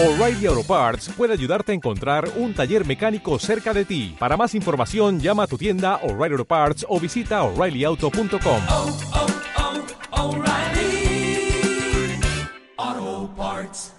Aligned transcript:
O'Reilly 0.00 0.46
Auto 0.46 0.62
Parts 0.62 1.08
puede 1.08 1.32
ayudarte 1.32 1.72
a 1.72 1.74
encontrar 1.74 2.28
un 2.36 2.54
taller 2.54 2.86
mecánico 2.86 3.36
cerca 3.40 3.74
de 3.74 3.84
ti. 3.84 4.14
Para 4.16 4.36
más 4.36 4.54
información, 4.54 5.18
llama 5.18 5.42
a 5.42 5.46
tu 5.48 5.58
tienda 5.58 5.96
O'Reilly 6.04 6.34
Auto 6.34 6.44
Parts 6.44 6.86
o 6.88 7.00
visita 7.00 7.42
oreillyauto.com. 7.42 8.60
oh, 8.70 8.96
oh, 12.78 13.30
Parts. 13.36 13.92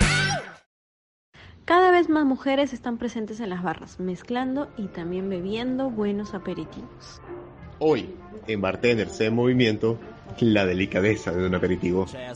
Cada 1.66 1.92
vez 1.92 2.08
más 2.08 2.24
mujeres 2.24 2.72
están 2.72 2.98
presentes 2.98 3.42
en 3.42 3.50
las 3.50 3.62
barras, 3.62 4.00
mezclando 4.00 4.70
y 4.78 4.88
también 4.88 5.28
bebiendo 5.28 5.90
buenos 5.90 6.34
aperitivos. 6.34 7.22
Hoy, 7.80 8.16
en 8.48 8.62
Bartenders 8.62 9.20
en 9.20 9.36
Movimiento, 9.36 10.00
la 10.40 10.66
delicadeza 10.66 11.34
de 11.34 11.46
un 11.46 11.56
aperitivo. 11.56 12.06
¿Qué 12.10 12.30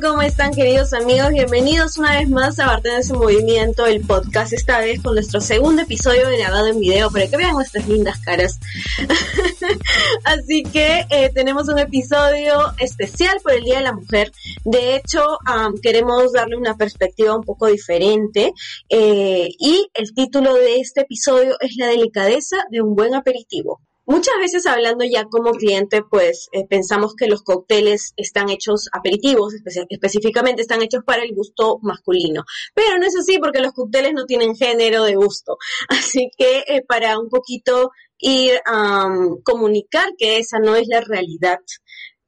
¿Cómo 0.00 0.22
están 0.22 0.54
queridos 0.54 0.94
amigos? 0.94 1.30
Bienvenidos 1.32 1.98
una 1.98 2.18
vez 2.18 2.28
más 2.28 2.58
a 2.58 2.66
Bartenders 2.66 3.10
en 3.10 3.18
Movimiento, 3.18 3.84
el 3.86 4.00
podcast, 4.00 4.54
esta 4.54 4.80
vez 4.80 5.02
con 5.02 5.14
nuestro 5.14 5.40
segundo 5.40 5.82
episodio 5.82 6.28
grabado 6.30 6.68
en 6.68 6.80
video 6.80 7.10
para 7.10 7.26
que 7.26 7.36
vean 7.36 7.52
nuestras 7.52 7.86
lindas 7.86 8.18
caras. 8.20 8.58
Así 10.24 10.62
que 10.62 11.04
eh, 11.10 11.30
tenemos 11.34 11.68
un 11.68 11.78
episodio 11.78 12.72
especial 12.78 13.38
por 13.42 13.52
el 13.52 13.64
Día 13.64 13.78
de 13.78 13.84
la 13.84 13.92
Mujer. 13.92 14.32
De 14.64 14.96
hecho, 14.96 15.38
queremos 15.82 16.32
darle 16.32 16.56
una 16.56 16.76
perspectiva 16.76 17.36
un 17.36 17.44
poco 17.44 17.66
diferente 17.66 18.54
eh, 18.88 19.50
y 19.58 19.88
el 19.92 20.14
título 20.14 20.54
de 20.54 20.76
este 20.76 21.02
episodio 21.02 21.56
es 21.60 21.76
La 21.76 21.88
delicadeza 21.88 22.56
de 22.70 22.80
un 22.80 22.94
buen 22.96 23.14
aperitivo. 23.14 23.80
Muchas 24.04 24.34
veces 24.40 24.66
hablando 24.66 25.04
ya 25.04 25.24
como 25.24 25.52
cliente, 25.52 26.02
pues 26.02 26.48
eh, 26.52 26.66
pensamos 26.68 27.14
que 27.14 27.28
los 27.28 27.42
cócteles 27.42 28.12
están 28.16 28.50
hechos 28.50 28.88
aperitivos, 28.92 29.54
espe 29.54 29.86
específicamente 29.88 30.62
están 30.62 30.82
hechos 30.82 31.04
para 31.04 31.22
el 31.22 31.34
gusto 31.34 31.78
masculino. 31.82 32.42
Pero 32.74 32.98
no 32.98 33.06
es 33.06 33.16
así 33.16 33.38
porque 33.38 33.60
los 33.60 33.72
cócteles 33.72 34.12
no 34.12 34.26
tienen 34.26 34.56
género 34.56 35.04
de 35.04 35.14
gusto. 35.14 35.56
Así 35.88 36.30
que 36.36 36.64
eh, 36.66 36.82
para 36.86 37.18
un 37.18 37.28
poquito 37.28 37.90
ir 38.18 38.60
a 38.66 39.08
comunicar 39.44 40.10
que 40.18 40.38
esa 40.38 40.58
no 40.58 40.74
es 40.76 40.88
la 40.88 41.00
realidad, 41.00 41.58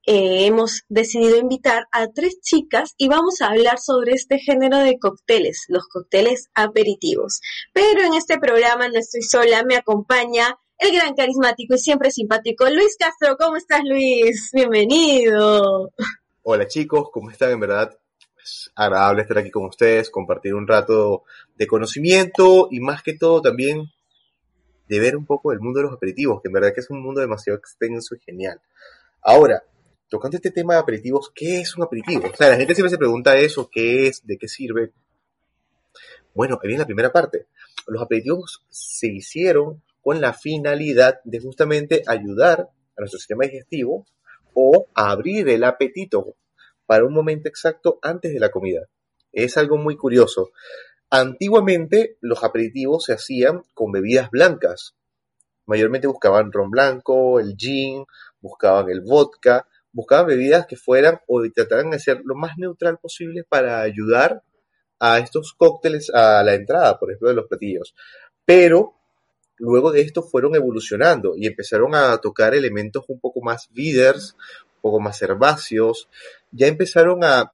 eh, 0.07 0.45
hemos 0.45 0.83
decidido 0.89 1.39
invitar 1.39 1.87
a 1.91 2.09
tres 2.09 2.39
chicas 2.43 2.95
y 2.99 3.09
vamos 3.09 3.41
a 3.41 3.47
hablar 3.47 3.79
sobre 3.79 4.13
este 4.13 4.39
género 4.39 4.79
de 4.79 4.99
cócteles, 4.99 5.65
los 5.69 5.89
cócteles 5.89 6.51
aperitivos. 6.55 7.41
Pero 7.73 8.03
en 8.03 8.15
este 8.15 8.39
programa 8.39 8.89
no 8.89 8.99
estoy 8.99 9.23
sola, 9.23 9.65
me 9.65 9.77
acompaña 9.77 10.59
el 10.79 10.93
gran 10.93 11.15
carismático 11.15 11.75
y 11.75 11.79
siempre 11.79 12.11
simpático 12.11 12.69
Luis 12.69 12.97
Castro. 12.99 13.37
¿Cómo 13.39 13.57
estás, 13.57 13.83
Luis? 13.85 14.51
Bienvenido. 14.53 15.93
Hola 16.43 16.67
chicos, 16.67 17.09
¿cómo 17.13 17.31
están? 17.31 17.53
En 17.53 17.61
verdad, 17.61 17.97
es 18.43 18.71
agradable 18.75 19.23
estar 19.23 19.39
aquí 19.39 19.51
con 19.51 19.67
ustedes, 19.67 20.11
compartir 20.11 20.55
un 20.55 20.67
rato 20.67 21.25
de 21.57 21.67
conocimiento 21.67 22.69
y 22.71 22.81
más 22.81 23.03
que 23.03 23.17
todo 23.17 23.41
también 23.41 23.91
de 24.89 25.01
ver 25.01 25.17
un 25.17 25.25
poco 25.25 25.51
del 25.51 25.61
mundo 25.61 25.79
de 25.79 25.85
los 25.85 25.95
aperitivos, 25.95 26.43
que 26.43 26.49
en 26.49 26.55
verdad 26.55 26.75
que 26.75 26.81
es 26.81 26.91
un 26.91 27.03
mundo 27.03 27.21
demasiado 27.21 27.59
extenso 27.59 28.15
y 28.15 28.21
genial. 28.21 28.61
Ahora, 29.23 29.63
tocando 30.09 30.37
este 30.37 30.51
tema 30.51 30.75
de 30.75 30.81
aperitivos, 30.81 31.31
¿qué 31.35 31.61
es 31.61 31.75
un 31.77 31.85
aperitivo? 31.85 32.29
O 32.31 32.37
sea, 32.37 32.51
la 32.51 32.57
gente 32.57 32.75
siempre 32.75 32.91
se 32.91 32.99
pregunta 32.99 33.37
eso, 33.37 33.71
¿qué 33.73 34.09
es? 34.09 34.27
¿De 34.27 34.37
qué 34.37 34.49
sirve? 34.49 34.93
Bueno, 36.35 36.59
ahí 36.63 36.69
viene 36.69 36.83
la 36.83 36.87
primera 36.87 37.11
parte. 37.11 37.47
Los 37.87 38.03
aperitivos 38.03 38.63
se 38.69 39.07
hicieron 39.07 39.83
con 40.05 40.21
la 40.21 40.35
finalidad 40.35 41.21
de 41.25 41.41
justamente 41.41 42.03
ayudar 42.07 42.69
a 42.97 43.01
nuestro 43.01 43.19
sistema 43.19 43.45
digestivo 43.45 44.07
o 44.53 44.87
abrir 44.95 45.49
el 45.49 45.65
apetito 45.65 46.37
para 46.85 47.07
un 47.07 47.15
momento 47.15 47.49
exacto 47.49 47.99
antes 48.03 48.35
de 48.35 48.39
la 48.39 48.51
comida. 48.51 48.83
Es 49.33 49.57
algo 49.57 49.79
muy 49.79 49.97
curioso. 49.97 50.51
Antiguamente 51.09 52.19
los 52.21 52.45
aperitivos 52.45 53.05
se 53.05 53.15
hacían 53.15 53.63
con 53.73 53.93
bebidas 53.93 54.31
blancas. 54.31 54.95
Mayormente 55.65 56.07
buscaban 56.07 56.53
ron 56.53 56.71
blanco, 56.71 57.41
el 57.41 57.57
gin, 57.57 58.05
buscaban 58.41 58.91
el 58.91 59.01
vodka, 59.01 59.67
buscaban 59.91 60.27
bebidas 60.27 60.67
que 60.67 60.77
fueran 60.77 61.19
o 61.27 61.43
trataran 61.51 61.91
de 61.91 61.99
ser 61.99 62.21
lo 62.25 62.35
más 62.35 62.59
neutral 62.59 62.99
posible 62.99 63.43
para 63.49 63.81
ayudar 63.81 64.43
a 65.01 65.19
estos 65.19 65.55
cócteles 65.57 66.11
a 66.13 66.43
la 66.43 66.53
entrada, 66.53 66.99
por 66.99 67.11
ejemplo, 67.11 67.31
de 67.31 67.37
los 67.37 67.47
platillos. 67.47 67.95
Pero 68.45 68.97
luego 69.57 69.93
de 69.93 70.01
esto 70.01 70.23
fueron 70.23 70.55
evolucionando 70.55 71.35
y 71.37 71.47
empezaron 71.47 71.95
a 71.95 72.17
tocar 72.19 72.55
elementos 72.55 73.05
un 73.09 73.21
poco 73.21 73.41
más 73.41 73.69
bitters, 73.73 74.37
un 74.77 74.81
poco 74.81 75.01
más 75.01 75.21
herbáceos, 75.23 76.09
ya 76.51 76.67
empezaron 76.67 77.25
a 77.25 77.53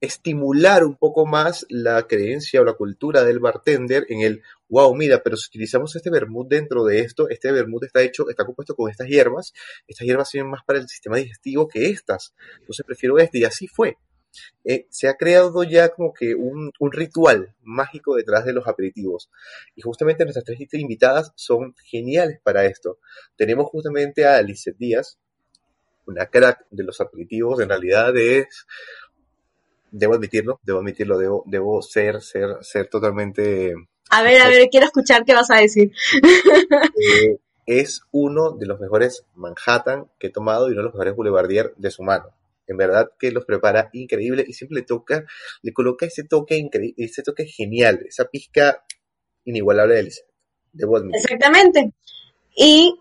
estimular 0.00 0.84
un 0.84 0.96
poco 0.96 1.26
más 1.26 1.66
la 1.68 2.06
creencia 2.06 2.60
o 2.60 2.64
la 2.64 2.74
cultura 2.74 3.24
del 3.24 3.40
bartender 3.40 4.06
en 4.08 4.20
el, 4.20 4.42
wow, 4.68 4.94
mira, 4.94 5.22
pero 5.22 5.36
si 5.36 5.48
utilizamos 5.48 5.94
este 5.96 6.10
vermut 6.10 6.48
dentro 6.48 6.84
de 6.84 7.00
esto, 7.00 7.28
este 7.28 7.50
vermut 7.50 7.84
está 7.84 8.02
hecho, 8.02 8.28
está 8.28 8.44
compuesto 8.44 8.76
con 8.76 8.90
estas 8.90 9.08
hierbas, 9.08 9.52
estas 9.88 10.06
hierbas 10.06 10.30
sirven 10.30 10.50
más 10.50 10.62
para 10.64 10.78
el 10.78 10.88
sistema 10.88 11.16
digestivo 11.16 11.66
que 11.66 11.86
estas, 11.90 12.32
entonces 12.60 12.86
prefiero 12.86 13.18
este 13.18 13.38
y 13.38 13.44
así 13.44 13.66
fue. 13.66 13.96
Eh, 14.64 14.86
se 14.90 15.08
ha 15.08 15.14
creado 15.14 15.62
ya 15.64 15.88
como 15.88 16.12
que 16.12 16.34
un, 16.34 16.70
un, 16.78 16.92
ritual 16.92 17.54
mágico 17.62 18.14
detrás 18.14 18.44
de 18.44 18.52
los 18.52 18.66
aperitivos. 18.66 19.30
Y 19.74 19.82
justamente 19.82 20.24
nuestras 20.24 20.44
tres 20.44 20.58
invitadas 20.72 21.32
son 21.36 21.74
geniales 21.84 22.40
para 22.42 22.66
esto. 22.66 22.98
Tenemos 23.36 23.66
justamente 23.70 24.26
a 24.26 24.40
Lizeth 24.42 24.76
Díaz, 24.76 25.18
una 26.06 26.26
crack 26.26 26.66
de 26.70 26.84
los 26.84 27.00
aperitivos, 27.00 27.60
en 27.60 27.68
realidad 27.68 28.16
es, 28.16 28.66
debo 29.90 30.14
admitirlo, 30.14 30.60
debo 30.62 30.78
admitirlo, 30.78 31.18
debo, 31.18 31.44
debo 31.46 31.82
ser, 31.82 32.20
ser, 32.22 32.58
ser 32.62 32.88
totalmente... 32.88 33.74
A 34.10 34.22
ver, 34.22 34.40
a 34.40 34.48
ver, 34.48 34.68
quiero 34.70 34.86
escuchar 34.86 35.24
qué 35.24 35.34
vas 35.34 35.50
a 35.50 35.56
decir. 35.56 35.92
Eh, 37.00 37.38
es 37.66 38.00
uno 38.10 38.52
de 38.52 38.66
los 38.66 38.80
mejores 38.80 39.24
Manhattan 39.34 40.10
que 40.18 40.28
he 40.28 40.30
tomado 40.30 40.68
y 40.68 40.72
uno 40.72 40.80
de 40.80 40.84
los 40.84 40.94
mejores 40.94 41.14
Boulevardier 41.14 41.74
de 41.76 41.90
su 41.90 42.02
mano 42.02 42.37
en 42.68 42.76
verdad 42.76 43.10
que 43.18 43.30
los 43.30 43.44
prepara 43.44 43.90
increíble 43.92 44.44
y 44.46 44.52
siempre 44.52 44.80
le 44.80 44.82
toca, 44.82 45.24
le 45.62 45.72
coloca 45.72 46.06
ese 46.06 46.24
toque 46.24 46.56
increíble, 46.56 46.94
ese 46.98 47.22
toque 47.22 47.46
genial, 47.46 48.00
esa 48.06 48.26
pizca 48.26 48.84
inigualable 49.44 50.08
de 50.72 50.84
admitir. 50.84 51.20
Exactamente. 51.22 51.92
Y 52.54 52.98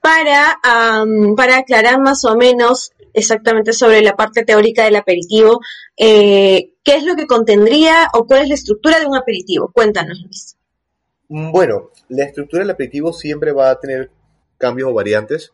para, 0.00 0.58
um, 1.02 1.34
para 1.34 1.58
aclarar 1.58 2.00
más 2.00 2.24
o 2.24 2.36
menos 2.36 2.92
exactamente 3.12 3.72
sobre 3.72 4.02
la 4.02 4.14
parte 4.14 4.44
teórica 4.44 4.84
del 4.84 4.96
aperitivo, 4.96 5.60
eh, 5.96 6.74
¿qué 6.84 6.96
es 6.96 7.04
lo 7.04 7.16
que 7.16 7.26
contendría 7.26 8.08
o 8.14 8.26
cuál 8.26 8.42
es 8.42 8.48
la 8.48 8.54
estructura 8.54 9.00
de 9.00 9.06
un 9.06 9.16
aperitivo? 9.16 9.72
Cuéntanos, 9.72 10.20
Luis. 10.22 10.56
Bueno, 11.28 11.90
la 12.08 12.24
estructura 12.24 12.62
del 12.62 12.70
aperitivo 12.70 13.12
siempre 13.12 13.52
va 13.52 13.70
a 13.70 13.78
tener 13.78 14.10
cambios 14.58 14.90
o 14.90 14.94
variantes, 14.94 15.52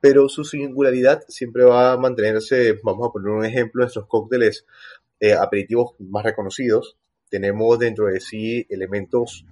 pero 0.00 0.28
su 0.28 0.44
singularidad 0.44 1.22
siempre 1.28 1.64
va 1.64 1.92
a 1.92 1.96
mantenerse, 1.96 2.78
vamos 2.82 3.08
a 3.08 3.12
poner 3.12 3.28
un 3.30 3.44
ejemplo, 3.44 3.82
nuestros 3.82 4.06
cócteles 4.06 4.66
eh, 5.20 5.34
aperitivos 5.34 5.94
más 5.98 6.24
reconocidos, 6.24 6.96
tenemos 7.28 7.78
dentro 7.78 8.06
de 8.06 8.20
sí 8.20 8.66
elementos 8.68 9.44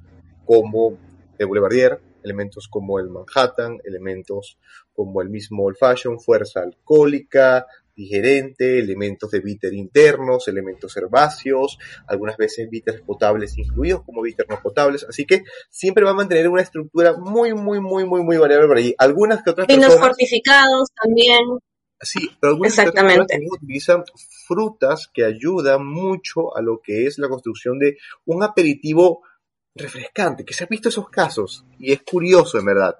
como 0.44 0.98
el 1.38 1.46
Boulevardier, 1.46 2.00
elementos 2.22 2.68
como 2.68 2.98
el 2.98 3.10
Manhattan, 3.10 3.78
elementos 3.84 4.58
como 4.94 5.20
el 5.20 5.28
mismo 5.28 5.64
Old 5.64 5.76
Fashion, 5.76 6.20
fuerza 6.20 6.60
alcohólica, 6.60 7.66
digerente, 7.94 8.78
elementos 8.78 9.30
de 9.30 9.40
bitter 9.40 9.72
internos, 9.72 10.48
elementos 10.48 10.96
herbáceos, 10.96 11.78
algunas 12.06 12.36
veces 12.36 12.68
bitters 12.68 13.02
potables 13.02 13.56
incluidos 13.58 14.02
como 14.04 14.22
bitters 14.22 14.48
no 14.48 14.60
potables, 14.60 15.04
así 15.08 15.24
que 15.24 15.44
siempre 15.70 16.04
va 16.04 16.10
a 16.10 16.14
mantener 16.14 16.48
una 16.48 16.62
estructura 16.62 17.16
muy, 17.16 17.54
muy, 17.54 17.80
muy, 17.80 18.04
muy, 18.04 18.22
muy 18.22 18.36
variable 18.36 18.68
por 18.68 18.76
ahí. 18.76 18.94
Algunas 18.98 19.42
que 19.42 19.50
otras 19.50 19.66
Vinos 19.66 19.86
personas... 19.86 20.08
fortificados 20.08 20.88
también. 21.02 21.40
Sí, 22.00 22.28
pero 22.40 22.52
algunas 22.52 22.78
Exactamente. 22.78 23.40
utilizan 23.50 24.04
frutas 24.46 25.08
que 25.12 25.24
ayudan 25.24 25.86
mucho 25.86 26.54
a 26.56 26.60
lo 26.60 26.80
que 26.82 27.06
es 27.06 27.18
la 27.18 27.28
construcción 27.28 27.78
de 27.78 27.96
un 28.26 28.42
aperitivo 28.42 29.22
refrescante, 29.74 30.44
que 30.44 30.54
se 30.54 30.64
ha 30.64 30.68
visto 30.68 30.88
esos 30.88 31.08
casos, 31.08 31.64
y 31.78 31.92
es 31.92 32.02
curioso 32.02 32.58
en 32.58 32.66
verdad, 32.66 32.96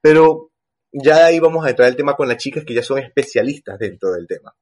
pero 0.00 0.50
ya 0.98 1.26
ahí 1.26 1.38
vamos 1.40 1.64
a 1.66 1.70
entrar 1.70 1.88
el 1.88 1.96
tema 1.96 2.14
con 2.14 2.26
las 2.26 2.38
chicas 2.38 2.64
que 2.64 2.72
ya 2.72 2.82
son 2.82 2.98
especialistas 2.98 3.78
dentro 3.78 4.12
del 4.12 4.26
tema. 4.26 4.54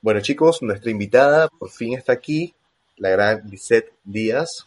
Bueno 0.00 0.20
chicos, 0.20 0.62
nuestra 0.62 0.90
invitada 0.90 1.48
por 1.48 1.70
fin 1.70 1.96
está 1.96 2.12
aquí, 2.12 2.54
la 2.96 3.10
gran 3.10 3.42
Lisette 3.50 3.92
Díaz, 4.02 4.64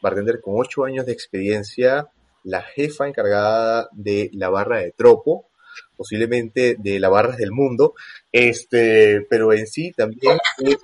bartender 0.00 0.40
con 0.40 0.54
8 0.56 0.84
años 0.84 1.04
de 1.04 1.12
experiencia, 1.12 2.08
la 2.44 2.62
jefa 2.62 3.06
encargada 3.06 3.90
de 3.92 4.30
la 4.32 4.48
barra 4.48 4.78
de 4.78 4.92
Tropo, 4.92 5.46
posiblemente 5.98 6.76
de 6.78 6.98
las 6.98 7.10
barras 7.10 7.36
del 7.36 7.52
mundo, 7.52 7.94
este, 8.32 9.26
pero 9.28 9.52
en 9.52 9.66
sí 9.66 9.92
también 9.92 10.38
es 10.64 10.78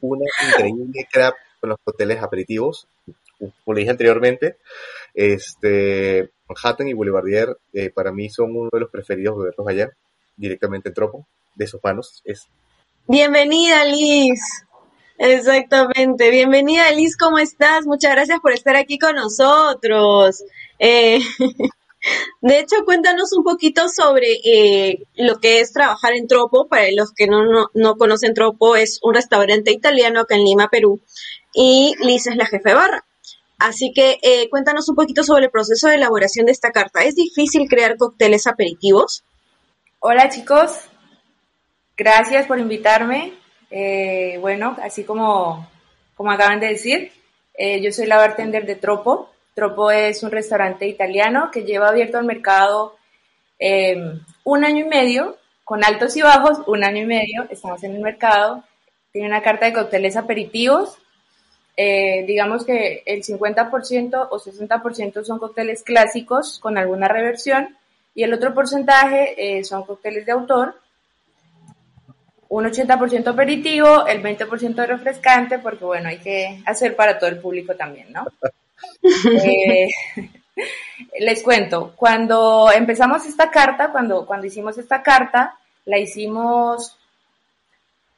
una 0.00 0.24
increíble 0.48 1.06
craft 1.12 1.36
con 1.60 1.70
los 1.70 1.78
hoteles 1.84 2.22
aperitivos, 2.22 2.88
como 3.38 3.76
dije 3.76 3.90
anteriormente, 3.90 4.56
este, 5.12 6.30
Manhattan 6.48 6.88
y 6.88 6.92
Boulevardier 6.94 7.56
eh, 7.72 7.90
para 7.90 8.12
mí 8.12 8.30
son 8.30 8.56
uno 8.56 8.68
de 8.72 8.80
los 8.80 8.90
preferidos 8.90 9.36
beberlos 9.38 9.66
allá, 9.68 9.90
directamente 10.36 10.88
en 10.88 10.94
Tropo, 10.94 11.26
de 11.54 11.66
sus 11.66 11.82
manos. 11.82 12.22
Es 12.24 12.48
Bienvenida, 13.08 13.84
Liz. 13.84 14.40
Exactamente. 15.18 16.30
Bienvenida, 16.30 16.90
Liz. 16.90 17.16
¿Cómo 17.16 17.38
estás? 17.38 17.86
Muchas 17.86 18.10
gracias 18.10 18.40
por 18.40 18.52
estar 18.52 18.74
aquí 18.74 18.98
con 18.98 19.14
nosotros. 19.14 20.42
Eh, 20.78 21.20
de 22.40 22.58
hecho, 22.58 22.84
cuéntanos 22.84 23.32
un 23.32 23.44
poquito 23.44 23.88
sobre 23.88 24.32
eh, 24.44 25.04
lo 25.14 25.38
que 25.38 25.60
es 25.60 25.72
trabajar 25.72 26.14
en 26.14 26.26
Tropo. 26.26 26.66
Para 26.66 26.90
los 26.90 27.12
que 27.12 27.28
no, 27.28 27.44
no, 27.46 27.70
no 27.74 27.96
conocen 27.96 28.34
Tropo, 28.34 28.74
es 28.74 28.98
un 29.02 29.14
restaurante 29.14 29.70
italiano 29.70 30.20
acá 30.20 30.34
en 30.34 30.44
Lima, 30.44 30.68
Perú. 30.68 31.00
Y 31.54 31.94
Liz 32.00 32.26
es 32.26 32.36
la 32.36 32.46
jefe 32.46 32.70
de 32.70 32.74
barra. 32.74 33.04
Así 33.58 33.92
que 33.94 34.18
eh, 34.22 34.48
cuéntanos 34.50 34.88
un 34.88 34.96
poquito 34.96 35.22
sobre 35.22 35.46
el 35.46 35.50
proceso 35.50 35.88
de 35.88 35.96
elaboración 35.96 36.46
de 36.46 36.52
esta 36.52 36.72
carta. 36.72 37.04
¿Es 37.04 37.14
difícil 37.14 37.68
crear 37.68 37.96
cócteles 37.96 38.46
aperitivos? 38.46 39.24
Hola 40.00 40.28
chicos, 40.28 40.72
gracias 41.96 42.46
por 42.46 42.58
invitarme. 42.58 43.32
Eh, 43.70 44.38
bueno, 44.40 44.76
así 44.82 45.04
como, 45.04 45.68
como 46.14 46.30
acaban 46.30 46.60
de 46.60 46.68
decir, 46.68 47.12
eh, 47.54 47.80
yo 47.80 47.90
soy 47.92 48.06
la 48.06 48.18
bartender 48.18 48.66
de 48.66 48.76
Tropo. 48.76 49.30
Tropo 49.54 49.90
es 49.90 50.22
un 50.22 50.30
restaurante 50.30 50.86
italiano 50.86 51.50
que 51.50 51.64
lleva 51.64 51.88
abierto 51.88 52.18
al 52.18 52.26
mercado 52.26 52.96
eh, 53.58 53.96
un 54.44 54.64
año 54.64 54.84
y 54.84 54.88
medio, 54.88 55.36
con 55.64 55.84
altos 55.84 56.16
y 56.16 56.22
bajos, 56.22 56.58
un 56.66 56.84
año 56.84 57.02
y 57.02 57.06
medio, 57.06 57.46
estamos 57.50 57.82
en 57.82 57.96
el 57.96 58.02
mercado. 58.02 58.62
Tiene 59.12 59.28
una 59.28 59.42
carta 59.42 59.66
de 59.66 59.72
cócteles 59.72 60.16
aperitivos. 60.16 60.98
Eh, 61.76 62.24
digamos 62.26 62.64
que 62.64 63.02
el 63.04 63.22
50% 63.22 64.28
o 64.30 64.38
60% 64.38 65.24
son 65.24 65.38
cócteles 65.38 65.82
clásicos 65.82 66.58
con 66.58 66.78
alguna 66.78 67.06
reversión 67.06 67.76
y 68.14 68.22
el 68.22 68.32
otro 68.32 68.54
porcentaje 68.54 69.58
eh, 69.58 69.64
son 69.64 69.84
cócteles 69.84 70.24
de 70.24 70.32
autor 70.32 70.74
un 72.48 72.64
80% 72.64 73.26
aperitivo, 73.28 74.06
el 74.06 74.22
20% 74.22 74.86
refrescante, 74.86 75.58
porque 75.58 75.84
bueno, 75.84 76.08
hay 76.08 76.18
que 76.18 76.62
hacer 76.64 76.94
para 76.94 77.18
todo 77.18 77.28
el 77.28 77.40
público 77.40 77.74
también, 77.74 78.12
¿no? 78.12 78.26
Eh, 79.42 79.88
les 81.20 81.42
cuento, 81.42 81.92
cuando 81.96 82.70
empezamos 82.74 83.26
esta 83.26 83.50
carta, 83.50 83.92
cuando, 83.92 84.24
cuando 84.24 84.46
hicimos 84.46 84.78
esta 84.78 85.02
carta, 85.02 85.58
la 85.84 85.98
hicimos, 85.98 86.96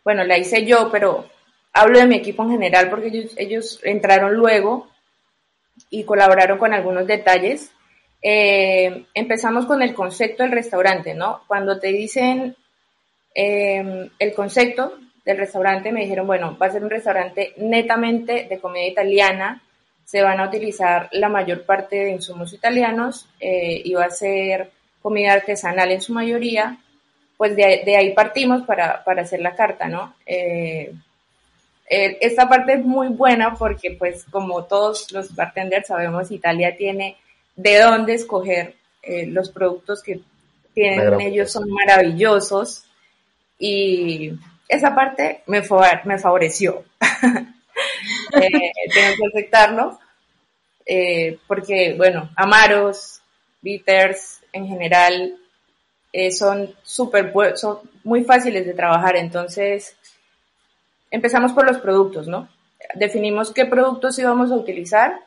bueno, 0.05 0.22
la 0.22 0.38
hice 0.38 0.64
yo, 0.64 0.88
pero 0.90 1.26
hablo 1.78 1.98
de 1.98 2.06
mi 2.06 2.16
equipo 2.16 2.42
en 2.42 2.50
general 2.50 2.90
porque 2.90 3.28
ellos, 3.36 3.80
entraron 3.84 4.34
luego 4.34 4.88
y 5.90 6.04
colaboraron 6.04 6.58
con 6.58 6.75
algunos 6.75 7.06
detalles. 7.06 7.70
Eh, 8.20 9.04
empezamos 9.14 9.66
con 9.66 9.80
el 9.82 9.94
concepto 9.94 10.42
del 10.42 10.52
restaurante, 10.52 11.14
¿no? 11.14 11.42
Cuando 11.46 11.78
te 11.78 11.88
dicen 11.88 12.56
eh, 13.32 14.10
el 14.19 14.34
concepto 14.34 14.98
del 15.25 15.38
restaurante, 15.38 15.92
me 15.92 16.00
dijeron, 16.00 16.26
bueno, 16.26 16.56
va 16.60 16.66
a 16.66 16.72
ser 16.72 16.82
un 16.82 16.90
restaurante 16.90 17.52
netamente 17.58 18.48
de 18.50 18.58
comida 18.58 18.86
italiana, 18.86 19.62
se 20.04 20.22
van 20.22 20.40
a 20.40 20.48
utilizar 20.48 21.08
la 21.12 21.28
mayor 21.28 21.64
parte 21.64 21.96
de 21.96 22.10
insumos 22.10 22.52
italianos 22.52 23.28
eh, 23.38 23.82
y 23.84 23.94
va 23.94 24.06
a 24.06 24.10
ser 24.10 24.72
comida 25.00 25.34
artesanal 25.34 25.92
en 25.92 26.00
su 26.00 26.12
mayoría, 26.12 26.78
pues 27.36 27.54
de, 27.54 27.82
de 27.84 27.96
ahí 27.96 28.14
partimos 28.14 28.62
para, 28.62 29.04
para, 29.04 29.22
hacer 29.22 29.40
la 29.40 29.54
carta, 29.54 29.86
¿no? 29.86 30.14
Eh, 30.26 30.92
eh, 31.90 32.19
esta 32.20 32.49
parte 32.49 32.75
es 32.75 32.85
muy 32.85 33.08
buena 33.08 33.55
porque, 33.55 33.93
pues, 33.93 34.25
como 34.31 34.64
todos 34.64 35.11
los 35.12 35.35
bartenders 35.35 35.88
sabemos, 35.88 36.31
Italia 36.31 36.76
tiene 36.76 37.17
de 37.56 37.79
dónde 37.81 38.14
escoger 38.14 38.75
eh, 39.02 39.26
los 39.26 39.50
productos 39.50 40.02
que 40.02 40.20
tienen 40.75 41.20
ellos 41.20 41.50
son 41.50 41.69
maravillosos. 41.70 42.85
Y 43.58 44.32
esa 44.69 44.94
parte 44.94 45.43
me, 45.46 45.62
me 46.05 46.19
favoreció. 46.19 46.85
eh, 48.41 48.73
tengo 48.94 49.17
que 49.17 49.38
aceptarlo 49.38 49.99
eh, 50.84 51.38
porque, 51.46 51.94
bueno, 51.96 52.31
amaros, 52.37 53.20
bitters 53.61 54.41
en 54.52 54.67
general 54.67 55.37
son 56.31 56.75
súper, 56.82 57.32
son 57.56 57.79
muy 58.02 58.25
fáciles 58.25 58.67
de 58.67 58.75
trabajar, 58.75 59.17
entonces 59.17 59.96
empezamos 61.10 61.52
por 61.52 61.66
los 61.66 61.78
productos, 61.78 62.28
¿no? 62.28 62.49
Definimos 62.94 63.52
qué 63.52 63.66
productos 63.66 64.19
íbamos 64.19 64.50
a 64.50 64.56
utilizar 64.56 65.20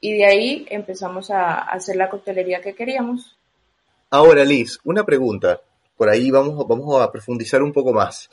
y 0.00 0.14
de 0.14 0.26
ahí 0.26 0.66
empezamos 0.70 1.30
a 1.30 1.58
hacer 1.58 1.96
la 1.96 2.08
coctelería 2.08 2.60
que 2.60 2.74
queríamos. 2.74 3.36
Ahora, 4.10 4.44
Liz, 4.44 4.78
una 4.84 5.04
pregunta. 5.04 5.60
Por 5.96 6.08
ahí 6.08 6.30
vamos, 6.30 6.66
vamos 6.66 7.00
a 7.00 7.10
profundizar 7.10 7.62
un 7.62 7.72
poco 7.72 7.92
más. 7.92 8.28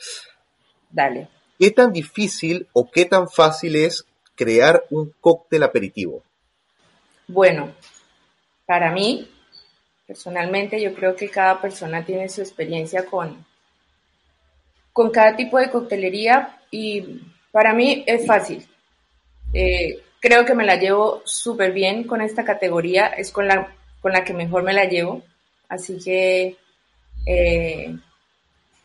Dale. 0.90 1.28
¿Qué 1.58 1.70
tan 1.70 1.92
difícil 1.92 2.66
o 2.72 2.90
qué 2.90 3.04
tan 3.04 3.28
fácil 3.28 3.76
es 3.76 4.04
crear 4.34 4.84
un 4.90 5.12
cóctel 5.20 5.62
aperitivo? 5.62 6.22
Bueno, 7.26 7.72
para 8.66 8.92
mí, 8.92 9.28
personalmente, 10.06 10.80
yo 10.80 10.94
creo 10.94 11.16
que 11.16 11.28
cada 11.28 11.60
persona 11.60 12.04
tiene 12.04 12.28
su 12.28 12.40
experiencia 12.40 13.06
con, 13.06 13.44
con 14.96 15.10
cada 15.10 15.36
tipo 15.36 15.58
de 15.58 15.68
coctelería 15.68 16.56
y 16.70 17.20
para 17.52 17.74
mí 17.74 18.02
es 18.06 18.26
fácil. 18.26 18.66
Eh, 19.52 20.00
creo 20.20 20.46
que 20.46 20.54
me 20.54 20.64
la 20.64 20.76
llevo 20.76 21.20
súper 21.26 21.72
bien 21.72 22.04
con 22.04 22.22
esta 22.22 22.44
categoría, 22.44 23.08
es 23.08 23.30
con 23.30 23.46
la, 23.46 23.74
con 24.00 24.12
la 24.12 24.24
que 24.24 24.32
mejor 24.32 24.62
me 24.62 24.72
la 24.72 24.86
llevo. 24.86 25.22
Así 25.68 25.98
que, 26.02 26.56
eh, 27.26 27.94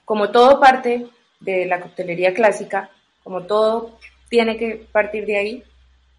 como 0.03 0.31
todo 0.31 0.59
parte 0.59 1.07
de 1.39 1.65
la 1.65 1.79
coctelería 1.79 2.33
clásica, 2.33 2.89
como 3.23 3.43
todo 3.43 3.97
tiene 4.27 4.57
que 4.57 4.85
partir 4.91 5.25
de 5.25 5.37
ahí, 5.37 5.63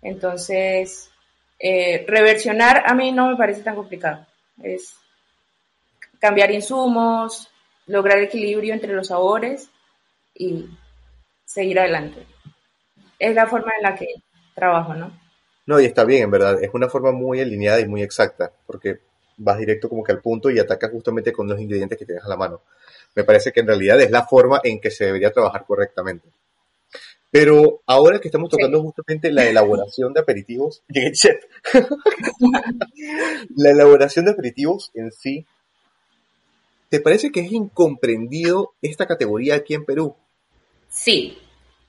entonces 0.01 1.11
eh, 1.59 2.07
reversionar 2.09 2.85
a 2.87 2.95
mí 2.95 3.13
no 3.13 3.29
me 3.29 3.37
parece 3.37 3.61
tan 3.61 3.75
complicado. 3.75 4.25
Es 4.63 4.97
cambiar 6.19 6.51
insumos, 6.51 7.51
lograr 7.87 8.17
equilibrio 8.21 8.73
entre 8.73 8.95
los 8.95 9.09
sabores 9.09 9.69
y 10.35 10.67
seguir 11.45 11.79
adelante. 11.79 12.27
Es 13.19 13.35
la 13.35 13.47
forma 13.47 13.73
en 13.77 13.83
la 13.83 13.95
que 13.95 14.07
trabajo, 14.55 14.95
¿no? 14.95 15.13
No, 15.67 15.81
y 15.81 15.85
está 15.85 16.05
bien, 16.05 16.25
en 16.25 16.31
verdad. 16.31 16.63
Es 16.63 16.71
una 16.73 16.89
forma 16.89 17.13
muy 17.13 17.41
alineada 17.41 17.81
y 17.81 17.87
muy 17.87 18.03
exacta, 18.03 18.53
porque 18.67 19.01
vas 19.37 19.59
directo 19.59 19.89
como 19.89 20.03
que 20.03 20.13
al 20.13 20.21
punto 20.21 20.51
y 20.51 20.59
atacas 20.59 20.91
justamente 20.91 21.33
con 21.33 21.49
los 21.49 21.61
ingredientes 21.61 21.99
que 21.99 22.07
tienes 22.07 22.25
a 22.25 22.29
la 22.29 22.37
mano. 22.37 22.63
Me 23.15 23.25
parece 23.25 23.53
que 23.53 23.61
en 23.61 23.67
realidad 23.67 24.01
es 24.01 24.11
la 24.11 24.27
forma 24.27 24.61
en 24.65 24.81
que 24.81 24.91
se 24.91 25.07
debería 25.07 25.31
trabajar 25.31 25.65
correctamente. 25.67 26.29
Pero 27.31 27.81
ahora 27.87 28.19
que 28.21 28.29
estamos 28.29 28.51
tocando 28.51 28.79
sí. 28.79 28.85
justamente 28.85 29.33
la 29.33 29.47
elaboración 29.47 30.13
de 30.13 30.21
aperitivos, 30.21 30.83
la 33.57 33.71
elaboración 33.71 34.27
de 34.27 34.33
aperitivos 34.33 34.91
en 34.95 35.11
sí, 35.13 35.47
¿te 36.91 37.01
parece 37.01 37.31
que 37.31 37.41
es 37.41 37.51
incomprendido 37.51 38.75
esta 38.83 39.07
categoría 39.07 39.55
aquí 39.55 39.73
en 39.73 39.87
Perú? 39.87 40.15
Sí, 40.93 41.39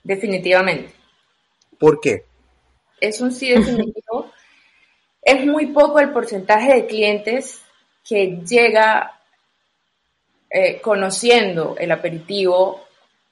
definitivamente. 0.01 0.93
¿Por 1.77 1.99
qué? 1.99 2.25
Es 3.01 3.19
un 3.19 3.33
sí 3.33 3.49
definitivo. 3.49 4.31
es 5.21 5.45
muy 5.45 5.67
poco 5.67 5.99
el 5.99 6.11
porcentaje 6.11 6.73
de 6.73 6.87
clientes 6.87 7.61
que 8.07 8.39
llega 8.47 9.19
eh, 10.49 10.79
conociendo 10.81 11.75
el 11.77 11.91
aperitivo, 11.91 12.85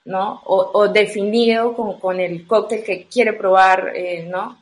¿no? 0.06 0.42
O, 0.46 0.72
o 0.74 0.88
definido 0.90 1.74
con, 1.74 2.00
con, 2.00 2.20
el 2.20 2.46
cóctel 2.46 2.84
que 2.84 3.06
quiere 3.06 3.34
probar, 3.34 3.94
eh, 3.96 4.24
¿no? 4.24 4.62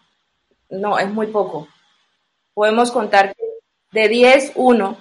No, 0.69 0.99
es 0.99 1.09
muy 1.09 1.27
poco. 1.27 1.67
Podemos 2.53 2.91
contar 2.91 3.33
que 3.33 3.43
de 3.91 4.07
10, 4.07 4.51
1. 4.55 4.97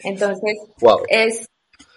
Entonces, 0.00 0.58
wow. 0.78 1.02
es, 1.08 1.48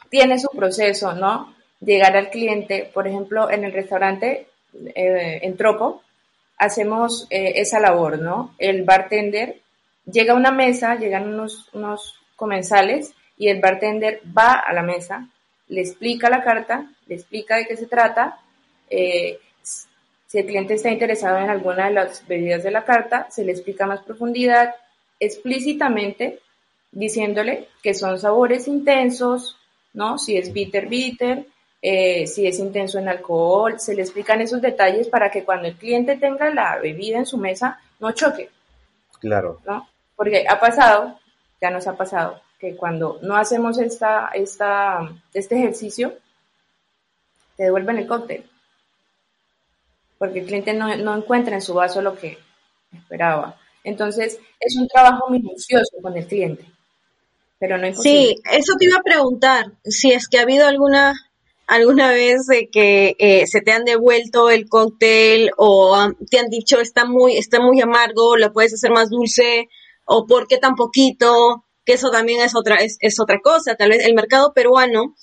tiene 0.09 0.39
su 0.39 0.49
proceso, 0.49 1.13
¿no? 1.13 1.56
Llegar 1.79 2.17
al 2.17 2.29
cliente, 2.29 2.89
por 2.93 3.07
ejemplo, 3.07 3.51
en 3.51 3.63
el 3.63 3.73
restaurante, 3.73 4.47
eh, 4.95 5.39
en 5.43 5.57
Tropo, 5.57 6.01
hacemos 6.57 7.27
eh, 7.29 7.53
esa 7.55 7.79
labor, 7.79 8.19
¿no? 8.19 8.55
El 8.57 8.83
bartender 8.83 9.61
llega 10.05 10.33
a 10.33 10.37
una 10.37 10.51
mesa, 10.51 10.95
llegan 10.95 11.27
unos, 11.27 11.69
unos 11.73 12.15
comensales 12.35 13.13
y 13.37 13.49
el 13.49 13.59
bartender 13.59 14.21
va 14.35 14.53
a 14.53 14.73
la 14.73 14.81
mesa, 14.81 15.29
le 15.67 15.81
explica 15.81 16.29
la 16.29 16.43
carta, 16.43 16.89
le 17.07 17.15
explica 17.15 17.57
de 17.57 17.67
qué 17.67 17.77
se 17.77 17.87
trata, 17.87 18.39
eh, 18.89 19.39
si 20.27 20.39
el 20.39 20.45
cliente 20.45 20.73
está 20.73 20.91
interesado 20.91 21.39
en 21.39 21.49
alguna 21.49 21.87
de 21.87 21.93
las 21.93 22.27
bebidas 22.27 22.63
de 22.63 22.71
la 22.71 22.83
carta, 22.83 23.27
se 23.29 23.45
le 23.45 23.53
explica 23.53 23.85
más 23.85 24.01
profundidad, 24.01 24.75
explícitamente, 25.19 26.39
diciéndole 26.91 27.69
que 27.81 27.93
son 27.93 28.19
sabores 28.19 28.67
intensos, 28.67 29.57
¿no? 29.93 30.17
Si 30.17 30.37
es 30.37 30.51
bitter, 30.51 30.87
bitter, 30.87 31.45
eh, 31.89 32.27
si 32.27 32.45
es 32.45 32.59
intenso 32.59 32.99
en 32.99 33.07
alcohol, 33.07 33.79
se 33.79 33.95
le 33.95 34.01
explican 34.01 34.41
esos 34.41 34.61
detalles 34.61 35.07
para 35.07 35.31
que 35.31 35.45
cuando 35.45 35.69
el 35.69 35.75
cliente 35.77 36.17
tenga 36.17 36.53
la 36.53 36.77
bebida 36.79 37.17
en 37.17 37.25
su 37.25 37.37
mesa 37.37 37.79
no 38.01 38.11
choque. 38.11 38.49
Claro. 39.21 39.61
¿no? 39.65 39.87
Porque 40.13 40.45
ha 40.49 40.59
pasado, 40.59 41.17
ya 41.61 41.69
nos 41.69 41.87
ha 41.87 41.95
pasado, 41.95 42.41
que 42.59 42.75
cuando 42.75 43.19
no 43.21 43.37
hacemos 43.37 43.79
esta, 43.79 44.31
esta, 44.33 44.99
este 45.33 45.55
ejercicio, 45.55 46.13
te 47.55 47.63
devuelven 47.63 47.99
el 47.99 48.07
cóctel. 48.07 48.43
Porque 50.17 50.39
el 50.39 50.45
cliente 50.45 50.73
no, 50.73 50.93
no 50.97 51.15
encuentra 51.15 51.55
en 51.55 51.61
su 51.61 51.73
vaso 51.73 52.01
lo 52.01 52.17
que 52.17 52.37
esperaba. 52.91 53.55
Entonces, 53.85 54.37
es 54.59 54.75
un 54.77 54.89
trabajo 54.89 55.29
minucioso 55.29 55.95
con 56.01 56.17
el 56.17 56.27
cliente. 56.27 56.65
Pero 57.59 57.77
no 57.77 57.93
Sí, 57.93 58.35
eso 58.51 58.73
te 58.77 58.85
iba 58.85 58.97
a 58.97 59.03
preguntar, 59.03 59.71
si 59.85 60.11
es 60.11 60.27
que 60.27 60.37
ha 60.37 60.41
habido 60.41 60.67
alguna 60.67 61.13
alguna 61.67 62.11
vez 62.11 62.47
de 62.47 62.69
que 62.69 63.15
eh, 63.19 63.45
se 63.45 63.61
te 63.61 63.71
han 63.71 63.83
devuelto 63.83 64.49
el 64.49 64.67
cóctel 64.67 65.51
o 65.57 65.95
te 66.29 66.39
han 66.39 66.49
dicho 66.49 66.79
está 66.79 67.05
muy 67.05 67.37
está 67.37 67.59
muy 67.59 67.81
amargo, 67.81 68.37
lo 68.37 68.53
puedes 68.53 68.73
hacer 68.73 68.91
más 68.91 69.09
dulce 69.09 69.69
o 70.05 70.25
por 70.25 70.47
qué 70.47 70.57
tan 70.57 70.75
poquito, 70.75 71.65
que 71.85 71.93
eso 71.93 72.09
también 72.09 72.41
es 72.41 72.55
otra 72.55 72.77
es, 72.77 72.97
es 73.01 73.19
otra 73.19 73.39
cosa. 73.43 73.75
Tal 73.75 73.89
vez 73.89 74.05
el 74.05 74.15
mercado 74.15 74.53
peruano 74.53 75.13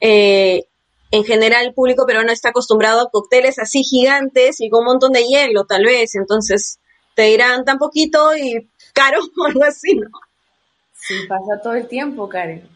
eh, 0.00 0.64
en 1.10 1.24
general 1.24 1.66
el 1.66 1.74
público 1.74 2.04
peruano 2.06 2.30
está 2.30 2.50
acostumbrado 2.50 3.00
a 3.00 3.10
cócteles 3.10 3.58
así 3.58 3.82
gigantes 3.82 4.60
y 4.60 4.68
con 4.68 4.80
un 4.80 4.86
montón 4.86 5.12
de 5.12 5.24
hielo, 5.24 5.64
tal 5.64 5.84
vez. 5.84 6.14
Entonces 6.14 6.78
te 7.14 7.22
dirán 7.22 7.64
tan 7.64 7.78
poquito 7.78 8.36
y 8.36 8.68
caro 8.92 9.20
o 9.40 9.44
algo 9.46 9.64
así, 9.64 9.94
¿no? 9.96 10.08
Sí, 10.92 11.14
pasa 11.28 11.60
todo 11.62 11.74
el 11.74 11.86
tiempo, 11.88 12.28
Karen. 12.28 12.68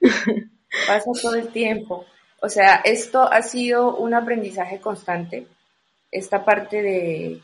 pasa 0.86 1.10
todo 1.20 1.34
el 1.34 1.48
tiempo. 1.48 2.04
O 2.44 2.50
sea, 2.50 2.82
esto 2.84 3.22
ha 3.32 3.40
sido 3.40 3.96
un 3.96 4.12
aprendizaje 4.12 4.78
constante. 4.78 5.46
Esta 6.10 6.44
parte 6.44 6.82
de, 6.82 7.40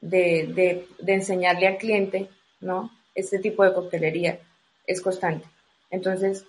de, 0.00 0.86
de, 0.98 1.12
enseñarle 1.12 1.66
al 1.66 1.76
cliente, 1.76 2.26
¿no? 2.60 2.90
Este 3.14 3.38
tipo 3.38 3.64
de 3.64 3.74
coctelería 3.74 4.38
es 4.86 5.02
constante. 5.02 5.46
Entonces, 5.90 6.46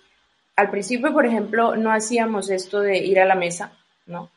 al 0.56 0.70
principio, 0.70 1.12
por 1.12 1.26
ejemplo, 1.26 1.76
no 1.76 1.92
hacíamos 1.92 2.48
esto 2.48 2.80
de 2.80 2.96
ir 2.96 3.20
a 3.20 3.26
la 3.26 3.34
mesa, 3.34 3.76
¿no? 4.06 4.30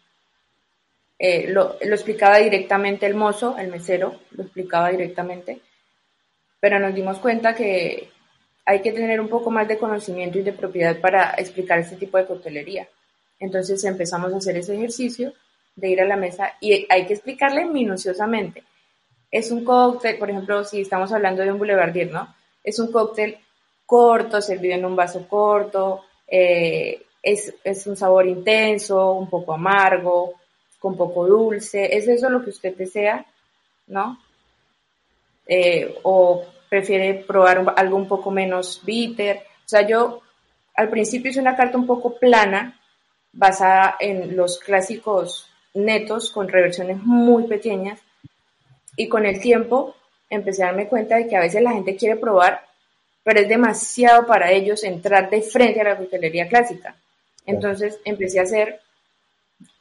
Eh, 1.17 1.47
lo, 1.47 1.77
lo, 1.81 1.95
explicaba 1.95 2.39
directamente 2.39 3.05
el 3.05 3.15
mozo, 3.15 3.55
el 3.57 3.69
mesero, 3.69 4.19
lo 4.31 4.43
explicaba 4.43 4.89
directamente, 4.91 5.61
pero 6.59 6.77
nos 6.77 6.93
dimos 6.93 7.19
cuenta 7.19 7.55
que 7.55 8.09
hay 8.65 8.81
que 8.81 8.91
tener 8.91 9.21
un 9.21 9.29
poco 9.29 9.49
más 9.49 9.65
de 9.65 9.77
conocimiento 9.77 10.39
y 10.39 10.43
de 10.43 10.51
propiedad 10.51 10.99
para 10.99 11.35
explicar 11.37 11.79
este 11.79 11.95
tipo 11.95 12.17
de 12.17 12.25
coctelería. 12.25 12.89
Entonces 13.39 13.83
empezamos 13.83 14.33
a 14.33 14.37
hacer 14.37 14.57
ese 14.57 14.75
ejercicio 14.75 15.33
de 15.75 15.89
ir 15.89 16.01
a 16.01 16.05
la 16.05 16.15
mesa 16.15 16.53
y 16.61 16.87
hay 16.89 17.05
que 17.05 17.13
explicarle 17.13 17.65
minuciosamente. 17.65 18.63
Es 19.29 19.51
un 19.51 19.65
cóctel, 19.65 20.17
por 20.17 20.29
ejemplo, 20.29 20.63
si 20.63 20.81
estamos 20.81 21.11
hablando 21.11 21.43
de 21.43 21.51
un 21.51 21.57
boulevardier, 21.57 22.11
¿no? 22.11 22.33
Es 22.63 22.79
un 22.79 22.91
cóctel 22.91 23.37
corto, 23.85 24.41
servido 24.41 24.75
en 24.75 24.85
un 24.85 24.95
vaso 24.95 25.27
corto, 25.27 26.05
eh, 26.27 27.03
es, 27.21 27.53
es, 27.63 27.87
un 27.87 27.95
sabor 27.95 28.27
intenso, 28.27 29.13
un 29.13 29.29
poco 29.29 29.53
amargo, 29.53 30.35
con 30.79 30.95
poco 30.95 31.25
dulce, 31.25 31.95
¿es 31.95 32.07
eso 32.07 32.29
lo 32.29 32.43
que 32.43 32.51
usted 32.51 32.75
desea? 32.75 33.25
¿No? 33.87 34.19
Eh, 35.47 35.99
o 36.03 36.43
prefiere 36.69 37.25
probar 37.27 37.73
algo 37.75 37.97
un 37.97 38.07
poco 38.07 38.31
menos 38.31 38.81
bitter. 38.83 39.37
O 39.37 39.67
sea, 39.67 39.87
yo 39.87 40.21
al 40.75 40.89
principio 40.89 41.31
hice 41.31 41.39
una 41.39 41.55
carta 41.55 41.77
un 41.77 41.87
poco 41.87 42.17
plana, 42.17 42.79
basada 43.35 43.97
en 43.99 44.35
los 44.35 44.59
clásicos 44.59 45.47
netos, 45.73 46.31
con 46.31 46.47
reversiones 46.47 46.97
muy 47.03 47.47
pequeñas, 47.47 47.99
y 48.95 49.07
con 49.09 49.25
el 49.25 49.39
tiempo 49.39 49.95
empecé 50.29 50.63
a 50.63 50.67
darme 50.67 50.87
cuenta 50.87 51.17
de 51.17 51.27
que 51.27 51.35
a 51.35 51.41
veces 51.41 51.61
la 51.61 51.73
gente 51.73 51.95
quiere 51.95 52.15
probar, 52.15 52.61
pero 53.23 53.41
es 53.41 53.49
demasiado 53.49 54.25
para 54.25 54.51
ellos 54.51 54.83
entrar 54.83 55.29
de 55.29 55.41
frente 55.41 55.81
a 55.81 55.83
la 55.83 55.97
coctelería 55.97 56.47
clásica. 56.47 56.95
Entonces 57.45 57.99
empecé 58.05 58.39
a 58.39 58.43
hacer 58.43 58.79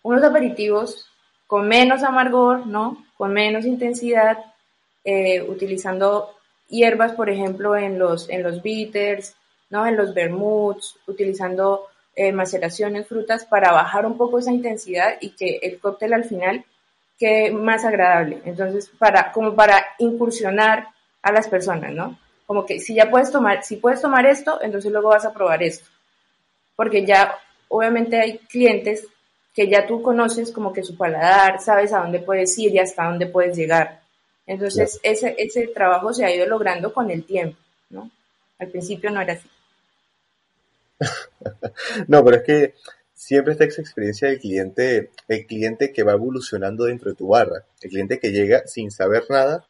unos 0.03 0.23
aperitivos 0.23 1.07
con 1.47 1.69
menos 1.69 2.03
amargor, 2.03 2.67
¿no? 2.67 3.05
Con 3.17 3.33
menos 3.33 3.65
intensidad, 3.65 4.39
eh, 5.05 5.43
utilizando 5.43 6.35
hierbas, 6.69 7.13
por 7.13 7.31
ejemplo, 7.31 7.77
en 7.77 7.99
los, 7.99 8.29
en 8.29 8.43
los 8.43 8.63
bitters, 8.63 9.35
¿no? 9.71 9.87
En 9.87 9.97
los 9.97 10.13
vermuts, 10.15 10.99
utilizando 11.07 11.87
eh, 12.17 12.33
maceraciones, 12.33 13.07
frutas, 13.07 13.45
para 13.45 13.73
bajar 13.73 14.07
un 14.07 14.17
poco 14.17 14.39
esa 14.39 14.53
intensidad 14.53 15.17
y 15.21 15.31
que 15.31 15.59
el 15.63 15.79
cóctel 15.79 16.13
al 16.13 16.25
final 16.25 16.65
quede 17.19 17.51
más 17.51 17.85
agradable. 17.85 18.41
Entonces, 18.45 18.91
para, 18.99 19.33
como 19.33 19.55
para 19.55 19.85
incursionar 19.99 20.89
a 21.23 21.33
las 21.33 21.49
personas, 21.49 21.93
¿no? 21.93 22.19
Como 22.47 22.67
que 22.67 22.81
si 22.81 22.95
ya 22.95 23.11
puedes 23.11 23.31
tomar, 23.31 23.65
si 23.65 23.77
puedes 23.77 24.01
tomar 24.01 24.27
esto, 24.27 24.61
entonces 24.63 24.93
luego 24.93 25.09
vas 25.09 25.25
a 25.25 25.33
probar 25.33 25.63
esto. 25.63 25.89
Porque 26.77 27.07
ya, 27.07 27.39
obviamente 27.69 28.21
hay 28.21 28.39
clientes 28.39 29.07
que 29.55 29.69
ya 29.69 29.87
tú 29.87 30.03
conoces 30.03 30.51
como 30.53 30.73
que 30.73 30.83
su 30.83 30.97
paladar, 30.97 31.61
sabes 31.61 31.93
a 31.93 32.01
dónde 32.01 32.19
puedes 32.19 32.59
ir 32.59 32.75
y 32.75 32.79
hasta 32.79 33.05
dónde 33.05 33.27
puedes 33.27 33.57
llegar. 33.57 34.01
Entonces, 34.47 35.01
ese, 35.03 35.35
ese 35.39 35.69
trabajo 35.69 36.13
se 36.13 36.25
ha 36.25 36.35
ido 36.35 36.47
logrando 36.47 36.93
con 36.93 37.11
el 37.11 37.25
tiempo, 37.25 37.57
¿no? 37.91 38.11
Al 38.59 38.69
principio 38.69 39.11
no 39.11 39.21
era 39.21 39.35
así. 39.35 39.49
no, 42.09 42.25
pero 42.25 42.37
es 42.37 42.43
que 42.43 42.75
siempre 43.13 43.53
está 43.53 43.65
esa 43.65 43.83
experiencia 43.83 44.29
del 44.29 44.39
cliente, 44.39 45.11
el 45.29 45.47
cliente 45.47 45.93
que 45.93 46.03
va 46.03 46.13
evolucionando 46.13 46.85
dentro 46.85 47.11
de 47.11 47.17
tu 47.17 47.29
barra, 47.29 47.65
el 47.81 47.91
cliente 47.91 48.19
que 48.19 48.33
llega 48.33 48.67
sin 48.67 48.91
saber 48.91 49.25
nada 49.31 49.67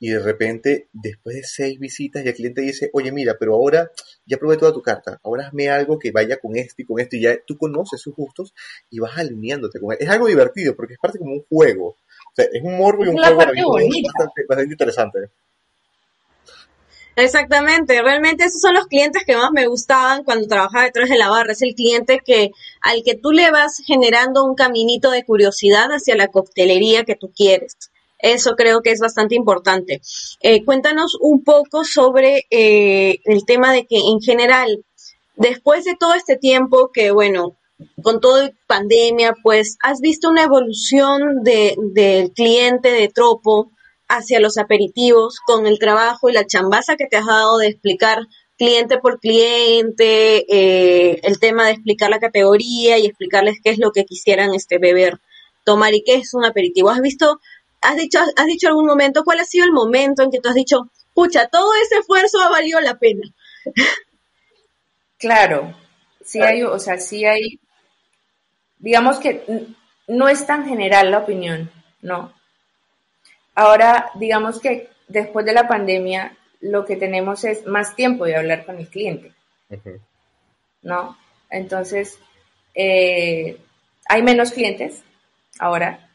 y 0.00 0.10
de 0.10 0.20
repente, 0.20 0.88
después 0.92 1.36
de 1.36 1.42
seis 1.42 1.78
visitas, 1.80 2.24
el 2.24 2.34
cliente 2.34 2.60
dice, 2.60 2.90
oye, 2.92 3.10
mira, 3.10 3.36
pero 3.38 3.54
ahora 3.54 3.90
ya 4.26 4.36
probé 4.36 4.56
toda 4.56 4.72
tu 4.72 4.82
carta, 4.82 5.20
ahora 5.24 5.48
hazme 5.48 5.68
algo 5.70 5.98
que 5.98 6.12
vaya 6.12 6.36
con 6.36 6.56
esto 6.56 6.82
y 6.82 6.84
con 6.84 7.00
esto, 7.00 7.16
y 7.16 7.22
ya 7.22 7.36
tú 7.44 7.56
conoces 7.56 8.00
sus 8.00 8.14
gustos 8.14 8.54
y 8.90 9.00
vas 9.00 9.18
alineándote 9.18 9.80
con 9.80 9.92
él. 9.92 9.98
Es 10.00 10.08
algo 10.08 10.28
divertido, 10.28 10.76
porque 10.76 10.94
es 10.94 11.00
parte 11.00 11.18
como 11.18 11.32
un 11.32 11.44
juego. 11.48 11.88
O 11.88 12.34
sea, 12.34 12.44
es 12.44 12.62
un 12.62 12.78
morbo 12.78 13.04
y 13.04 13.08
un 13.08 13.16
juego 13.16 13.36
bastante, 13.36 14.44
bastante 14.48 14.72
interesante. 14.72 15.18
Exactamente, 17.20 18.00
realmente 18.00 18.44
esos 18.44 18.60
son 18.60 18.74
los 18.74 18.86
clientes 18.86 19.24
que 19.26 19.34
más 19.34 19.50
me 19.50 19.66
gustaban 19.66 20.22
cuando 20.22 20.46
trabajaba 20.46 20.84
detrás 20.84 21.08
de 21.08 21.18
la 21.18 21.28
barra. 21.28 21.50
Es 21.50 21.62
el 21.62 21.74
cliente 21.74 22.20
que 22.24 22.52
al 22.80 23.02
que 23.02 23.16
tú 23.16 23.32
le 23.32 23.50
vas 23.50 23.82
generando 23.84 24.44
un 24.44 24.54
caminito 24.54 25.10
de 25.10 25.24
curiosidad 25.24 25.88
hacia 25.90 26.14
la 26.14 26.28
coctelería 26.28 27.02
que 27.02 27.16
tú 27.16 27.32
quieres. 27.34 27.74
Eso 28.20 28.54
creo 28.54 28.82
que 28.82 28.92
es 28.92 29.00
bastante 29.00 29.34
importante. 29.34 30.00
Eh, 30.42 30.64
cuéntanos 30.64 31.16
un 31.20 31.42
poco 31.42 31.82
sobre 31.82 32.46
eh, 32.50 33.18
el 33.24 33.44
tema 33.44 33.72
de 33.72 33.84
que 33.84 33.98
en 33.98 34.20
general, 34.20 34.84
después 35.34 35.84
de 35.86 35.96
todo 35.98 36.14
este 36.14 36.36
tiempo 36.36 36.92
que, 36.94 37.10
bueno, 37.10 37.56
con 38.00 38.20
todo 38.20 38.48
pandemia, 38.68 39.34
pues, 39.42 39.76
¿has 39.82 40.00
visto 40.00 40.28
una 40.28 40.44
evolución 40.44 41.42
de, 41.42 41.74
del 41.94 42.30
cliente 42.30 42.92
de 42.92 43.08
Tropo 43.08 43.72
hacia 44.08 44.40
los 44.40 44.58
aperitivos 44.58 45.38
con 45.46 45.66
el 45.66 45.78
trabajo 45.78 46.28
y 46.28 46.32
la 46.32 46.46
chambaza 46.46 46.96
que 46.96 47.06
te 47.06 47.16
has 47.16 47.26
dado 47.26 47.58
de 47.58 47.68
explicar 47.68 48.26
cliente 48.56 48.98
por 48.98 49.20
cliente, 49.20 50.44
eh, 50.48 51.20
el 51.22 51.38
tema 51.38 51.66
de 51.66 51.72
explicar 51.72 52.10
la 52.10 52.18
categoría 52.18 52.98
y 52.98 53.06
explicarles 53.06 53.58
qué 53.62 53.70
es 53.70 53.78
lo 53.78 53.92
que 53.92 54.04
quisieran 54.04 54.54
este 54.54 54.78
beber, 54.78 55.20
tomar 55.64 55.94
y 55.94 56.02
qué 56.02 56.16
es 56.16 56.34
un 56.34 56.44
aperitivo? 56.44 56.90
¿Has 56.90 57.00
visto 57.00 57.38
has 57.80 57.96
dicho, 57.96 58.18
has 58.36 58.46
dicho 58.46 58.68
algún 58.68 58.86
momento, 58.86 59.24
¿cuál 59.24 59.40
ha 59.40 59.44
sido 59.44 59.64
el 59.64 59.72
momento 59.72 60.22
en 60.22 60.30
que 60.30 60.40
tú 60.40 60.48
has 60.48 60.54
dicho, 60.54 60.90
pucha, 61.14 61.48
todo 61.48 61.72
ese 61.82 61.98
esfuerzo 61.98 62.40
ha 62.40 62.48
valido 62.48 62.80
la 62.80 62.98
pena? 62.98 63.22
Claro, 65.18 65.74
sí 66.24 66.40
hay, 66.40 66.62
o 66.62 66.78
sea, 66.78 66.98
sí 66.98 67.24
hay, 67.24 67.58
digamos 68.78 69.18
que 69.18 69.44
no 70.06 70.28
es 70.28 70.46
tan 70.46 70.64
general 70.64 71.10
la 71.10 71.18
opinión, 71.18 71.70
¿no? 72.02 72.32
Ahora, 73.58 74.12
digamos 74.14 74.60
que 74.60 74.88
después 75.08 75.44
de 75.44 75.52
la 75.52 75.66
pandemia, 75.66 76.36
lo 76.60 76.84
que 76.84 76.94
tenemos 76.94 77.42
es 77.42 77.66
más 77.66 77.96
tiempo 77.96 78.24
de 78.24 78.36
hablar 78.36 78.64
con 78.64 78.78
el 78.78 78.86
cliente, 78.86 79.32
¿no? 80.80 81.18
Entonces, 81.50 82.20
eh, 82.72 83.58
hay 84.08 84.22
menos 84.22 84.52
clientes 84.52 85.02
ahora, 85.58 86.08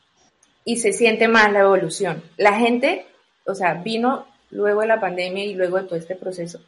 y 0.63 0.77
se 0.77 0.93
siente 0.93 1.27
más 1.27 1.51
la 1.51 1.59
evolución. 1.59 2.23
La 2.37 2.53
gente, 2.53 3.07
o 3.45 3.53
sea, 3.53 3.73
vino 3.73 4.25
luego 4.49 4.79
de 4.79 4.87
la 4.87 5.01
pandemia 5.01 5.43
y 5.43 5.53
luego 5.53 5.81
de 5.81 5.83
todo 5.83 5.99
este 5.99 6.15
proceso, 6.15 6.61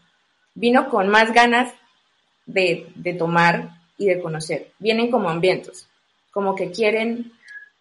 vino 0.55 0.89
con 0.89 1.07
más 1.07 1.31
ganas 1.31 1.73
de, 2.45 2.89
de 2.95 3.13
tomar 3.13 3.69
y 3.97 4.07
de 4.07 4.19
conocer. 4.19 4.73
Vienen 4.79 5.09
como 5.09 5.29
hambrientos, 5.29 5.87
como 6.31 6.53
que 6.53 6.71
quieren 6.71 7.31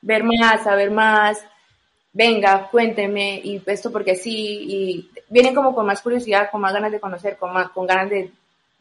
ver 0.01 0.23
más, 0.23 0.63
saber 0.63 0.93
más, 0.93 1.45
venga, 2.15 2.69
cuénteme, 2.71 3.41
y 3.45 3.61
esto 3.67 3.93
porque 3.93 4.15
sí, 4.15 4.35
y 4.37 5.11
vienen 5.29 5.55
como 5.55 5.75
con 5.75 5.85
más 5.85 6.01
curiosidad, 6.01 6.49
con 6.51 6.63
más 6.63 6.73
ganas 6.73 6.93
de 6.93 7.01
conocer, 7.01 7.37
con, 7.37 7.53
más, 7.53 7.71
con 7.71 7.87
ganas 7.87 8.09
de, 8.09 8.31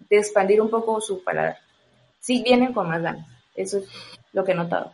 expandir 0.09 0.61
un 0.61 0.69
poco 0.69 1.01
su 1.01 1.23
paladar. 1.23 1.57
Sí, 2.19 2.43
vienen 2.43 2.71
con 2.71 2.87
más 2.87 3.01
ganas. 3.01 3.27
Eso 3.55 3.79
es 3.79 3.85
lo 4.31 4.43
que 4.43 4.51
he 4.51 4.55
notado. 4.55 4.93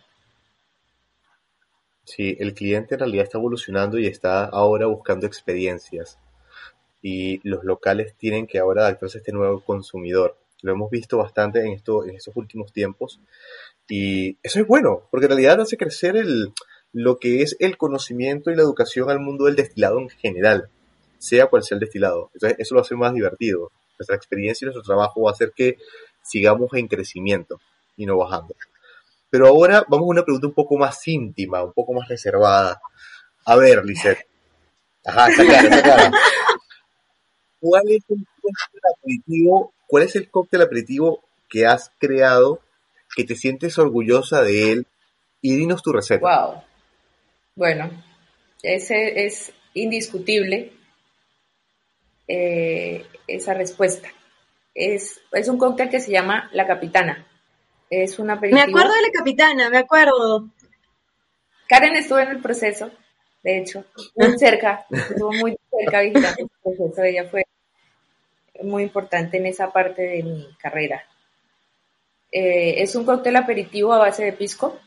Sí, 2.05 2.38
el 2.39 2.53
cliente 2.53 2.96
en 2.96 3.01
realidad 3.01 3.25
está 3.25 3.38
evolucionando 3.38 4.00
y 4.00 4.08
está 4.08 4.46
ahora 4.46 4.88
buscando 4.88 5.27
experiencias. 5.27 6.17
y 7.01 7.39
los 7.48 7.63
locales 7.63 8.13
tienen 8.17 8.46
que 8.46 8.60
ahora 8.60 8.81
adaptarse 8.81 9.17
a 9.17 9.22
este 9.22 9.31
nuevo 9.31 9.62
consumidor. 9.62 10.38
Lo 10.62 10.74
hemos 10.74 10.89
visto 10.91 11.17
bastante 11.17 11.62
en, 11.65 11.72
esto, 11.72 12.03
en 12.05 12.15
estos 12.15 12.36
últimos 12.36 12.74
tiempos 12.74 13.22
y 13.88 14.38
eso 14.43 14.60
es 14.60 14.67
bueno, 14.67 15.08
porque 15.10 15.25
en 15.25 15.31
realidad 15.31 15.62
hace 15.62 15.77
crecer 15.77 16.17
el, 16.17 16.53
lo 16.93 17.19
que 17.19 17.41
es 17.41 17.55
el 17.60 17.77
conocimiento 17.77 18.51
y 18.51 18.55
la 18.55 18.63
educación 18.63 19.10
al 19.10 19.19
mundo 19.19 19.46
del 19.46 19.55
destilado 19.55 20.00
en 20.00 20.10
general, 20.10 20.69
sea 21.17 21.48
cual 21.48 21.63
sea 21.63 21.75
el 21.75 21.81
destilado. 21.81 22.31
Entonces, 22.34 22.60
eso 22.60 22.75
lo 22.75 22.81
hace 22.81 22.96
más 22.96 23.13
divertido. 23.13 23.72
Nuestra 23.98 24.15
experiencia 24.15 24.65
y 24.65 24.67
nuestro 24.67 24.84
trabajo 24.84 25.22
va 25.22 25.31
a 25.31 25.34
hacer 25.34 25.51
que 25.55 25.77
sigamos 26.24 26.74
en 26.74 26.88
crecimiento 26.88 27.60
y 27.98 28.05
no 28.05 28.17
bajando. 28.17 28.55
Pero 29.29 29.48
ahora 29.48 29.86
vamos 29.88 30.05
a 30.08 30.12
una 30.12 30.24
pregunta 30.24 30.48
un 30.48 30.53
poco 30.53 30.77
más 30.77 31.08
íntima, 31.08 31.63
un 31.63 31.74
poco 31.74 31.93
más 31.93 32.08
reservada. 32.08 32.81
A 33.46 33.55
ver, 33.55 33.86
Lisette. 33.86 34.25
Ajá, 35.05 35.29
está 35.29 35.46
claro, 35.46 35.67
está 35.67 35.81
claro. 35.84 36.17
¿Cuál 37.60 37.84
es 37.89 38.03
el 38.10 38.25
cóctel 38.41 38.81
aperitivo? 38.96 39.74
¿Cuál 39.88 40.03
es 40.03 40.15
el 40.15 40.29
cóctel 40.29 41.25
que 41.50 41.65
has 41.65 41.91
creado 42.00 42.62
que 43.15 43.24
te 43.24 43.36
sientes 43.36 43.77
orgullosa 43.77 44.41
de 44.43 44.72
él? 44.72 44.88
Y 45.41 45.55
dinos 45.55 45.84
tu 45.84 45.91
receta. 45.91 46.22
Wow. 46.22 46.68
Bueno, 47.60 47.92
ese 48.63 49.25
es 49.25 49.51
indiscutible 49.74 50.72
eh, 52.25 53.06
esa 53.28 53.54
respuesta. 53.54 54.08
Es, 54.74 55.20
es 55.34 55.50
un 55.50 55.58
cóctel 55.58 55.89
que 55.89 56.00
se 56.00 56.10
llama 56.10 56.50
La 56.54 56.66
Capitana. 56.66 57.28
Es 57.89 58.18
una 58.18 58.38
Me 58.38 58.62
acuerdo 58.62 58.94
de 58.94 59.01
La 59.01 59.12
Capitana, 59.12 59.70
me 59.70 59.80
acuerdo. 59.80 60.48
Karen 61.68 61.98
estuvo 61.98 62.20
en 62.20 62.30
el 62.30 62.42
proceso, 62.42 62.92
de 63.44 63.58
hecho, 63.58 63.84
muy 64.16 64.38
cerca, 64.39 64.86
estuvo 64.89 65.34
muy 65.34 65.58
cerca 65.70 66.00
visitando 66.00 66.44
el 66.44 66.50
proceso. 66.63 67.04
Ella 67.04 67.28
fue 67.30 67.44
muy 68.63 68.84
importante 68.84 69.36
en 69.36 69.48
esa 69.48 69.70
parte 69.74 70.04
de 70.04 70.24
mi 70.24 70.48
carrera. 70.62 71.04
Eh, 72.32 72.75
es 72.78 72.96
un 72.96 73.04
cóctel 73.04 73.36
aperitivo 73.36 73.92
a 73.92 73.98
base 73.98 74.24
de 74.24 74.32
pisco. 74.32 74.80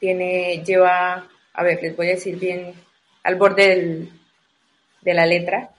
Tiene, 0.00 0.64
lleva, 0.64 1.28
a 1.56 1.62
ver, 1.62 1.82
les 1.82 1.96
voy 1.96 2.08
a 2.08 2.10
decir 2.10 2.38
bien 2.38 2.74
al 3.22 3.36
borde 3.36 4.08
de 5.00 5.14
la 5.14 5.24
letra, 5.24 5.70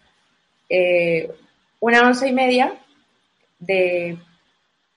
eh, 0.70 1.32
una 1.80 2.02
onza 2.02 2.28
y 2.28 2.34
media 2.34 2.74
de 3.60 4.18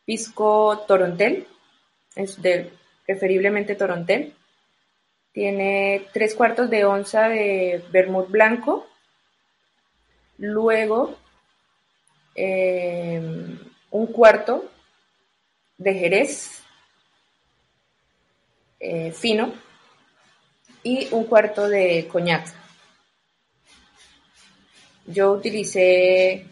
pisco 0.06 0.78
torontel, 0.88 1.46
es 2.16 2.40
de 2.40 2.70
preferiblemente 3.04 3.75
torontel. 3.75 4.34
Tiene 5.32 6.06
tres 6.14 6.34
cuartos 6.34 6.70
de 6.70 6.87
onza 6.87 7.28
de 7.28 7.84
vermut 7.92 8.30
blanco. 8.30 8.87
Luego, 10.38 11.18
eh, 12.34 13.20
un 13.90 14.06
cuarto 14.06 14.70
de 15.76 15.94
jerez 15.94 16.62
eh, 18.80 19.12
fino 19.12 19.52
y 20.82 21.08
un 21.12 21.25
cuarto 21.25 21.68
de 21.68 22.08
coñac. 22.08 22.52
Yo 25.06 25.32
utilicé 25.32 26.46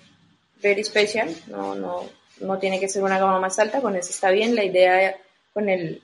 Very 0.61 0.85
Special, 0.85 1.35
no, 1.47 1.75
no, 1.75 2.09
no 2.41 2.59
tiene 2.59 2.81
que 2.81 2.89
ser 2.89 3.03
una 3.03 3.19
gama 3.19 3.39
más 3.39 3.59
alta, 3.59 3.81
con 3.81 3.97
eso 3.97 4.11
está 4.11 4.31
bien. 4.31 4.55
La 4.55 4.65
idea 4.65 5.17
con 5.53 5.69
el, 5.69 6.03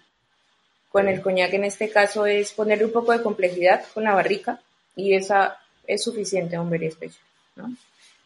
con 0.91 1.09
el 1.09 1.21
coñac 1.21 1.53
en 1.55 1.65
este 1.65 1.91
caso 1.91 2.27
es 2.27 2.53
ponerle 2.53 2.85
un 2.85 2.93
poco 2.93 3.13
de 3.13 3.23
complejidad 3.23 3.85
con 3.93 4.05
la 4.05 4.15
barrica 4.15 4.61
y 4.97 5.15
esa 5.15 5.59
es 5.87 6.03
suficiente 6.03 6.57
a 6.57 6.61
un 6.61 6.71
Very 6.71 6.91
Special. 6.91 7.25
¿no? 7.57 7.77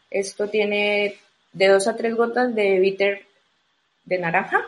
Esto 0.09 0.49
tiene 0.49 1.17
de 1.53 1.67
dos 1.67 1.87
a 1.87 1.95
tres 1.95 2.15
gotas 2.15 2.53
de 2.53 2.79
bitter 2.79 3.25
de 4.05 4.17
naranja, 4.17 4.65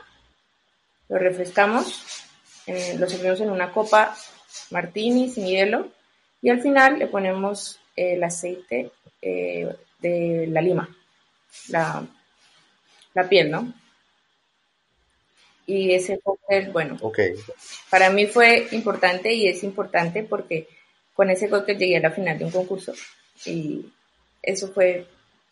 lo 1.09 1.17
refrescamos, 1.17 2.25
lo 2.97 3.09
servimos 3.09 3.41
en 3.41 3.49
una 3.49 3.71
copa 3.71 4.15
martini 4.69 5.29
sin 5.29 5.45
hielo 5.45 5.91
y 6.41 6.49
al 6.49 6.61
final 6.61 6.99
le 6.99 7.07
ponemos 7.07 7.79
el 7.95 8.23
aceite 8.23 8.91
eh, 9.21 9.67
de 9.99 10.47
la 10.47 10.61
lima, 10.61 10.89
la, 11.69 12.05
la 13.13 13.29
piel, 13.29 13.51
¿no? 13.51 13.73
Y 15.67 15.93
ese 15.93 16.19
cóctel, 16.19 16.71
bueno, 16.71 16.97
Ok. 17.01 17.19
para 17.89 18.09
mí 18.09 18.25
fue 18.25 18.67
importante 18.71 19.31
y 19.33 19.47
es 19.47 19.63
importante 19.63 20.23
porque 20.23 20.67
con 21.13 21.29
ese 21.29 21.49
cóctel 21.49 21.77
llegué 21.77 21.97
a 21.97 22.01
la 22.01 22.11
final 22.11 22.37
de 22.37 22.45
un 22.45 22.51
concurso 22.51 22.93
y 23.45 23.85
eso 24.41 24.69
fue 24.69 25.05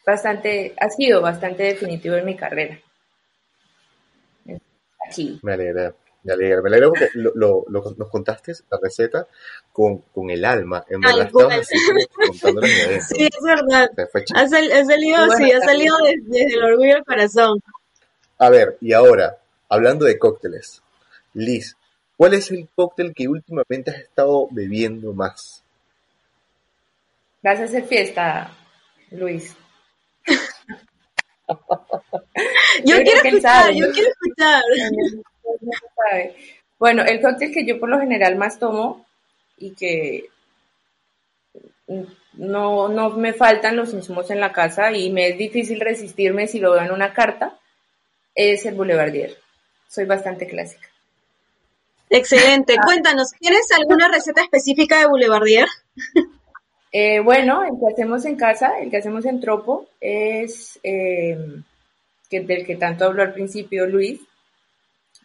bastante, 0.05 0.73
ha 0.79 0.89
sido 0.89 1.21
bastante 1.21 1.63
definitivo 1.63 2.15
en 2.15 2.25
mi 2.25 2.35
carrera. 2.35 2.79
Aquí. 5.07 5.39
Me 5.43 5.53
alegra, 5.53 5.93
me 6.23 6.33
alegra, 6.33 6.61
me 6.61 6.69
alegra 6.69 6.89
porque 6.89 7.09
lo, 7.13 7.31
lo- 7.35 7.65
lo- 7.69 7.95
nos 7.97 8.09
contaste 8.09 8.53
la 8.69 8.77
receta 8.81 9.25
con, 9.71 9.99
con 10.13 10.29
el 10.29 10.43
alma. 10.45 10.83
En 10.89 11.01
Tal 11.01 11.15
verdad 11.15 11.31
cual. 11.31 11.45
estabas 11.45 11.67
así 11.67 11.77
adentro. 12.43 12.99
Sí, 13.07 13.23
es 13.31 13.43
verdad. 13.43 13.89
Ha, 14.35 14.47
sal- 14.47 14.71
ha 14.71 14.85
salido, 14.85 15.25
Bueno, 15.27 15.45
sí, 15.45 15.51
ha 15.51 15.61
salido 15.61 15.95
des- 16.03 16.23
desde 16.27 16.53
el 16.55 16.63
orgullo 16.63 16.93
del 16.95 17.05
corazón. 17.05 17.61
A 18.37 18.49
ver, 18.49 18.77
y 18.81 18.93
ahora, 18.93 19.37
hablando 19.69 20.05
de 20.05 20.17
cócteles, 20.17 20.81
Liz, 21.33 21.75
¿cuál 22.17 22.33
es 22.33 22.51
el 22.51 22.67
cóctel 22.75 23.13
que 23.13 23.27
últimamente 23.27 23.91
has 23.91 23.97
estado 23.99 24.47
bebiendo 24.51 25.13
más? 25.13 25.63
Vas 27.41 27.59
a 27.59 27.63
hacer 27.63 27.85
fiesta, 27.85 28.51
Luis. 29.11 29.55
Yo 32.85 32.95
creo 32.95 33.03
quiero 33.03 33.27
escuchar, 33.29 33.73
yo 33.73 33.91
quiero 33.91 34.09
escuchar. 34.09 34.61
Sabe. 36.09 36.35
Bueno, 36.77 37.03
el 37.03 37.21
cóctel 37.21 37.51
que 37.51 37.65
yo 37.65 37.79
por 37.79 37.89
lo 37.89 37.99
general 37.99 38.37
más 38.37 38.57
tomo 38.59 39.05
y 39.57 39.71
que 39.75 40.29
no, 42.33 42.87
no 42.87 43.09
me 43.11 43.33
faltan 43.33 43.75
los 43.75 43.93
insumos 43.93 44.31
en 44.31 44.39
la 44.39 44.53
casa 44.53 44.91
y 44.91 45.09
me 45.11 45.29
es 45.29 45.37
difícil 45.37 45.79
resistirme 45.79 46.47
si 46.47 46.59
lo 46.59 46.71
veo 46.71 46.83
en 46.83 46.91
una 46.91 47.13
carta, 47.13 47.57
es 48.33 48.65
el 48.65 48.75
Boulevardier. 48.75 49.37
Soy 49.87 50.05
bastante 50.05 50.47
clásica. 50.47 50.87
Excelente. 52.09 52.75
Cuéntanos, 52.83 53.31
¿tienes 53.39 53.67
alguna 53.77 54.07
receta 54.07 54.41
específica 54.41 54.99
de 54.99 55.07
Boulevardier? 55.07 55.67
Eh, 56.91 57.19
bueno, 57.19 57.61
el 57.63 57.79
que 57.79 57.93
hacemos 57.93 58.25
en 58.25 58.35
casa, 58.35 58.79
el 58.79 58.89
que 58.89 58.97
hacemos 58.97 59.23
en 59.25 59.39
Tropo, 59.39 59.87
es 60.01 60.79
eh, 60.81 61.37
que, 62.27 62.39
del 62.39 62.65
que 62.65 62.77
tanto 62.77 63.05
habló 63.05 63.21
al 63.21 63.33
principio 63.33 63.85
Luis. 63.85 64.19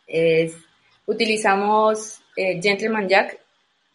Es, 0.06 0.56
utilizamos 1.06 2.20
eh, 2.36 2.60
Gentleman 2.62 3.08
Jack, 3.08 3.38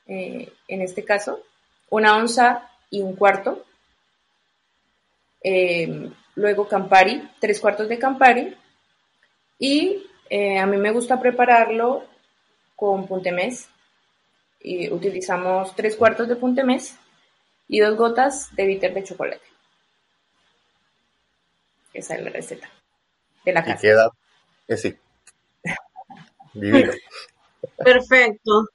eh, 0.07 0.51
en 0.67 0.81
este 0.81 1.03
caso, 1.03 1.43
una 1.89 2.17
onza 2.17 2.69
y 2.89 3.01
un 3.01 3.15
cuarto. 3.15 3.65
Eh, 5.41 6.09
luego 6.35 6.67
Campari, 6.67 7.29
tres 7.39 7.59
cuartos 7.59 7.87
de 7.87 7.99
Campari. 7.99 8.55
Y 9.57 10.03
eh, 10.29 10.57
a 10.57 10.65
mí 10.65 10.77
me 10.77 10.91
gusta 10.91 11.19
prepararlo 11.19 12.05
con 12.75 13.07
puntemés. 13.07 13.69
Y 14.61 14.91
utilizamos 14.91 15.75
tres 15.75 15.95
cuartos 15.95 16.27
de 16.27 16.35
puntemés 16.35 16.97
y 17.67 17.79
dos 17.79 17.95
gotas 17.95 18.53
de 18.55 18.65
bitter 18.65 18.93
de 18.93 19.03
chocolate. 19.03 19.45
Esa 21.93 22.15
es 22.15 22.23
la 22.23 22.29
receta 22.29 22.69
de 23.45 23.53
la 23.53 23.61
Y 23.61 23.63
casa. 23.63 23.81
queda, 23.81 24.11
es 24.67 24.81
sí, 24.81 24.95
divino. 26.53 26.91
Perfecto. 27.77 28.65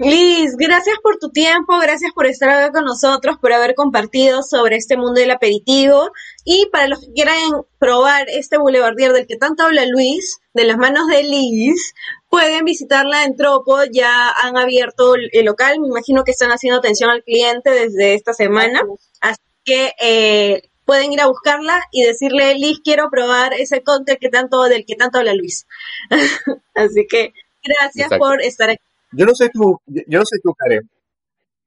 Liz, 0.00 0.56
gracias 0.56 0.96
por 1.02 1.18
tu 1.18 1.30
tiempo, 1.30 1.78
gracias 1.78 2.12
por 2.12 2.26
estar 2.26 2.48
acá 2.50 2.72
con 2.72 2.84
nosotros, 2.84 3.36
por 3.40 3.52
haber 3.52 3.74
compartido 3.74 4.42
sobre 4.42 4.76
este 4.76 4.96
mundo 4.96 5.20
del 5.20 5.30
aperitivo. 5.30 6.10
Y 6.44 6.66
para 6.72 6.88
los 6.88 7.00
que 7.00 7.12
quieran 7.12 7.38
probar 7.78 8.28
este 8.28 8.58
Boulevardier 8.58 9.12
del 9.12 9.26
que 9.26 9.36
tanto 9.36 9.62
habla 9.62 9.86
Luis, 9.86 10.40
de 10.52 10.64
las 10.64 10.78
manos 10.78 11.06
de 11.08 11.22
Liz, 11.22 11.94
pueden 12.28 12.64
visitarla 12.64 13.24
en 13.24 13.36
Tropo, 13.36 13.78
ya 13.92 14.30
han 14.30 14.56
abierto 14.56 15.14
el 15.14 15.30
el 15.32 15.44
local, 15.44 15.78
me 15.80 15.88
imagino 15.88 16.24
que 16.24 16.32
están 16.32 16.50
haciendo 16.50 16.78
atención 16.78 17.10
al 17.10 17.22
cliente 17.22 17.70
desde 17.70 18.14
esta 18.14 18.32
semana, 18.32 18.82
así 19.20 19.40
que 19.64 19.92
eh, 20.00 20.62
pueden 20.86 21.12
ir 21.12 21.20
a 21.20 21.26
buscarla 21.26 21.82
y 21.92 22.04
decirle, 22.04 22.54
Liz, 22.54 22.80
quiero 22.82 23.10
probar 23.10 23.52
ese 23.52 23.82
cóctel 23.82 24.16
que 24.18 24.30
tanto, 24.30 24.62
del 24.62 24.86
que 24.86 24.94
tanto 24.94 25.18
habla 25.18 25.34
Luis. 25.34 25.66
así 26.74 27.06
que 27.06 27.34
gracias 27.62 28.06
Exacto. 28.06 28.18
por 28.18 28.40
estar 28.40 28.70
aquí. 28.70 28.82
Yo 29.12 29.26
no 29.26 29.34
sé 29.34 29.50
tú, 29.52 29.80
yo 29.86 30.18
no 30.18 30.24
sé 30.24 30.38
tú, 30.42 30.54
Karen, 30.54 30.88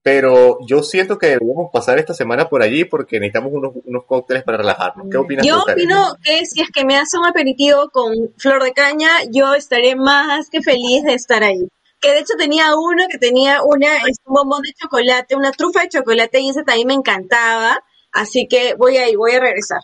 pero 0.02 0.60
yo 0.66 0.82
siento 0.82 1.18
que 1.18 1.28
deberíamos 1.28 1.70
pasar 1.72 2.00
esta 2.00 2.14
semana 2.14 2.48
por 2.48 2.64
allí 2.64 2.86
porque 2.86 3.20
necesitamos 3.20 3.52
unos, 3.54 3.74
unos 3.86 4.06
cócteles 4.06 4.44
para 4.44 4.58
relajarnos. 4.60 5.08
¿Qué 5.12 5.18
opinas 5.18 5.46
Yo 5.46 5.62
tú, 5.64 5.72
opino 5.72 6.16
que 6.24 6.46
si 6.46 6.62
es 6.62 6.70
que 6.72 6.86
me 6.86 6.98
hace 6.98 7.18
un 7.18 7.26
aperitivo 7.26 7.90
con 7.90 8.14
flor 8.38 8.64
de 8.64 8.72
caña, 8.72 9.10
yo 9.30 9.54
estaré 9.54 9.96
más 9.96 10.50
que 10.50 10.62
feliz 10.62 11.04
de 11.04 11.14
estar 11.14 11.44
ahí. 11.44 11.68
Que 12.00 12.12
de 12.12 12.20
hecho 12.20 12.34
tenía 12.38 12.76
uno 12.78 13.04
que 13.10 13.18
tenía 13.18 13.62
una, 13.62 13.90
un 14.26 14.34
bombón 14.34 14.62
de 14.62 14.72
chocolate, 14.74 15.36
una 15.36 15.52
trufa 15.52 15.82
de 15.82 15.90
chocolate 15.90 16.40
y 16.40 16.50
ese 16.50 16.64
también 16.64 16.88
me 16.88 16.94
encantaba. 16.94 17.84
Así 18.12 18.48
que 18.48 18.74
voy 18.76 18.98
a 18.98 19.10
ir, 19.10 19.18
voy 19.18 19.34
a 19.34 19.40
regresar. 19.40 19.82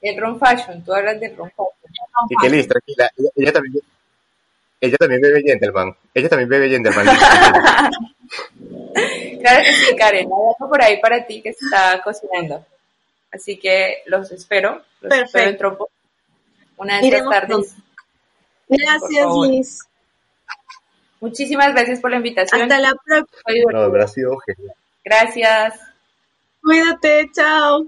El 0.00 0.20
ron 0.20 0.38
fashion, 0.38 0.84
tú 0.84 0.92
hablas 0.92 1.18
del 1.20 1.36
ron 1.36 1.50
fashion. 1.50 2.28
Y 2.30 2.36
que 2.36 2.50
listo, 2.50 2.74
tranquila. 2.74 3.10
Ella, 3.16 3.30
ella 3.36 3.52
también, 3.52 3.84
ella 4.80 4.96
también 4.96 5.20
bebe 5.20 5.42
Gentleman. 5.42 5.96
Ella 6.12 6.28
también 6.28 6.48
bebe 6.48 6.68
Gentleman. 6.68 7.06
Claro 9.44 9.62
que 9.62 9.72
sí, 9.74 9.94
Karen. 9.94 10.26
Hay 10.26 10.54
algo 10.54 10.70
por 10.70 10.82
ahí 10.82 10.98
para 11.00 11.26
ti 11.26 11.42
que 11.42 11.52
se 11.52 11.66
está 11.66 12.00
cocinando. 12.02 12.64
Así 13.30 13.58
que 13.58 14.02
los 14.06 14.32
espero. 14.32 14.82
Los 15.02 15.10
Perfecto. 15.10 15.24
espero 15.24 15.50
en 15.50 15.58
Tropo. 15.58 15.90
Una 16.78 17.00
de 17.00 17.08
estas 17.08 17.28
tardes. 17.28 17.74
Gracias. 18.68 19.26
Liz. 19.46 19.78
Muchísimas 21.20 21.74
gracias 21.74 22.00
por 22.00 22.10
la 22.10 22.16
invitación. 22.16 22.62
Hasta 22.62 22.80
la 22.80 22.94
próxima. 23.04 23.72
No, 23.72 23.82
de 23.82 23.88
verdad 23.90 24.08
ha 24.08 24.12
sido 24.12 24.38
genial. 24.38 24.76
Gracias. 25.04 25.74
Cuídate, 26.64 27.30
chao. 27.34 27.86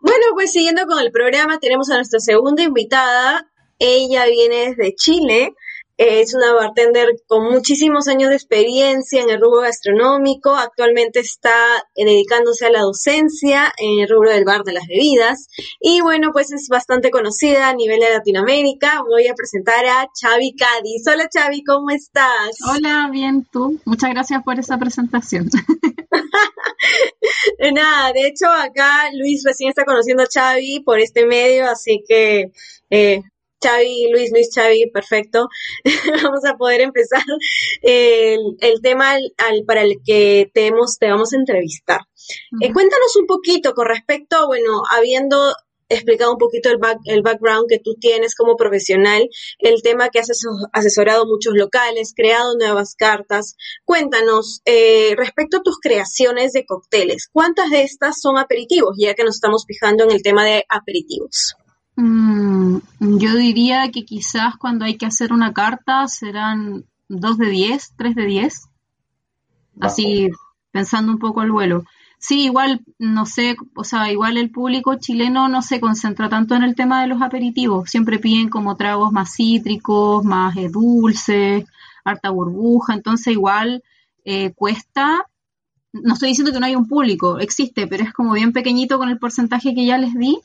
Bueno, 0.00 0.26
pues 0.34 0.50
siguiendo 0.50 0.86
con 0.86 0.98
el 0.98 1.12
programa, 1.12 1.60
tenemos 1.60 1.88
a 1.90 1.94
nuestra 1.94 2.18
segunda 2.18 2.64
invitada. 2.64 3.48
Ella 3.78 4.26
viene 4.26 4.70
desde 4.70 4.94
Chile. 4.96 5.54
Es 5.98 6.32
una 6.32 6.52
bartender 6.52 7.08
con 7.26 7.50
muchísimos 7.50 8.06
años 8.06 8.30
de 8.30 8.36
experiencia 8.36 9.20
en 9.20 9.30
el 9.30 9.40
rubro 9.40 9.62
gastronómico. 9.62 10.54
Actualmente 10.54 11.18
está 11.18 11.50
eh, 11.96 12.04
dedicándose 12.04 12.66
a 12.66 12.70
la 12.70 12.82
docencia 12.82 13.72
en 13.76 13.98
el 13.98 14.08
rubro 14.08 14.30
del 14.30 14.44
bar 14.44 14.62
de 14.62 14.74
las 14.74 14.86
bebidas. 14.86 15.48
Y 15.80 16.00
bueno, 16.00 16.30
pues 16.32 16.52
es 16.52 16.68
bastante 16.68 17.10
conocida 17.10 17.68
a 17.68 17.74
nivel 17.74 17.98
de 17.98 18.10
Latinoamérica. 18.10 19.02
Voy 19.08 19.26
a 19.26 19.34
presentar 19.34 19.84
a 19.86 20.06
Chavi 20.14 20.54
Cádiz. 20.54 21.04
Hola 21.08 21.28
Chavi, 21.28 21.64
¿cómo 21.64 21.90
estás? 21.90 22.56
Hola, 22.72 23.08
bien, 23.10 23.44
tú. 23.50 23.80
Muchas 23.84 24.10
gracias 24.10 24.44
por 24.44 24.56
esa 24.56 24.78
presentación. 24.78 25.48
Nada, 27.74 28.12
de 28.12 28.28
hecho 28.28 28.46
acá 28.46 29.10
Luis 29.14 29.42
recién 29.44 29.70
está 29.70 29.84
conociendo 29.84 30.22
a 30.22 30.28
Xavi 30.32 30.78
por 30.84 31.00
este 31.00 31.26
medio, 31.26 31.68
así 31.68 32.04
que 32.06 32.52
eh, 32.88 33.22
Xavi, 33.62 34.08
Luis, 34.12 34.30
Luis, 34.32 34.48
Xavi, 34.54 34.90
perfecto. 34.90 35.48
vamos 36.22 36.44
a 36.44 36.56
poder 36.56 36.80
empezar 36.80 37.22
el, 37.82 38.40
el 38.60 38.80
tema 38.80 39.12
al, 39.12 39.32
al- 39.38 39.64
para 39.66 39.82
el 39.82 39.96
que 40.04 40.50
te, 40.54 40.66
hemos, 40.66 40.98
te 40.98 41.08
vamos 41.10 41.32
a 41.32 41.36
entrevistar. 41.36 42.00
Eh, 42.60 42.72
cuéntanos 42.72 43.16
un 43.16 43.26
poquito 43.26 43.72
con 43.74 43.86
respecto, 43.86 44.46
bueno, 44.46 44.82
habiendo 44.90 45.54
explicado 45.90 46.32
un 46.32 46.38
poquito 46.38 46.68
el, 46.68 46.76
back- 46.76 47.00
el 47.06 47.22
background 47.22 47.64
que 47.66 47.78
tú 47.78 47.94
tienes 47.98 48.34
como 48.34 48.56
profesional, 48.56 49.26
el 49.58 49.80
tema 49.82 50.10
que 50.10 50.18
has 50.18 50.28
asesorado 50.74 51.24
muchos 51.26 51.54
locales, 51.54 52.12
creado 52.14 52.54
nuevas 52.58 52.94
cartas. 52.94 53.56
Cuéntanos, 53.86 54.60
eh, 54.66 55.14
respecto 55.16 55.56
a 55.58 55.62
tus 55.62 55.78
creaciones 55.80 56.52
de 56.52 56.66
cócteles, 56.66 57.28
¿cuántas 57.32 57.70
de 57.70 57.82
estas 57.82 58.20
son 58.20 58.36
aperitivos? 58.36 58.96
Ya 58.98 59.14
que 59.14 59.24
nos 59.24 59.36
estamos 59.36 59.64
fijando 59.66 60.04
en 60.04 60.10
el 60.10 60.22
tema 60.22 60.44
de 60.44 60.64
aperitivos. 60.68 61.54
Mm, 62.00 62.78
yo 63.18 63.34
diría 63.34 63.90
que 63.90 64.04
quizás 64.04 64.56
cuando 64.56 64.84
hay 64.84 64.96
que 64.96 65.06
hacer 65.06 65.32
una 65.32 65.52
carta 65.52 66.06
serán 66.06 66.84
2 67.08 67.38
de 67.38 67.50
10, 67.50 67.94
3 67.96 68.14
de 68.14 68.24
10, 68.24 68.68
así 69.80 70.28
pensando 70.70 71.10
un 71.10 71.18
poco 71.18 71.40
al 71.40 71.50
vuelo. 71.50 71.82
Sí, 72.20 72.44
igual, 72.44 72.82
no 73.00 73.26
sé, 73.26 73.56
o 73.74 73.82
sea, 73.82 74.12
igual 74.12 74.36
el 74.36 74.52
público 74.52 74.94
chileno 74.94 75.48
no 75.48 75.60
se 75.60 75.80
concentra 75.80 76.28
tanto 76.28 76.54
en 76.54 76.62
el 76.62 76.76
tema 76.76 77.00
de 77.02 77.08
los 77.08 77.20
aperitivos, 77.20 77.90
siempre 77.90 78.20
piden 78.20 78.48
como 78.48 78.76
tragos 78.76 79.10
más 79.10 79.34
cítricos, 79.34 80.24
más 80.24 80.56
eh, 80.56 80.68
dulces, 80.68 81.64
harta 82.04 82.30
burbuja, 82.30 82.94
entonces 82.94 83.32
igual 83.32 83.82
eh, 84.24 84.52
cuesta, 84.54 85.26
no 85.92 86.14
estoy 86.14 86.28
diciendo 86.28 86.52
que 86.52 86.60
no 86.60 86.66
hay 86.66 86.76
un 86.76 86.86
público, 86.86 87.40
existe, 87.40 87.88
pero 87.88 88.04
es 88.04 88.12
como 88.12 88.34
bien 88.34 88.52
pequeñito 88.52 88.98
con 88.98 89.08
el 89.08 89.18
porcentaje 89.18 89.74
que 89.74 89.84
ya 89.84 89.98
les 89.98 90.14
di, 90.14 90.38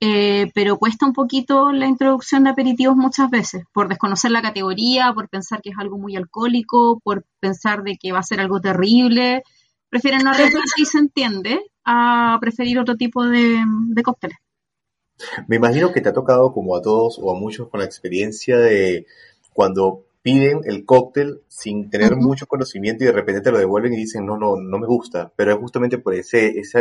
eh, 0.00 0.50
pero 0.54 0.78
cuesta 0.78 1.04
un 1.04 1.12
poquito 1.12 1.72
la 1.72 1.86
introducción 1.86 2.44
de 2.44 2.50
aperitivos 2.50 2.96
muchas 2.96 3.30
veces, 3.30 3.64
por 3.72 3.88
desconocer 3.88 4.30
la 4.30 4.40
categoría, 4.40 5.12
por 5.12 5.28
pensar 5.28 5.60
que 5.60 5.70
es 5.70 5.78
algo 5.78 5.98
muy 5.98 6.16
alcohólico, 6.16 7.00
por 7.04 7.24
pensar 7.38 7.82
de 7.82 7.96
que 7.96 8.12
va 8.12 8.20
a 8.20 8.22
ser 8.22 8.40
algo 8.40 8.60
terrible, 8.60 9.42
prefieren 9.90 10.22
no 10.24 10.30
arriesgarse 10.30 10.74
y 10.80 10.86
se 10.86 10.98
entiende 10.98 11.60
a 11.84 12.38
preferir 12.40 12.78
otro 12.78 12.96
tipo 12.96 13.24
de, 13.24 13.62
de 13.88 14.02
cócteles. 14.02 14.38
Me 15.48 15.56
imagino 15.56 15.92
que 15.92 16.00
te 16.00 16.08
ha 16.08 16.14
tocado, 16.14 16.52
como 16.52 16.76
a 16.76 16.80
todos 16.80 17.18
o 17.20 17.30
a 17.30 17.38
muchos, 17.38 17.68
con 17.68 17.80
la 17.80 17.86
experiencia 17.86 18.56
de 18.56 19.06
cuando 19.52 20.04
piden 20.22 20.60
el 20.64 20.84
cóctel 20.84 21.42
sin 21.48 21.90
tener 21.90 22.16
mucho 22.16 22.46
conocimiento 22.46 23.04
y 23.04 23.06
de 23.06 23.12
repente 23.12 23.40
te 23.40 23.52
lo 23.52 23.58
devuelven 23.58 23.92
y 23.92 23.96
dicen, 23.96 24.24
no, 24.24 24.38
no, 24.38 24.56
no 24.56 24.78
me 24.78 24.86
gusta. 24.86 25.32
Pero 25.36 25.52
es 25.52 25.58
justamente 25.58 25.98
por 25.98 26.14
ese, 26.14 26.58
esa, 26.58 26.80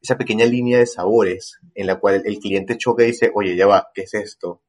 esa 0.00 0.16
pequeña 0.16 0.44
línea 0.46 0.78
de 0.78 0.86
sabores 0.86 1.58
en 1.74 1.86
la 1.86 1.98
cual 1.98 2.22
el 2.24 2.38
cliente 2.38 2.78
choca 2.78 3.02
y 3.02 3.08
dice, 3.08 3.30
oye, 3.34 3.56
ya 3.56 3.66
va, 3.66 3.88
¿qué 3.94 4.02
es 4.02 4.14
esto? 4.14 4.60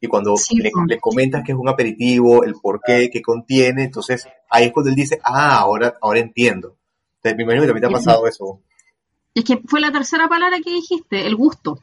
Y 0.00 0.08
cuando 0.08 0.36
Sí, 0.36 0.56
le, 0.58 0.98
comentas 0.98 1.42
que 1.44 1.52
es 1.52 1.58
un 1.58 1.68
aperitivo, 1.68 2.44
el 2.44 2.54
por 2.54 2.80
qué, 2.84 3.08
qué 3.10 3.22
contiene, 3.22 3.84
entonces 3.84 4.28
ahí 4.50 4.66
es 4.66 4.72
cuando 4.72 4.90
él 4.90 4.96
dice, 4.96 5.18
ah, 5.22 5.58
ahora, 5.58 5.94
ahora 6.00 6.20
entiendo. 6.20 6.76
Entonces, 7.16 7.36
me 7.36 7.42
imagino 7.44 7.62
que 7.62 7.68
también 7.68 7.80
te 7.80 7.94
ha 7.94 7.98
pasado 7.98 8.26
eso. 8.26 8.60
Es 9.34 9.44
que 9.44 9.60
fue 9.66 9.80
la 9.80 9.92
tercera 9.92 10.28
palabra 10.28 10.58
que 10.62 10.70
dijiste, 10.70 11.26
el 11.26 11.36
gusto. 11.36 11.82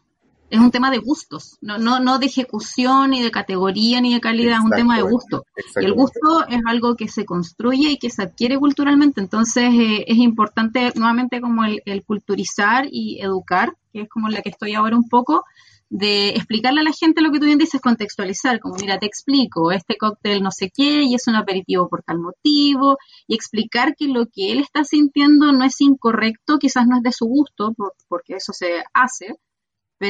Es 0.54 0.60
un 0.60 0.70
tema 0.72 0.92
de 0.92 1.00
gustos, 1.00 1.58
no, 1.62 1.78
no, 1.80 2.00
no 2.00 2.20
de 2.20 2.28
ejecución, 2.28 3.10
ni 3.10 3.22
de 3.24 3.32
categoría, 3.32 4.00
ni 4.02 4.14
de 4.14 4.22
calidad, 4.22 4.60
es 4.60 4.64
un 4.66 4.70
tema 4.78 4.96
de 4.98 5.02
gusto. 5.14 5.46
Y 5.82 5.86
el 5.86 5.94
gusto 5.94 6.48
es 6.48 6.62
algo 6.68 6.96
que 6.96 7.08
se 7.08 7.26
construye 7.26 7.90
y 7.92 7.98
que 7.98 8.10
se 8.12 8.22
adquiere 8.22 8.60
culturalmente, 8.60 9.20
entonces 9.20 9.74
eh, 9.74 10.06
es 10.08 10.18
importante 10.18 10.92
nuevamente 10.96 11.42
como 11.42 11.64
el, 11.64 11.82
el 11.86 12.04
culturizar 12.04 12.86
y 12.92 13.20
educar, 13.20 13.74
que 13.92 14.02
es 14.02 14.10
como 14.10 14.30
la 14.30 14.42
que 14.44 14.50
estoy 14.50 14.76
ahora 14.76 14.96
un 14.96 15.10
poco, 15.10 15.44
de 15.90 16.30
explicarle 16.30 16.82
a 16.82 16.84
la 16.84 16.92
gente 16.92 17.22
lo 17.22 17.32
que 17.32 17.40
tú 17.40 17.46
bien 17.46 17.58
dices, 17.60 17.82
contextualizar, 17.82 18.60
como 18.60 18.76
mira, 18.76 19.00
te 19.00 19.06
explico, 19.08 19.72
este 19.72 19.96
cóctel 19.98 20.42
no 20.44 20.52
sé 20.52 20.72
qué 20.76 21.04
y 21.04 21.16
es 21.16 21.28
un 21.28 21.36
aperitivo 21.36 21.88
por 21.90 22.04
tal 22.04 22.20
motivo, 22.20 22.98
y 23.28 23.34
explicar 23.36 23.96
que 23.96 24.08
lo 24.08 24.26
que 24.28 24.52
él 24.52 24.60
está 24.60 24.84
sintiendo 24.84 25.52
no 25.52 25.64
es 25.66 25.82
incorrecto, 25.82 26.58
quizás 26.60 26.86
no 26.88 26.98
es 26.98 27.04
de 27.04 27.12
su 27.12 27.26
gusto, 27.26 27.74
por- 27.74 27.94
porque 28.08 28.36
eso 28.36 28.54
se 28.54 28.84
hace, 28.94 29.36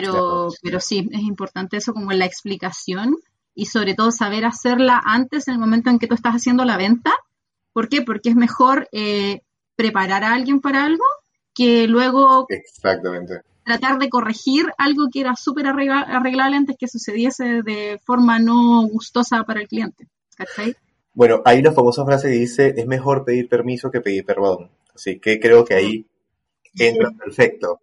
pero, 0.02 0.50
pero 0.62 0.80
sí, 0.80 1.08
es 1.12 1.22
importante 1.22 1.78
eso 1.78 1.94
como 1.94 2.12
la 2.12 2.26
explicación 2.26 3.16
y 3.56 3.68
sobre 3.68 3.94
todo 3.94 4.12
saber 4.12 4.46
hacerla 4.46 5.02
antes, 5.06 5.48
en 5.48 5.54
el 5.54 5.60
momento 5.60 5.90
en 5.90 6.00
que 6.00 6.08
tú 6.08 6.16
estás 6.16 6.34
haciendo 6.34 6.66
la 6.66 6.78
venta. 6.78 7.12
¿Por 7.72 7.90
qué? 7.90 8.02
Porque 8.02 8.30
es 8.30 8.36
mejor 8.36 8.88
eh, 8.92 9.42
preparar 9.76 10.24
a 10.24 10.34
alguien 10.34 10.60
para 10.60 10.84
algo 10.84 11.04
que 11.54 11.88
luego 11.88 12.48
Exactamente. 12.50 13.42
tratar 13.64 14.00
de 14.00 14.10
corregir 14.10 14.66
algo 14.78 15.10
que 15.12 15.22
era 15.22 15.36
súper 15.36 15.68
arregla- 15.68 16.06
arreglable 16.08 16.58
antes 16.58 16.76
que 16.80 16.88
sucediese 16.88 17.62
de 17.64 18.00
forma 18.04 18.40
no 18.40 18.82
gustosa 18.88 19.44
para 19.44 19.62
el 19.62 19.68
cliente. 19.68 20.08
¿Cachai? 20.36 20.76
Bueno, 21.14 21.44
hay 21.46 21.60
una 21.60 21.72
famosa 21.72 22.04
frase 22.06 22.28
que 22.30 22.34
dice, 22.34 22.74
es 22.76 22.88
mejor 22.88 23.24
pedir 23.24 23.48
permiso 23.48 23.92
que 23.92 24.02
pedir 24.02 24.26
perdón. 24.26 24.72
Así 24.96 25.20
que 25.20 25.40
creo 25.40 25.64
que 25.64 25.76
ahí 25.76 26.06
entra 26.78 27.10
perfecto. 27.12 27.80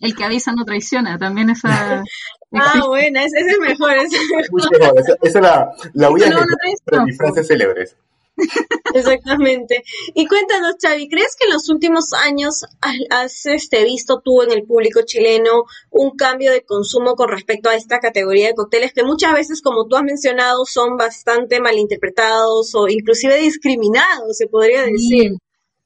El 0.00 0.14
que 0.14 0.24
avisa 0.24 0.52
no 0.52 0.64
traiciona, 0.64 1.18
también 1.18 1.50
esa... 1.50 2.02
Ah, 2.56 2.84
bueno, 2.86 3.18
ese, 3.18 3.40
es 3.40 3.58
mejor. 3.58 3.96
ese 3.96 4.16
es 4.16 4.22
mejor. 4.30 4.52
Mucho 4.52 4.68
mejor. 4.78 5.00
Esa, 5.00 5.16
esa 5.22 5.40
la, 5.40 5.72
la 5.94 6.08
voy 6.08 6.22
a 6.22 6.28
No, 6.28 6.38
no 6.38 7.04
mis 7.04 7.18
frases 7.18 7.48
célebres. 7.48 7.96
Exactamente. 8.94 9.84
Y 10.14 10.26
cuéntanos, 10.26 10.76
Xavi, 10.80 11.08
¿crees 11.08 11.36
que 11.38 11.46
en 11.46 11.52
los 11.52 11.68
últimos 11.68 12.12
años 12.12 12.64
has, 12.80 12.96
has, 13.10 13.46
este, 13.46 13.84
visto 13.84 14.20
tú 14.24 14.42
en 14.42 14.52
el 14.52 14.64
público 14.64 15.00
chileno 15.04 15.64
un 15.90 16.16
cambio 16.16 16.52
de 16.52 16.64
consumo 16.64 17.14
con 17.14 17.28
respecto 17.28 17.68
a 17.68 17.74
esta 17.74 18.00
categoría 18.00 18.48
de 18.48 18.54
cócteles 18.54 18.92
que 18.92 19.04
muchas 19.04 19.32
veces, 19.34 19.62
como 19.62 19.86
tú 19.86 19.96
has 19.96 20.02
mencionado, 20.02 20.64
son 20.64 20.96
bastante 20.96 21.60
malinterpretados 21.60 22.74
o 22.74 22.88
inclusive 22.88 23.36
discriminados, 23.36 24.36
se 24.36 24.46
podría 24.46 24.82
decir? 24.82 25.32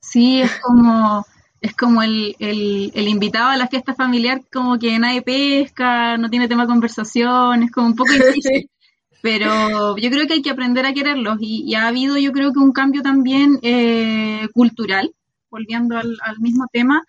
Sí, 0.01 0.41
sí, 0.41 0.41
es 0.43 0.61
como, 0.61 1.25
es 1.61 1.75
como 1.75 2.03
el, 2.03 2.37
el, 2.39 2.93
el 2.95 3.09
invitado 3.09 3.51
a 3.51 3.57
la 3.57 3.69
fiesta 3.69 3.95
familiar, 3.95 4.43
como 4.53 4.79
que 4.79 4.99
nadie 4.99 5.23
pesca, 5.23 6.17
no 6.17 6.31
tiene 6.31 6.49
tema 6.49 6.63
de 6.63 6.69
conversación, 6.69 7.63
es 7.63 7.71
como 7.71 7.89
un 7.89 7.97
poco 7.97 8.13
difícil. 8.13 8.71
Pero 9.23 9.97
yo 9.97 10.11
creo 10.11 10.29
que 10.29 10.35
hay 10.35 10.43
que 10.43 10.51
aprender 10.51 10.87
a 10.87 10.93
quererlos 10.93 11.39
y, 11.41 11.65
y 11.67 11.75
ha 11.75 11.89
habido 11.89 12.17
yo 12.19 12.31
creo 12.31 12.53
que 12.53 12.61
un 12.61 12.71
cambio 12.71 13.03
también 13.03 13.59
eh, 13.63 14.47
cultural, 14.55 15.13
volviendo 15.51 15.97
al, 15.97 16.17
al 16.23 16.39
mismo 16.39 16.67
tema, 16.73 17.03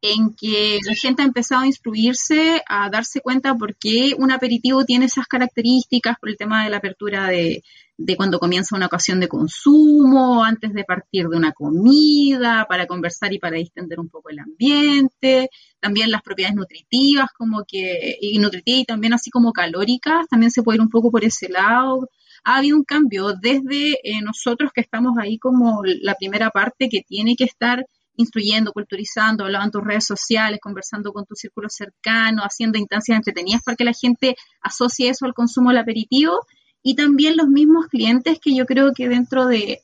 en 0.00 0.34
que 0.34 0.80
la 0.84 0.94
gente 0.96 1.22
ha 1.22 1.24
empezado 1.24 1.62
a 1.62 1.66
instruirse, 1.66 2.62
a 2.68 2.90
darse 2.90 3.20
cuenta 3.20 3.54
por 3.54 3.76
qué 3.76 4.14
un 4.18 4.32
aperitivo 4.32 4.84
tiene 4.84 5.04
esas 5.04 5.28
características, 5.28 6.16
por 6.18 6.30
el 6.30 6.36
tema 6.36 6.64
de 6.64 6.70
la 6.70 6.78
apertura 6.78 7.28
de, 7.28 7.62
de 8.04 8.16
cuando 8.16 8.40
comienza 8.40 8.74
una 8.74 8.86
ocasión 8.86 9.20
de 9.20 9.28
consumo, 9.28 10.42
antes 10.42 10.72
de 10.72 10.84
partir 10.84 11.28
de 11.28 11.36
una 11.36 11.52
comida, 11.52 12.66
para 12.68 12.86
conversar 12.86 13.32
y 13.32 13.38
para 13.38 13.56
distender 13.56 14.00
un 14.00 14.08
poco 14.08 14.30
el 14.30 14.40
ambiente, 14.40 15.50
también 15.78 16.10
las 16.10 16.22
propiedades 16.22 16.56
nutritivas, 16.56 17.28
como 17.36 17.64
que, 17.64 18.18
y 18.20 18.38
nutritivas 18.38 18.80
y 18.80 18.84
también 18.84 19.14
así 19.14 19.30
como 19.30 19.52
calóricas, 19.52 20.26
también 20.28 20.50
se 20.50 20.62
puede 20.62 20.76
ir 20.76 20.82
un 20.82 20.90
poco 20.90 21.10
por 21.12 21.24
ese 21.24 21.48
lado. 21.48 22.08
Ha 22.44 22.56
habido 22.56 22.76
un 22.76 22.84
cambio 22.84 23.34
desde 23.40 23.92
eh, 24.02 24.20
nosotros 24.20 24.72
que 24.74 24.80
estamos 24.80 25.16
ahí 25.18 25.38
como 25.38 25.82
la 25.84 26.16
primera 26.16 26.50
parte 26.50 26.88
que 26.88 27.02
tiene 27.06 27.36
que 27.36 27.44
estar 27.44 27.86
instruyendo, 28.16 28.72
culturizando, 28.72 29.44
hablando 29.44 29.66
en 29.66 29.70
tus 29.70 29.84
redes 29.84 30.06
sociales, 30.06 30.58
conversando 30.60 31.12
con 31.12 31.24
tu 31.24 31.36
círculo 31.36 31.68
cercano, 31.70 32.42
haciendo 32.42 32.78
instancias 32.78 33.16
entretenidas 33.16 33.62
para 33.62 33.76
que 33.76 33.84
la 33.84 33.92
gente 33.92 34.34
asocie 34.60 35.08
eso 35.08 35.24
al 35.24 35.34
consumo 35.34 35.70
del 35.70 35.78
aperitivo 35.78 36.40
y 36.82 36.94
también 36.94 37.36
los 37.36 37.48
mismos 37.48 37.86
clientes 37.86 38.38
que 38.40 38.54
yo 38.54 38.66
creo 38.66 38.92
que 38.92 39.08
dentro 39.08 39.46
de, 39.46 39.80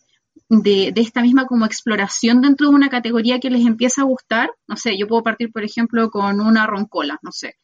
de, 0.49 0.93
esta 0.97 1.23
misma 1.23 1.47
como 1.47 1.67
exploración 1.67 2.41
dentro 2.41 2.69
de 2.69 2.75
una 2.75 2.89
categoría 2.89 3.41
que 3.41 3.51
les 3.51 3.67
empieza 3.67 4.03
a 4.03 4.05
gustar, 4.05 4.51
no 4.67 4.77
sé, 4.77 4.97
yo 4.99 5.07
puedo 5.07 5.23
partir 5.23 5.53
por 5.53 5.65
ejemplo 5.65 6.11
con 6.11 6.41
una 6.41 6.67
roncola, 6.67 7.19
no 7.23 7.33
sé, 7.33 7.55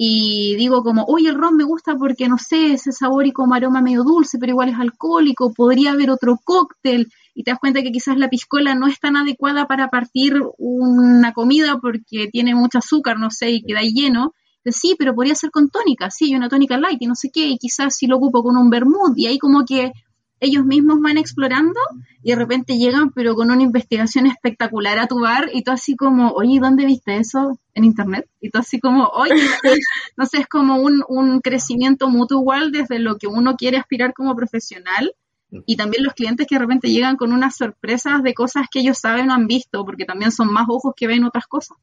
y 0.00 0.54
digo 0.54 0.84
como, 0.84 1.04
oye, 1.06 1.28
el 1.28 1.34
ron 1.34 1.56
me 1.56 1.64
gusta 1.64 1.96
porque, 1.96 2.28
no 2.28 2.38
sé, 2.38 2.74
ese 2.74 2.92
sabor 2.92 3.26
y 3.26 3.32
como 3.32 3.54
aroma 3.54 3.82
medio 3.82 4.04
dulce, 4.04 4.38
pero 4.38 4.52
igual 4.52 4.68
es 4.68 4.78
alcohólico, 4.78 5.52
podría 5.52 5.90
haber 5.90 6.10
otro 6.10 6.38
cóctel, 6.44 7.08
y 7.34 7.42
te 7.42 7.50
das 7.50 7.58
cuenta 7.58 7.82
que 7.82 7.90
quizás 7.90 8.16
la 8.16 8.30
piscola 8.30 8.76
no 8.76 8.86
es 8.86 9.00
tan 9.00 9.16
adecuada 9.16 9.66
para 9.66 9.88
partir 9.88 10.40
una 10.56 11.32
comida 11.32 11.78
porque 11.80 12.28
tiene 12.30 12.54
mucho 12.54 12.78
azúcar, 12.78 13.18
no 13.18 13.32
sé, 13.32 13.50
y 13.50 13.62
queda 13.62 13.80
lleno, 13.82 14.34
sí, 14.72 14.96
pero 14.98 15.14
podría 15.14 15.34
ser 15.34 15.50
con 15.50 15.70
tónica, 15.70 16.10
sí, 16.10 16.26
hay 16.26 16.34
una 16.34 16.48
tónica 16.48 16.78
light 16.78 17.00
y 17.00 17.06
no 17.06 17.14
sé 17.14 17.30
qué, 17.32 17.46
y 17.46 17.58
quizás 17.58 17.96
si 17.96 18.06
lo 18.06 18.16
ocupo 18.16 18.42
con 18.42 18.56
un 18.56 18.70
vermouth, 18.70 19.16
y 19.16 19.26
ahí 19.26 19.38
como 19.38 19.64
que 19.64 19.92
ellos 20.40 20.64
mismos 20.64 21.00
van 21.00 21.18
explorando 21.18 21.80
y 22.22 22.30
de 22.30 22.36
repente 22.36 22.78
llegan 22.78 23.10
pero 23.10 23.34
con 23.34 23.50
una 23.50 23.62
investigación 23.62 24.26
espectacular 24.26 24.98
a 24.98 25.06
tu 25.06 25.20
bar 25.20 25.50
y 25.52 25.62
tú 25.62 25.72
así 25.72 25.96
como, 25.96 26.30
oye, 26.30 26.60
¿dónde 26.60 26.86
viste 26.86 27.16
eso? 27.16 27.58
En 27.74 27.84
internet. 27.84 28.28
Y 28.40 28.50
tú 28.50 28.58
así 28.58 28.78
como, 28.78 29.06
oye, 29.08 29.34
no 30.16 30.26
sé, 30.26 30.38
es 30.40 30.46
como 30.46 30.76
un, 30.76 31.02
un 31.08 31.40
crecimiento 31.40 32.08
mutuo 32.08 32.40
igual 32.40 32.72
desde 32.72 32.98
lo 32.98 33.16
que 33.16 33.26
uno 33.26 33.56
quiere 33.56 33.78
aspirar 33.78 34.12
como 34.14 34.36
profesional 34.36 35.12
y 35.50 35.76
también 35.76 36.04
los 36.04 36.12
clientes 36.12 36.46
que 36.46 36.56
de 36.56 36.60
repente 36.60 36.90
llegan 36.90 37.16
con 37.16 37.32
unas 37.32 37.56
sorpresas 37.56 38.22
de 38.22 38.34
cosas 38.34 38.66
que 38.70 38.80
ellos 38.80 38.98
saben 38.98 39.30
o 39.30 39.34
han 39.34 39.46
visto, 39.46 39.84
porque 39.84 40.04
también 40.04 40.30
son 40.30 40.52
más 40.52 40.66
ojos 40.68 40.92
que 40.94 41.06
ven 41.06 41.24
otras 41.24 41.46
cosas. 41.46 41.78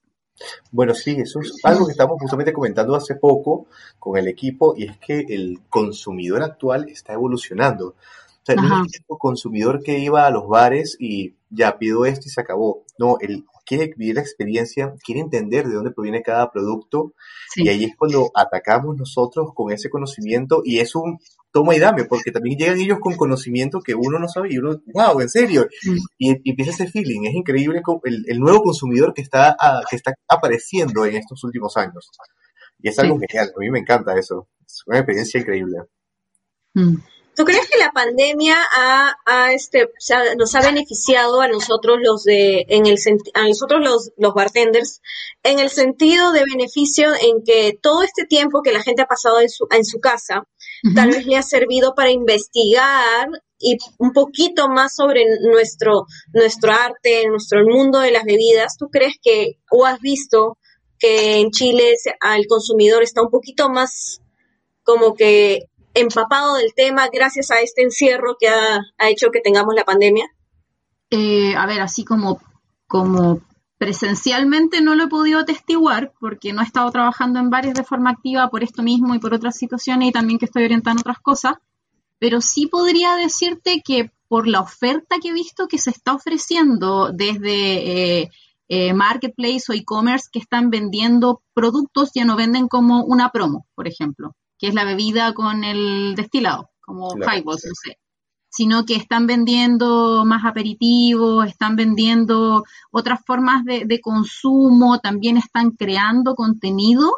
Bueno, 0.71 0.93
sí, 0.93 1.15
eso 1.19 1.39
es 1.39 1.53
algo 1.63 1.85
que 1.85 1.91
estamos 1.91 2.19
justamente 2.19 2.53
comentando 2.53 2.95
hace 2.95 3.15
poco 3.15 3.67
con 3.99 4.17
el 4.17 4.27
equipo 4.27 4.75
y 4.77 4.85
es 4.85 4.97
que 4.97 5.25
el 5.29 5.61
consumidor 5.69 6.43
actual 6.43 6.89
está 6.89 7.13
evolucionando. 7.13 7.89
O 7.89 8.45
sea, 8.45 8.55
no 8.55 8.67
es 8.67 8.81
el 8.81 9.01
tipo 9.01 9.17
consumidor 9.17 9.81
que 9.81 9.97
iba 9.97 10.25
a 10.25 10.29
los 10.29 10.47
bares 10.47 10.97
y 10.99 11.33
ya 11.49 11.77
pido 11.77 12.05
esto 12.05 12.27
y 12.27 12.29
se 12.29 12.41
acabó. 12.41 12.83
No, 12.99 13.17
él 13.19 13.43
quiere 13.65 13.93
vivir 13.97 14.15
la 14.15 14.21
experiencia, 14.21 14.93
quiere 15.03 15.21
entender 15.21 15.67
de 15.67 15.75
dónde 15.75 15.91
proviene 15.91 16.21
cada 16.21 16.51
producto 16.51 17.13
y 17.55 17.67
ahí 17.69 17.85
es 17.85 17.95
cuando 17.97 18.31
atacamos 18.33 18.95
nosotros 18.95 19.49
con 19.53 19.71
ese 19.71 19.89
conocimiento 19.89 20.61
y 20.63 20.79
es 20.79 20.95
un 20.95 21.19
toma 21.51 21.75
y 21.75 21.79
dame, 21.79 22.03
porque 22.03 22.31
también 22.31 22.57
llegan 22.57 22.79
ellos 22.79 22.99
con 22.99 23.15
conocimiento 23.15 23.79
que 23.79 23.95
uno 23.95 24.19
no 24.19 24.27
sabe 24.27 24.49
y 24.51 24.57
uno, 24.57 24.81
wow, 24.93 25.21
en 25.21 25.29
serio. 25.29 25.67
Mm. 25.85 25.97
Y, 26.17 26.49
empieza 26.49 26.71
ese 26.71 26.87
feeling, 26.87 27.25
es 27.25 27.33
increíble 27.33 27.81
el, 28.03 28.25
el 28.27 28.39
nuevo 28.39 28.61
consumidor 28.61 29.13
que 29.13 29.21
está, 29.21 29.55
ah, 29.59 29.81
que 29.89 29.95
está 29.95 30.13
apareciendo 30.27 31.05
en 31.05 31.15
estos 31.15 31.43
últimos 31.45 31.77
años. 31.77 32.11
Y 32.79 32.89
es 32.89 32.99
algo 32.99 33.17
genial, 33.17 33.53
a 33.55 33.59
mí 33.59 33.71
me 33.71 33.79
encanta 33.79 34.17
eso, 34.17 34.49
es 34.65 34.83
una 34.85 34.97
experiencia 34.97 35.39
increíble. 35.39 35.77
Mm. 36.73 36.95
¿Tú 37.35 37.43
crees 37.43 37.67
que 37.69 37.77
la 37.77 37.91
pandemia 37.91 38.55
ha, 38.75 39.51
este, 39.51 39.89
nos 40.37 40.55
ha 40.55 40.61
beneficiado 40.61 41.41
a 41.41 41.47
nosotros 41.47 41.97
los 42.01 42.23
de, 42.23 42.65
en 42.69 42.85
el 42.85 42.97
a 43.33 43.47
nosotros 43.47 43.81
los, 43.83 44.11
los 44.17 44.33
bartenders, 44.33 45.01
en 45.43 45.59
el 45.59 45.69
sentido 45.69 46.31
de 46.31 46.43
beneficio 46.49 47.09
en 47.13 47.43
que 47.43 47.77
todo 47.81 48.03
este 48.03 48.25
tiempo 48.25 48.61
que 48.61 48.71
la 48.71 48.81
gente 48.81 49.01
ha 49.01 49.07
pasado 49.07 49.41
en 49.41 49.49
su, 49.49 49.67
en 49.71 49.83
su 49.83 49.99
casa, 49.99 50.47
tal 50.95 51.09
vez 51.09 51.25
le 51.25 51.35
ha 51.35 51.43
servido 51.43 51.93
para 51.93 52.11
investigar 52.11 53.27
y 53.59 53.77
un 53.97 54.13
poquito 54.13 54.69
más 54.69 54.95
sobre 54.95 55.25
nuestro, 55.41 56.05
nuestro 56.33 56.71
arte, 56.71 57.27
nuestro 57.27 57.65
mundo 57.65 57.99
de 57.99 58.11
las 58.11 58.23
bebidas. 58.23 58.77
¿Tú 58.77 58.87
crees 58.89 59.15
que, 59.21 59.59
o 59.71 59.85
has 59.85 59.99
visto 59.99 60.57
que 60.99 61.39
en 61.39 61.51
Chile 61.51 61.95
el 62.37 62.47
consumidor 62.47 63.03
está 63.03 63.21
un 63.21 63.29
poquito 63.29 63.69
más 63.69 64.21
como 64.83 65.15
que 65.15 65.65
empapado 65.95 66.55
del 66.55 66.73
tema 66.75 67.07
gracias 67.11 67.49
a 67.51 67.61
este 67.61 67.81
encierro 67.81 68.35
que 68.39 68.49
ha, 68.49 69.09
hecho 69.09 69.31
que 69.31 69.41
tengamos 69.41 69.73
la 69.73 69.85
pandemia? 69.85 70.27
Eh, 71.09 71.55
a 71.55 71.65
ver, 71.65 71.81
así 71.81 72.03
como, 72.03 72.39
como 72.85 73.41
presencialmente 73.77 74.81
no 74.81 74.95
lo 74.95 75.05
he 75.05 75.07
podido 75.07 75.39
atestiguar 75.39 76.13
porque 76.19 76.53
no 76.53 76.61
he 76.61 76.65
estado 76.65 76.91
trabajando 76.91 77.39
en 77.39 77.49
varias 77.49 77.75
de 77.75 77.83
forma 77.83 78.11
activa 78.11 78.49
por 78.49 78.63
esto 78.63 78.83
mismo 78.83 79.15
y 79.15 79.19
por 79.19 79.33
otras 79.33 79.57
situaciones 79.57 80.09
y 80.09 80.11
también 80.11 80.37
que 80.37 80.45
estoy 80.45 80.65
orientando 80.65 81.01
otras 81.01 81.19
cosas, 81.19 81.53
pero 82.19 82.41
sí 82.41 82.67
podría 82.67 83.15
decirte 83.15 83.81
que 83.83 84.11
por 84.27 84.47
la 84.47 84.61
oferta 84.61 85.17
que 85.21 85.29
he 85.29 85.33
visto 85.33 85.67
que 85.67 85.77
se 85.77 85.91
está 85.91 86.13
ofreciendo 86.13 87.11
desde 87.13 88.21
eh, 88.21 88.31
eh, 88.67 88.93
marketplace 88.93 89.65
o 89.69 89.73
e-commerce 89.73 90.29
que 90.31 90.39
están 90.39 90.69
vendiendo 90.69 91.41
productos, 91.53 92.11
ya 92.13 92.25
no 92.25 92.35
venden 92.35 92.67
como 92.67 93.03
una 93.03 93.29
promo, 93.29 93.67
por 93.75 93.87
ejemplo 93.87 94.35
que 94.57 94.67
es 94.67 94.73
la 94.73 94.85
bebida 94.85 95.33
con 95.33 95.63
el 95.63 96.15
destilado, 96.15 96.69
como 96.81 97.15
highballs, 97.15 97.65
no 97.65 97.73
sé, 97.73 97.97
sino 98.55 98.85
que 98.85 98.95
están 98.95 99.27
vendiendo 99.27 100.23
más 100.25 100.45
aperitivos, 100.45 101.45
están 101.45 101.75
vendiendo 101.75 102.63
otras 102.89 103.19
formas 103.25 103.65
de, 103.65 103.99
consumo, 104.01 104.99
también 104.99 105.35
están 105.35 105.71
creando 105.71 106.35
contenido, 106.35 107.17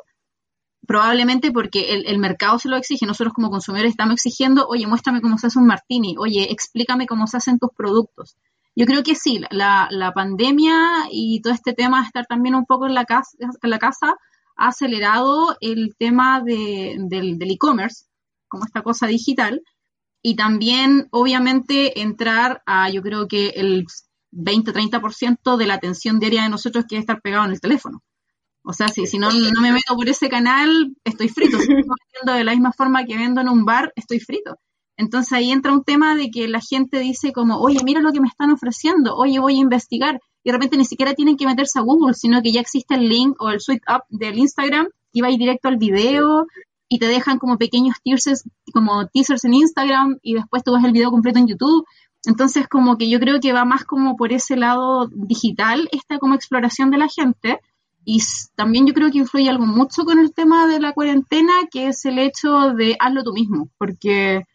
probablemente 0.88 1.52
porque 1.52 1.94
el, 1.94 2.18
mercado 2.18 2.58
se 2.58 2.70
lo 2.70 2.76
exige, 2.76 3.06
nosotros 3.06 3.36
como 3.36 3.52
consumidores 3.52 3.92
estamos 3.92 4.16
exigiendo, 4.16 4.68
oye, 4.68 4.88
muéstrame 4.88 5.22
cómo 5.22 5.38
se 5.38 5.46
hace 5.46 5.60
un 5.60 5.68
martini, 5.68 6.16
oye, 6.18 6.52
explícame 6.52 7.06
cómo 7.06 7.28
se 7.28 7.38
hacen 7.38 7.60
tus 7.60 7.70
productos. 7.78 8.36
Yo 8.76 8.88
creo 8.88 9.04
que 9.04 9.14
sí, 9.14 9.42
la, 9.52 9.88
la 9.92 10.14
pandemia 10.14 11.08
y 11.12 11.42
todo 11.42 11.54
este 11.54 11.74
tema 11.74 12.00
de 12.00 12.08
estar 12.08 12.26
también 12.26 12.56
un 12.56 12.66
poco 12.66 12.88
en 12.88 12.96
la 12.96 13.06
casa, 13.06 13.38
en 13.40 13.70
la 13.70 13.78
casa 13.78 14.16
ha 14.58 14.70
acelerado 14.70 15.56
el 15.62 15.96
tema 15.98 16.42
del 16.44 17.38
e-commerce, 17.40 18.06
como 18.48 18.66
esta 18.66 18.82
cosa 18.82 19.08
digital, 19.08 19.62
y 20.22 20.36
también, 20.36 21.08
obviamente, 21.12 22.02
entrar 22.02 22.62
a, 22.66 22.90
yo 22.90 23.02
creo 23.02 23.28
que 23.28 23.50
el 23.50 23.86
20-30% 24.32 25.58
de 25.58 25.68
la 25.68 25.76
atención 25.76 26.20
diaria 26.20 26.44
de 26.44 26.50
nosotros 26.50 26.86
que 26.88 26.98
estar 26.98 27.22
pegado 27.22 27.46
en 27.46 27.52
el 27.52 27.62
teléfono. 27.62 28.02
O 28.64 28.74
sea, 28.74 28.90
si, 28.90 29.08
si 29.08 29.18
no, 29.18 29.32
no 29.32 29.62
me 29.62 29.72
meto 29.72 29.96
por 29.96 30.10
ese 30.10 30.28
canal, 30.28 30.94
estoy 31.06 31.30
frito. 31.30 31.58
Si 31.58 31.64
estoy 31.64 31.76
vendiendo 31.76 32.34
de 32.34 32.44
la 32.44 32.52
misma 32.52 32.74
forma 32.74 33.06
que 33.06 33.16
vendo 33.16 33.40
en 33.40 33.48
un 33.48 33.64
bar, 33.64 33.94
estoy 33.96 34.20
frito. 34.20 34.58
Entonces 34.98 35.32
ahí 35.32 35.52
entra 35.52 35.72
un 35.72 35.84
tema 35.84 36.16
de 36.16 36.30
que 36.30 36.48
la 36.48 36.60
gente 36.60 37.00
dice 37.00 37.32
como, 37.32 37.60
oye, 37.60 37.80
mira 37.86 38.02
lo 38.02 38.12
que 38.12 38.20
me 38.20 38.28
están 38.28 38.52
ofreciendo, 38.52 39.16
oye, 39.16 39.40
voy 39.40 39.56
a 39.56 39.62
investigar 39.62 40.20
y 40.48 40.50
de 40.50 40.54
repente 40.54 40.78
ni 40.78 40.86
siquiera 40.86 41.14
tienen 41.14 41.36
que 41.36 41.46
meterse 41.46 41.78
a 41.78 41.82
Google, 41.82 42.14
sino 42.14 42.42
que 42.42 42.54
ya 42.54 42.62
existe 42.62 42.96
el 42.96 43.10
link 43.10 43.36
o 43.42 43.50
el 43.50 43.60
suite 43.60 43.84
up 43.94 44.04
del 44.08 44.38
Instagram 44.38 44.88
y 45.12 45.20
va 45.20 45.28
directo 45.28 45.68
al 45.68 45.76
video 45.76 46.48
y 46.88 47.00
te 47.00 47.08
dejan 47.08 47.38
como 47.38 47.58
pequeños 47.58 47.98
teasers, 48.02 48.46
como 48.74 49.08
teasers 49.08 49.44
en 49.44 49.56
Instagram 49.56 50.20
y 50.22 50.36
después 50.36 50.64
tú 50.64 50.74
ves 50.74 50.86
el 50.86 50.94
video 50.94 51.12
completo 51.12 51.40
en 51.40 51.48
YouTube. 51.48 51.86
Entonces 52.26 52.70
como 52.70 52.98
que 52.98 53.10
yo 53.10 53.20
creo 53.20 53.42
que 53.42 53.52
va 53.52 53.66
más 53.66 53.84
como 53.84 54.16
por 54.16 54.32
ese 54.32 54.56
lado 54.56 55.10
digital 55.14 55.90
esta 55.92 56.18
como 56.18 56.36
exploración 56.36 56.92
de 56.92 56.98
la 57.00 57.10
gente 57.10 57.60
y 58.06 58.24
también 58.56 58.88
yo 58.88 58.94
creo 58.94 59.12
que 59.12 59.18
influye 59.18 59.50
algo 59.50 59.66
mucho 59.66 60.06
con 60.06 60.18
el 60.18 60.34
tema 60.34 60.66
de 60.68 60.80
la 60.80 60.94
cuarentena, 60.94 61.52
que 61.70 61.88
es 61.88 62.06
el 62.06 62.20
hecho 62.20 62.74
de 62.74 62.96
hazlo 63.02 63.22
tú 63.22 63.34
mismo, 63.34 63.70
porque 63.78 64.46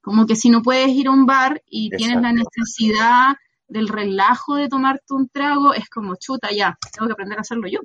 como 0.00 0.24
que 0.24 0.34
si 0.34 0.48
no 0.48 0.62
puedes 0.62 0.88
ir 0.88 1.08
a 1.08 1.10
un 1.10 1.26
bar 1.26 1.62
y 1.66 1.90
tienes 1.90 2.22
la 2.22 2.32
necesidad 2.32 3.34
del 3.72 3.88
relajo 3.88 4.56
de 4.56 4.68
tomarte 4.68 5.14
un 5.14 5.28
trago, 5.28 5.72
es 5.74 5.88
como 5.88 6.14
chuta, 6.16 6.48
ya, 6.54 6.78
tengo 6.92 7.06
que 7.06 7.14
aprender 7.14 7.38
a 7.38 7.40
hacerlo 7.40 7.68
yo. 7.68 7.80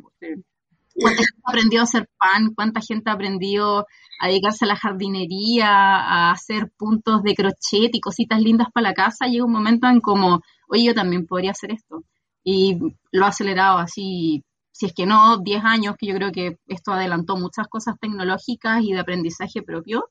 ¿Cuánta 1.00 1.19
gente 1.19 1.41
ha 1.43 1.50
aprendido 1.50 1.82
a 1.82 1.84
hacer 1.84 2.10
pan? 2.17 2.54
¿Cuánta 2.56 2.82
gente 2.82 3.10
ha 3.10 3.13
aprendido 3.13 3.86
a 4.19 4.28
dedicarse 4.28 4.65
a 4.65 4.67
la 4.67 4.76
jardinería, 4.76 5.69
a 5.69 6.32
hacer 6.32 6.71
puntos 6.76 7.21
de 7.23 7.36
crochet 7.36 7.93
y 7.93 8.02
cositas 8.02 8.41
lindas 8.41 8.67
para 8.73 8.89
la 8.89 8.93
casa? 8.93 9.28
Llega 9.28 9.45
un 9.45 9.52
momento 9.52 9.88
en 9.88 10.02
como, 10.02 10.41
oye, 10.67 10.86
yo 10.86 10.93
también 10.95 11.26
podría 11.28 11.52
hacer 11.52 11.71
esto. 11.71 12.04
Y 12.43 12.80
lo 13.12 13.26
ha 13.26 13.30
acelerado 13.30 13.78
así, 13.78 14.43
si 14.71 14.88
es 14.88 14.93
que 14.93 15.06
no, 15.06 15.38
10 15.38 15.63
años, 15.63 15.95
que 15.97 16.08
yo 16.08 16.15
creo 16.15 16.32
que 16.32 16.58
esto 16.67 16.91
adelantó 16.91 17.38
muchas 17.38 17.67
cosas 17.67 17.95
tecnológicas 18.00 18.82
y 18.84 18.93
de 18.93 19.00
aprendizaje 19.00 19.62
propio. 19.62 20.10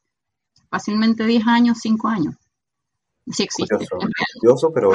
Fácilmente 0.70 1.26
10 1.26 1.46
años, 1.46 1.78
5 1.80 2.08
años 2.08 2.36
sí 3.30 3.42
existe. 3.42 3.76
pero 4.74 4.92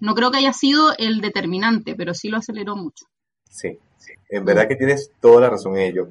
No 0.00 0.14
creo 0.14 0.30
que 0.30 0.38
haya 0.38 0.52
sido 0.52 0.96
el 0.96 1.20
determinante, 1.20 1.94
pero 1.94 2.14
sí 2.14 2.28
lo 2.28 2.38
aceleró 2.38 2.76
mucho. 2.76 3.06
Sí, 3.48 3.78
en 4.28 4.44
verdad 4.44 4.66
que 4.66 4.76
tienes 4.76 5.12
toda 5.20 5.42
la 5.42 5.50
razón 5.50 5.76
en 5.76 5.92
ello. 5.92 6.08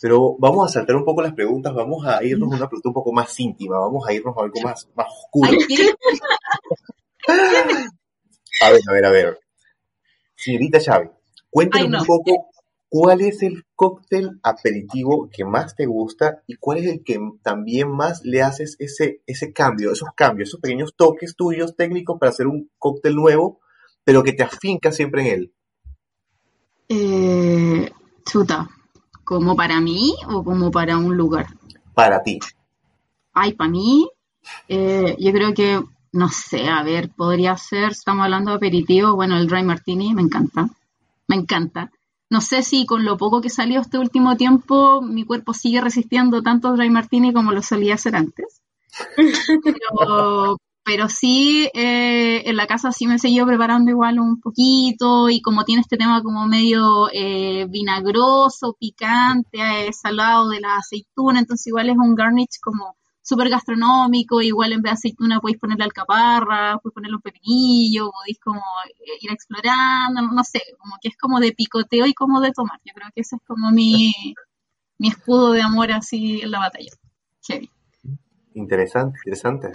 Pero 0.00 0.36
vamos 0.38 0.68
a 0.68 0.72
saltar 0.72 0.96
un 0.96 1.04
poco 1.04 1.22
las 1.22 1.32
preguntas, 1.32 1.74
vamos 1.74 2.06
a 2.06 2.22
irnos 2.22 2.52
a 2.52 2.56
una 2.56 2.68
pregunta 2.68 2.90
un 2.90 2.94
poco 2.94 3.12
más 3.12 3.40
íntima, 3.40 3.78
vamos 3.78 4.06
a 4.06 4.12
irnos 4.12 4.36
a 4.36 4.42
algo 4.42 4.60
más, 4.62 4.86
más 4.94 5.06
oscuro. 5.08 5.50
a 8.60 8.70
ver, 8.70 8.80
a 8.86 8.92
ver, 8.92 9.04
a 9.06 9.10
ver. 9.10 9.40
Señorita 10.36 10.78
Xavi, 10.78 11.08
cuéntanos 11.48 12.02
un 12.02 12.06
poco 12.06 12.50
¿Cuál 12.88 13.22
es 13.22 13.42
el 13.42 13.64
cóctel 13.74 14.38
aperitivo 14.42 15.28
que 15.32 15.44
más 15.44 15.74
te 15.74 15.86
gusta 15.86 16.42
y 16.46 16.56
cuál 16.56 16.78
es 16.78 16.86
el 16.86 17.02
que 17.02 17.18
también 17.42 17.90
más 17.90 18.24
le 18.24 18.42
haces 18.42 18.76
ese, 18.78 19.20
ese 19.26 19.52
cambio, 19.52 19.90
esos 19.90 20.10
cambios, 20.14 20.50
esos 20.50 20.60
pequeños 20.60 20.94
toques 20.96 21.34
tuyos 21.34 21.74
técnicos 21.74 22.18
para 22.20 22.30
hacer 22.30 22.46
un 22.46 22.70
cóctel 22.78 23.16
nuevo 23.16 23.60
pero 24.04 24.22
que 24.22 24.34
te 24.34 24.42
afinca 24.42 24.92
siempre 24.92 25.22
en 25.22 25.34
él. 25.34 25.52
Eh, 26.88 27.90
chuta, 28.24 28.68
¿como 29.24 29.56
para 29.56 29.80
mí 29.80 30.14
o 30.28 30.44
como 30.44 30.70
para 30.70 30.98
un 30.98 31.16
lugar? 31.16 31.46
Para 31.94 32.22
ti. 32.22 32.38
Ay, 33.32 33.54
para 33.54 33.70
mí, 33.70 34.08
eh, 34.68 35.16
yo 35.18 35.32
creo 35.32 35.54
que, 35.54 35.82
no 36.12 36.28
sé, 36.28 36.68
a 36.68 36.82
ver, 36.82 37.10
podría 37.10 37.56
ser, 37.56 37.92
estamos 37.92 38.24
hablando 38.24 38.50
de 38.50 38.58
aperitivo, 38.58 39.16
bueno, 39.16 39.36
el 39.38 39.48
Dry 39.48 39.64
Martini 39.64 40.14
me 40.14 40.22
encanta, 40.22 40.68
me 41.26 41.36
encanta. 41.36 41.90
No 42.34 42.40
sé 42.40 42.64
si 42.64 42.84
con 42.84 43.04
lo 43.04 43.16
poco 43.16 43.40
que 43.40 43.48
salió 43.48 43.80
este 43.80 43.96
último 43.96 44.36
tiempo, 44.36 45.00
mi 45.00 45.24
cuerpo 45.24 45.54
sigue 45.54 45.80
resistiendo 45.80 46.42
tanto 46.42 46.72
Dry 46.72 46.90
Martini 46.90 47.32
como 47.32 47.52
lo 47.52 47.62
solía 47.62 47.94
hacer 47.94 48.16
antes. 48.16 48.60
Pero, 49.62 50.56
pero 50.84 51.08
sí, 51.08 51.68
eh, 51.74 52.42
en 52.44 52.56
la 52.56 52.66
casa 52.66 52.90
sí 52.90 53.06
me 53.06 53.20
seguido 53.20 53.46
preparando 53.46 53.88
igual 53.92 54.18
un 54.18 54.40
poquito 54.40 55.30
y 55.30 55.40
como 55.42 55.64
tiene 55.64 55.82
este 55.82 55.96
tema 55.96 56.24
como 56.24 56.44
medio 56.48 57.08
eh, 57.12 57.66
vinagroso, 57.68 58.76
picante, 58.80 59.86
eh, 59.86 59.92
salado 59.92 60.48
de 60.48 60.58
la 60.58 60.78
aceituna, 60.78 61.38
entonces 61.38 61.68
igual 61.68 61.88
es 61.88 61.96
un 61.96 62.16
garnish 62.16 62.58
como 62.60 62.96
súper 63.24 63.48
gastronómico, 63.48 64.42
igual 64.42 64.72
en 64.72 64.82
vez 64.82 64.92
de 64.92 64.94
aceituna 64.98 65.40
podéis 65.40 65.58
ponerle 65.58 65.84
alcaparra, 65.84 66.78
podéis 66.78 66.94
ponerle 66.94 67.16
un 67.16 67.22
pepinillo, 67.22 68.10
podéis 68.12 68.38
como 68.38 68.60
eh, 68.60 69.18
ir 69.20 69.32
explorando, 69.32 70.22
no 70.22 70.44
sé, 70.44 70.60
como 70.78 70.96
que 71.00 71.08
es 71.08 71.16
como 71.16 71.40
de 71.40 71.52
picoteo 71.52 72.06
y 72.06 72.14
como 72.14 72.40
de 72.40 72.52
tomar. 72.52 72.78
Yo 72.84 72.92
creo 72.94 73.08
que 73.14 73.22
ese 73.22 73.36
es 73.36 73.42
como 73.46 73.70
mi, 73.70 74.12
mi 74.98 75.08
escudo 75.08 75.52
de 75.52 75.62
amor 75.62 75.90
así 75.90 76.42
en 76.42 76.50
la 76.50 76.58
batalla. 76.60 76.90
Heavy. 77.48 77.70
Interesante, 78.54 79.18
interesante. 79.24 79.72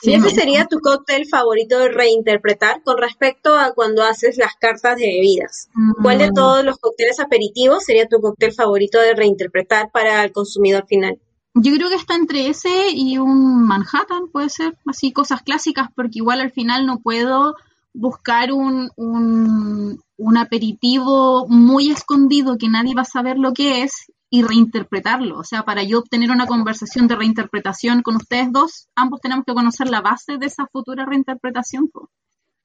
Sí, 0.00 0.10
¿Y 0.10 0.14
ese 0.14 0.30
sería 0.30 0.66
tu 0.66 0.80
cóctel 0.80 1.26
favorito 1.26 1.78
de 1.78 1.88
reinterpretar 1.88 2.82
con 2.82 2.98
respecto 2.98 3.56
a 3.56 3.72
cuando 3.72 4.02
haces 4.02 4.36
las 4.36 4.54
cartas 4.56 4.96
de 4.96 5.06
bebidas? 5.06 5.68
¿Cuál 6.02 6.18
de 6.18 6.30
Mm, 6.30 6.34
todos 6.34 6.64
los 6.64 6.76
cócteles 6.78 7.18
aperitivos 7.20 7.84
sería 7.84 8.06
tu 8.06 8.20
cóctel 8.20 8.52
favorito 8.52 9.00
de 9.00 9.14
reinterpretar 9.14 9.90
para 9.90 10.22
el 10.22 10.32
consumidor 10.32 10.86
final? 10.86 11.18
Yo 11.54 11.72
creo 11.72 11.88
que 11.88 11.94
está 11.94 12.16
entre 12.16 12.48
ese 12.48 12.90
y 12.90 13.18
un 13.18 13.64
Manhattan, 13.64 14.28
puede 14.32 14.48
ser, 14.48 14.76
así 14.86 15.12
cosas 15.12 15.42
clásicas, 15.42 15.88
porque 15.94 16.18
igual 16.18 16.40
al 16.40 16.50
final 16.50 16.84
no 16.84 16.98
puedo 16.98 17.54
buscar 17.92 18.52
un, 18.52 18.90
un, 18.96 20.02
un 20.16 20.36
aperitivo 20.36 21.46
muy 21.48 21.90
escondido 21.90 22.58
que 22.58 22.68
nadie 22.68 22.94
va 22.94 23.02
a 23.02 23.06
saber 23.06 23.38
lo 23.38 23.52
que 23.52 23.82
es 23.82 24.10
y 24.30 24.42
reinterpretarlo. 24.42 25.38
O 25.38 25.44
sea, 25.44 25.64
para 25.64 25.84
yo 25.84 26.00
obtener 26.00 26.32
una 26.32 26.46
conversación 26.46 27.06
de 27.06 27.14
reinterpretación 27.14 28.02
con 28.02 28.16
ustedes 28.16 28.50
dos, 28.50 28.88
ambos 28.96 29.20
tenemos 29.20 29.44
que 29.46 29.54
conocer 29.54 29.88
la 29.88 30.00
base 30.00 30.38
de 30.38 30.46
esa 30.46 30.66
futura 30.66 31.06
reinterpretación. 31.06 31.88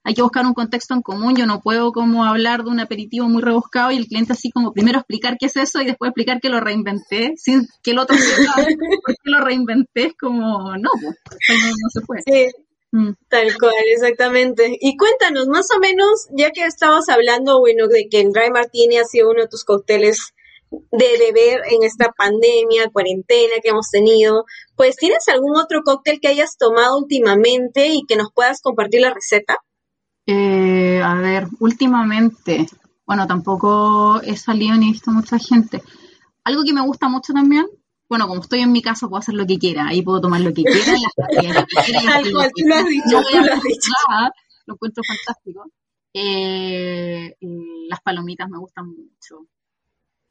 Hay 0.04 0.14
que 0.14 0.22
buscar 0.22 0.46
un 0.46 0.54
contexto 0.54 0.94
en 0.94 1.02
común. 1.02 1.36
Yo 1.36 1.46
no 1.46 1.60
puedo 1.62 1.92
como 1.92 2.26
hablar 2.26 2.64
de 2.64 2.70
un 2.70 2.80
aperitivo 2.80 3.28
muy 3.28 3.42
rebuscado 3.42 3.92
y 3.92 3.98
el 3.98 4.08
cliente 4.08 4.34
así 4.34 4.50
como 4.50 4.74
primero 4.74 5.00
explicar 5.00 5.38
qué 5.40 5.48
es 5.48 5.56
eso 5.56 5.82
y 5.82 5.86
después 5.86 6.10
explicar 6.10 6.40
que 6.40 6.50
lo 6.50 6.60
reinventé 6.60 7.34
sin 7.36 7.68
que 7.84 7.92
el 7.92 8.00
otro 8.00 8.18
sepa 8.18 8.54
por 8.56 8.66
qué 8.66 9.30
lo 9.32 9.44
reinventé. 9.44 10.08
Es 10.08 10.14
como, 10.20 10.76
no, 10.78 10.78
no, 10.78 10.90
no 11.02 11.90
se 11.94 12.02
puede. 12.02 12.22
Sí, 12.26 12.48
Mm. 12.92 13.12
tal 13.30 13.56
cual, 13.60 13.74
exactamente. 13.94 14.76
Y 14.80 14.98
cuéntanos, 14.98 15.48
más 15.48 15.68
o 15.76 15.80
menos, 15.80 16.28
ya 16.32 16.52
que 16.52 16.66
estabas 16.66 17.08
hablando, 17.10 17.60
bueno, 17.60 17.88
de 17.88 18.08
que 18.10 18.22
el 18.22 18.32
Dry 18.32 18.50
Martini 18.50 18.98
ha 18.98 19.06
sido 19.06 19.30
uno 19.30 19.42
de 19.44 19.48
tus 19.48 19.64
cócteles 19.64 20.34
de 20.72 21.18
beber 21.20 21.62
en 21.70 21.84
esta 21.84 22.12
pandemia, 22.18 22.90
cuarentena 22.92 23.56
que 23.62 23.70
hemos 23.70 23.90
tenido, 23.92 24.46
pues 24.76 24.96
¿tienes 24.96 25.28
algún 25.28 25.56
otro 25.56 25.82
cóctel 25.84 26.20
que 26.20 26.28
hayas 26.28 26.58
tomado 26.58 26.98
últimamente 26.98 27.88
y 27.88 28.04
que 28.08 28.16
nos 28.16 28.30
puedas 28.34 28.62
compartir 28.62 29.02
la 29.02 29.14
receta? 29.14 29.58
Eh, 30.32 31.02
a 31.02 31.16
ver, 31.16 31.48
últimamente, 31.60 32.68
bueno, 33.04 33.26
tampoco 33.26 34.22
he 34.22 34.38
salido 34.38 34.78
ni 34.78 34.90
he 34.90 34.92
visto 34.92 35.10
mucha 35.10 35.40
gente. 35.40 35.82
Algo 36.44 36.64
que 36.64 36.72
me 36.72 36.86
gusta 36.86 37.10
mucho 37.10 37.34
también, 37.34 37.66
bueno, 38.08 38.28
como 38.28 38.42
estoy 38.42 38.60
en 38.60 38.72
mi 38.72 38.84
casa, 38.84 39.08
puedo 39.08 39.18
hacer 39.18 39.34
lo 39.34 39.48
que 39.48 39.58
quiera, 39.58 39.88
ahí 39.88 40.04
puedo 40.04 40.22
tomar 40.22 40.42
lo 40.42 40.54
que 40.54 40.62
quiera, 40.62 40.94
lo 42.32 42.42
has 42.42 42.54
dicho, 42.54 43.18
has 43.18 43.64
dicho. 43.64 43.92
lo 44.68 44.76
encuentro 44.76 45.04
fantástico. 45.04 45.72
Eh, 46.14 47.36
eh, 47.42 47.86
las 47.88 48.02
palomitas 48.02 48.48
me 48.50 48.60
gustan 48.60 48.86
mucho. 48.86 49.48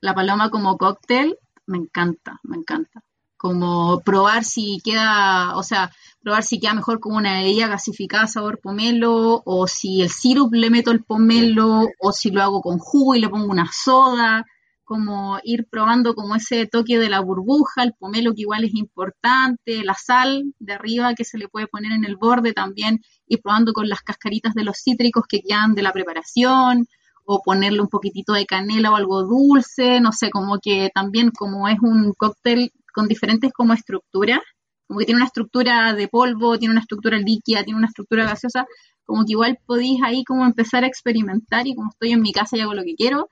La 0.01 0.15
paloma 0.15 0.49
como 0.49 0.79
cóctel, 0.79 1.37
me 1.67 1.79
encanta, 1.79 2.39
me 2.45 2.57
encanta. 2.57 3.03
Como 3.37 3.99
probar 4.03 4.45
si 4.45 4.81
queda, 4.85 5.57
o 5.57 5.65
sea, 5.65 5.91
probar 6.29 6.45
si 6.45 6.61
queda 6.61 6.75
mejor 6.75 7.01
como 7.01 7.17
una 7.17 7.41
bebida 7.41 7.69
gasificada 7.69 8.27
sabor 8.27 8.61
pomelo, 8.61 9.41
o 9.47 9.67
si 9.67 10.03
el 10.03 10.11
sirup 10.11 10.53
le 10.53 10.69
meto 10.69 10.91
el 10.91 11.03
pomelo, 11.03 11.89
o 11.99 12.13
si 12.13 12.31
lo 12.31 12.43
hago 12.43 12.61
con 12.61 12.77
jugo 12.77 13.15
y 13.15 13.21
le 13.21 13.31
pongo 13.31 13.51
una 13.51 13.71
soda, 13.73 14.45
como 14.85 15.39
ir 15.43 15.67
probando 15.71 16.15
como 16.15 16.35
ese 16.35 16.67
toque 16.67 16.99
de 16.99 17.09
la 17.09 17.21
burbuja, 17.21 17.83
el 17.83 17.95
pomelo 17.99 18.35
que 18.35 18.43
igual 18.43 18.65
es 18.65 18.75
importante, 18.75 19.83
la 19.85 19.95
sal 19.95 20.53
de 20.59 20.75
arriba 20.75 21.15
que 21.15 21.25
se 21.25 21.39
le 21.39 21.49
puede 21.49 21.67
poner 21.67 21.93
en 21.93 22.05
el 22.05 22.17
borde 22.17 22.53
también, 22.53 23.01
ir 23.27 23.41
probando 23.43 23.73
con 23.73 23.89
las 23.89 24.03
cascaritas 24.03 24.53
de 24.53 24.65
los 24.65 24.77
cítricos 24.77 25.25
que 25.27 25.41
quedan 25.41 25.75
de 25.75 25.81
la 25.81 25.93
preparación, 25.93 26.87
o 27.25 27.41
ponerle 27.43 27.81
un 27.81 27.89
poquitito 27.89 28.35
de 28.35 28.45
canela 28.45 28.93
o 28.93 28.97
algo 28.97 29.23
dulce, 29.23 29.99
no 30.03 30.13
sé, 30.13 30.29
como 30.29 30.59
que 30.59 30.91
también 30.95 31.31
como 31.31 31.69
es 31.69 31.79
un 31.81 32.13
cóctel 32.13 32.71
con 32.93 33.09
diferentes 33.09 33.51
como 33.51 33.73
estructuras, 33.73 34.41
como 34.89 34.99
que 34.99 35.07
tiene 35.07 35.19
una 35.19 35.27
estructura 35.27 35.95
de 35.95 36.09
polvo, 36.09 36.59
tiene 36.59 36.73
una 36.73 36.81
estructura 36.81 37.19
líquida, 37.19 37.63
tiene 37.63 37.79
una 37.79 37.87
estructura 37.87 38.25
gaseosa, 38.25 38.67
como 39.05 39.25
que 39.25 39.33
igual 39.33 39.59
podéis 39.67 40.03
ahí 40.03 40.25
como 40.25 40.45
empezar 40.45 40.83
a 40.83 40.87
experimentar 40.87 41.67
y 41.67 41.75
como 41.75 41.91
estoy 41.91 42.13
en 42.13 42.23
mi 42.23 42.33
casa 42.33 42.57
y 42.57 42.61
hago 42.63 42.75
lo 42.75 42.83
que 42.83 42.95
quiero, 42.95 43.29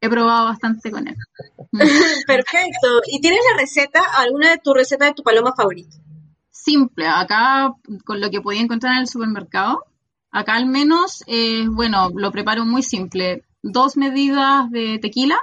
he 0.00 0.08
probado 0.08 0.46
bastante 0.46 0.90
con 0.90 1.08
él. 1.08 1.16
Mm. 1.74 2.26
Perfecto. 2.26 3.00
¿Y 3.06 3.22
tienes 3.22 3.40
la 3.50 3.58
receta, 3.58 4.02
alguna 4.18 4.50
de 4.50 4.58
tu 4.58 4.74
receta 4.74 5.06
de 5.06 5.14
tu 5.14 5.22
paloma 5.22 5.54
favorita? 5.56 5.96
Simple, 6.50 7.06
acá 7.06 7.72
con 8.04 8.20
lo 8.20 8.28
que 8.28 8.42
podía 8.42 8.60
encontrar 8.60 8.92
en 8.92 8.98
el 8.98 9.08
supermercado, 9.08 9.82
acá 10.30 10.54
al 10.56 10.66
menos, 10.66 11.24
eh, 11.26 11.64
bueno, 11.66 12.10
lo 12.14 12.30
preparo 12.30 12.66
muy 12.66 12.82
simple. 12.82 13.44
Dos 13.62 13.96
medidas 13.96 14.70
de 14.70 14.98
tequila, 14.98 15.38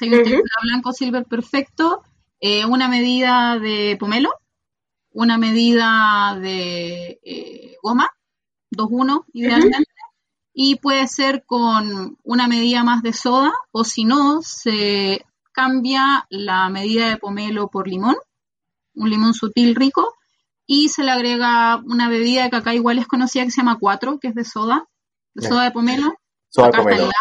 hay 0.00 0.08
un 0.08 0.24
tequila 0.24 0.42
blanco 0.60 0.92
silver 0.92 1.24
perfecto, 1.24 2.02
eh, 2.40 2.64
una 2.66 2.88
medida 2.88 3.60
de 3.60 3.96
pomelo, 3.98 4.30
una 5.18 5.36
medida 5.36 6.38
de 6.40 7.18
eh, 7.24 7.74
goma, 7.82 8.08
2-1 8.70 9.24
idealmente, 9.32 9.90
y 10.52 10.76
puede 10.76 11.08
ser 11.08 11.44
con 11.44 12.16
una 12.22 12.46
medida 12.46 12.84
más 12.84 13.02
de 13.02 13.12
soda, 13.12 13.52
o 13.72 13.82
si 13.82 14.04
no, 14.04 14.42
se 14.42 15.26
cambia 15.50 16.24
la 16.30 16.68
medida 16.68 17.08
de 17.08 17.16
pomelo 17.16 17.66
por 17.66 17.88
limón, 17.88 18.14
un 18.94 19.10
limón 19.10 19.34
sutil 19.34 19.74
rico, 19.74 20.14
y 20.68 20.88
se 20.88 21.02
le 21.02 21.10
agrega 21.10 21.82
una 21.84 22.08
bebida 22.08 22.48
que 22.48 22.56
acá 22.56 22.72
igual 22.74 23.00
es 23.00 23.08
conocida 23.08 23.42
que 23.44 23.50
se 23.50 23.60
llama 23.60 23.78
4, 23.80 24.20
que 24.20 24.28
es 24.28 24.36
de 24.36 24.44
soda, 24.44 24.86
de 25.34 25.48
soda 25.48 25.64
de 25.64 25.72
pomelo, 25.72 26.14
Soda 26.48 26.68
acá 26.68 26.78
está 26.78 26.92
en 26.92 26.96
pomelo. 26.96 27.12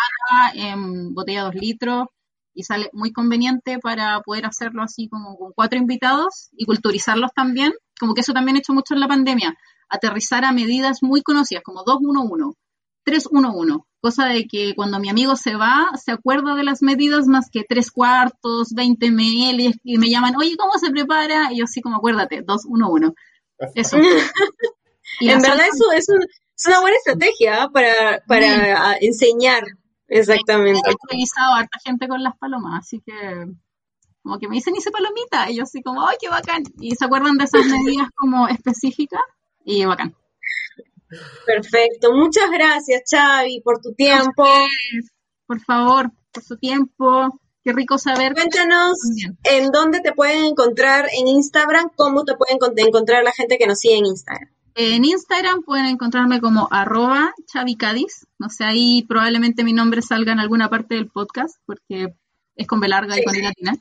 en 0.54 1.14
botella 1.16 1.40
de 1.40 1.46
2 1.46 1.56
litros, 1.56 2.08
y 2.54 2.62
sale 2.62 2.92
muy 2.94 3.12
conveniente 3.12 3.80
para 3.80 4.20
poder 4.22 4.46
hacerlo 4.46 4.84
así 4.84 5.10
como 5.10 5.36
con 5.36 5.54
cuatro 5.54 5.80
invitados 5.80 6.50
y 6.52 6.66
culturizarlos 6.66 7.32
también, 7.36 7.72
como 8.00 8.14
que 8.14 8.22
eso 8.22 8.34
también 8.34 8.58
he 8.58 8.60
hecho 8.60 8.74
mucho 8.74 8.94
en 8.94 9.00
la 9.00 9.08
pandemia, 9.08 9.56
aterrizar 9.90 10.46
a 10.46 10.52
medidas 10.52 11.00
muy 11.02 11.22
conocidas, 11.22 11.64
como 11.64 11.84
211, 11.84 12.58
311, 13.04 13.84
cosa 14.02 14.26
de 14.26 14.46
que 14.48 14.74
cuando 14.76 15.00
mi 15.00 15.10
amigo 15.10 15.36
se 15.36 15.56
va, 15.56 15.90
se 16.04 16.12
acuerda 16.12 16.56
de 16.56 16.64
las 16.64 16.82
medidas 16.82 17.28
más 17.28 17.50
que 17.52 17.64
3 17.68 17.92
cuartos, 17.92 18.74
20 18.74 19.12
ml, 19.12 19.74
y 19.84 19.98
me 19.98 20.10
llaman, 20.10 20.36
oye, 20.38 20.56
¿cómo 20.58 20.74
se 20.78 20.92
prepara? 20.92 21.52
Y 21.52 21.60
yo 21.60 21.64
así 21.66 21.82
como, 21.82 21.98
acuérdate, 21.98 22.42
211. 22.42 23.14
Eso. 23.76 23.98
Y 25.20 25.30
en 25.30 25.42
verdad 25.42 25.66
eso 25.74 25.92
es, 25.94 26.10
un- 26.10 26.22
es 26.24 26.66
una 26.68 26.82
buena 26.82 26.98
estrategia 26.98 27.64
¿ah? 27.64 27.70
para, 27.70 28.22
para 28.28 28.90
ah, 28.90 28.96
enseñar. 29.00 29.64
Exactamente. 30.10 30.82
he 30.86 30.92
entrevistado 30.92 31.54
a 31.54 31.60
harta 31.60 31.80
gente 31.84 32.08
con 32.08 32.22
las 32.22 32.38
palomas, 32.38 32.80
así 32.80 33.02
que 33.06 33.14
como 34.28 34.40
que 34.40 34.50
me 34.50 34.56
dicen 34.56 34.76
hice 34.76 34.92
palomita, 34.92 35.50
y 35.50 35.56
yo 35.56 35.64
así 35.64 35.82
como, 35.82 36.06
¡ay, 36.06 36.18
qué 36.20 36.28
bacán! 36.28 36.64
Y 36.82 36.96
se 36.96 37.06
acuerdan 37.06 37.38
de 37.38 37.46
esas 37.46 37.66
medidas 37.66 38.10
como 38.14 38.48
específicas, 38.50 39.22
y 39.64 39.86
bacán. 39.86 40.14
Perfecto. 41.46 42.12
Muchas 42.12 42.52
gracias, 42.52 43.04
Xavi, 43.10 43.62
por 43.62 43.80
tu 43.80 43.94
tiempo. 43.94 44.44
Por 45.46 45.62
favor, 45.62 46.12
por 46.34 46.44
su 46.44 46.58
tiempo, 46.58 47.40
qué 47.64 47.72
rico 47.72 47.98
saber. 47.98 48.34
Cuéntanos 48.34 48.98
en 49.44 49.72
dónde 49.72 50.02
te 50.02 50.12
pueden 50.12 50.44
encontrar 50.44 51.08
en 51.18 51.28
Instagram, 51.28 51.92
cómo 51.96 52.26
te 52.26 52.36
pueden 52.36 52.58
encont- 52.58 52.86
encontrar 52.86 53.24
la 53.24 53.32
gente 53.32 53.58
que 53.58 53.66
nos 53.68 53.80
sigue 53.80 53.96
en 53.96 54.08
Instagram. 54.08 54.50
En 54.76 55.06
Instagram 55.06 55.64
pueden 55.64 55.86
encontrarme 55.86 56.42
como 56.42 56.68
arroba 56.70 57.34
chavicadis, 57.46 58.28
no 58.38 58.50
sé, 58.50 58.66
ahí 58.66 59.06
probablemente 59.08 59.64
mi 59.64 59.72
nombre 59.74 60.02
salga 60.02 60.34
en 60.34 60.40
alguna 60.40 60.70
parte 60.70 60.96
del 60.96 61.08
podcast, 61.10 61.56
porque 61.66 62.14
es 62.56 62.68
con 62.68 62.80
B 62.80 62.88
larga 62.88 63.18
y 63.18 63.24
con 63.24 63.36
I 63.36 63.42
latina. 63.42 63.78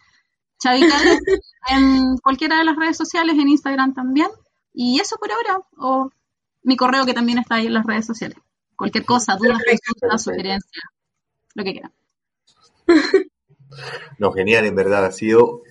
Chavicadis 0.59 1.21
en 1.69 2.17
cualquiera 2.19 2.59
de 2.59 2.65
las 2.65 2.77
redes 2.77 2.97
sociales, 2.97 3.37
en 3.39 3.49
Instagram 3.49 3.95
también, 3.95 4.29
y 4.73 5.01
eso 5.01 5.17
por 5.17 5.31
ahora, 5.31 5.61
o 5.79 6.11
mi 6.63 6.77
correo 6.77 7.07
que 7.07 7.15
también 7.15 7.39
está 7.39 7.57
ahí 7.57 7.67
en 7.67 7.75
las 7.75 7.87
redes 7.87 8.07
sociales. 8.07 8.39
Cualquier 8.77 9.05
cosa, 9.05 9.37
dudas, 9.37 9.63
consultas, 9.65 10.23
sugerencias, 10.23 10.85
lo 11.55 11.65
que 11.65 11.73
quieran. 11.73 11.93
No, 14.19 14.33
genial, 14.33 14.65
en 14.65 14.75
verdad. 14.75 15.05
Ha 15.05 15.13
sido 15.13 15.63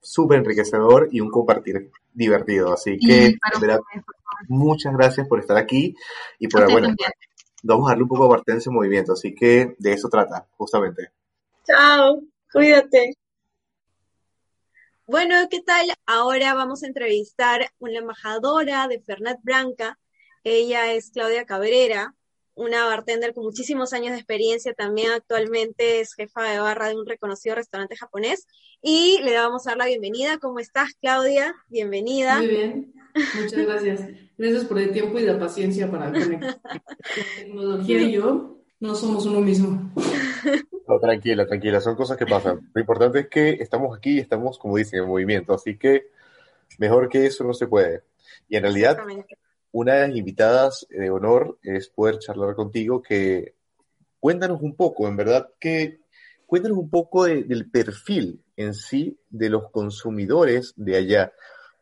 súper 0.00 0.38
enriquecedor 0.38 1.08
y 1.10 1.20
un 1.20 1.30
compartir 1.30 1.90
divertido. 2.12 2.72
Así 2.72 2.98
que, 2.98 3.28
Y 3.28 3.36
para 3.38 3.54
en 3.54 3.60
verdad, 3.60 3.80
ustedes, 3.80 4.04
muchas 4.48 4.92
gracias 4.94 5.26
por 5.28 5.40
estar 5.40 5.56
aquí 5.56 5.94
y 6.38 6.48
por, 6.48 6.70
bueno, 6.70 6.88
también. 6.88 7.10
vamos 7.62 7.86
a 7.86 7.90
darle 7.90 8.02
un 8.04 8.08
poco 8.08 8.24
de 8.24 8.30
partencia 8.30 8.70
en 8.70 8.74
movimiento. 8.74 9.12
Así 9.12 9.34
que 9.34 9.74
de 9.78 9.92
eso 9.92 10.08
trata, 10.08 10.46
justamente. 10.56 11.10
Chao, 11.66 12.20
cuídate. 12.52 13.14
Bueno, 15.08 15.36
¿qué 15.48 15.62
tal? 15.62 15.86
Ahora 16.04 16.52
vamos 16.54 16.82
a 16.82 16.88
entrevistar 16.88 17.62
a 17.62 17.70
una 17.78 18.00
embajadora 18.00 18.88
de 18.88 19.00
Fernet 19.00 19.38
Branca. 19.40 20.00
Ella 20.42 20.92
es 20.94 21.12
Claudia 21.12 21.46
Cabrera, 21.46 22.16
una 22.54 22.84
bartender 22.86 23.32
con 23.32 23.44
muchísimos 23.44 23.92
años 23.92 24.10
de 24.10 24.16
experiencia. 24.16 24.74
También 24.74 25.12
actualmente 25.12 26.00
es 26.00 26.12
jefa 26.14 26.42
de 26.50 26.58
barra 26.58 26.88
de 26.88 26.96
un 26.96 27.06
reconocido 27.06 27.54
restaurante 27.54 27.96
japonés. 27.96 28.48
Y 28.82 29.20
le 29.22 29.36
vamos 29.36 29.68
a 29.68 29.70
dar 29.70 29.78
la 29.78 29.86
bienvenida. 29.86 30.38
¿Cómo 30.38 30.58
estás, 30.58 30.94
Claudia? 31.00 31.54
Bienvenida. 31.68 32.38
Muy 32.38 32.48
bien, 32.48 32.94
muchas 33.40 33.64
gracias. 33.64 34.00
Gracias 34.36 34.64
por 34.64 34.80
el 34.80 34.90
tiempo 34.90 35.20
y 35.20 35.22
la 35.22 35.38
paciencia 35.38 35.88
para 35.88 36.10
conectar. 36.10 36.60
Tecnología 37.36 38.02
y 38.02 38.10
yo 38.10 38.58
no 38.86 38.94
somos 38.94 39.26
uno 39.26 39.40
mismo. 39.40 39.90
No, 40.88 41.00
tranquila, 41.00 41.46
tranquila, 41.46 41.80
son 41.80 41.96
cosas 41.96 42.16
que 42.16 42.26
pasan. 42.26 42.70
Lo 42.72 42.80
importante 42.80 43.20
es 43.20 43.28
que 43.28 43.50
estamos 43.50 43.96
aquí 43.96 44.16
y 44.16 44.20
estamos, 44.20 44.58
como 44.58 44.76
dicen, 44.76 45.00
en 45.00 45.08
movimiento. 45.08 45.52
Así 45.52 45.76
que 45.76 46.10
mejor 46.78 47.08
que 47.08 47.26
eso 47.26 47.44
no 47.44 47.52
se 47.54 47.66
puede. 47.66 48.02
Y 48.48 48.56
en 48.56 48.62
realidad, 48.62 48.98
una 49.72 49.94
de 49.94 50.08
las 50.08 50.16
invitadas 50.16 50.86
de 50.88 51.10
honor 51.10 51.58
es 51.62 51.88
poder 51.88 52.18
charlar 52.18 52.54
contigo 52.54 53.02
que 53.02 53.54
cuéntanos 54.20 54.62
un 54.62 54.74
poco, 54.74 55.08
en 55.08 55.16
verdad, 55.16 55.48
que 55.58 56.00
cuéntanos 56.46 56.78
un 56.78 56.88
poco 56.88 57.24
de- 57.24 57.42
del 57.42 57.68
perfil 57.70 58.40
en 58.56 58.72
sí 58.72 59.18
de 59.28 59.50
los 59.50 59.70
consumidores 59.70 60.72
de 60.76 60.96
allá. 60.96 61.32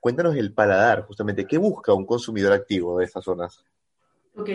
Cuéntanos 0.01 0.35
el 0.37 0.53
paladar, 0.53 1.03
justamente, 1.03 1.47
¿qué 1.47 1.59
busca 1.59 1.93
un 1.93 2.07
consumidor 2.07 2.53
activo 2.53 2.99
de 2.99 3.05
estas 3.05 3.25
zonas? 3.25 3.63
Ok, 4.37 4.51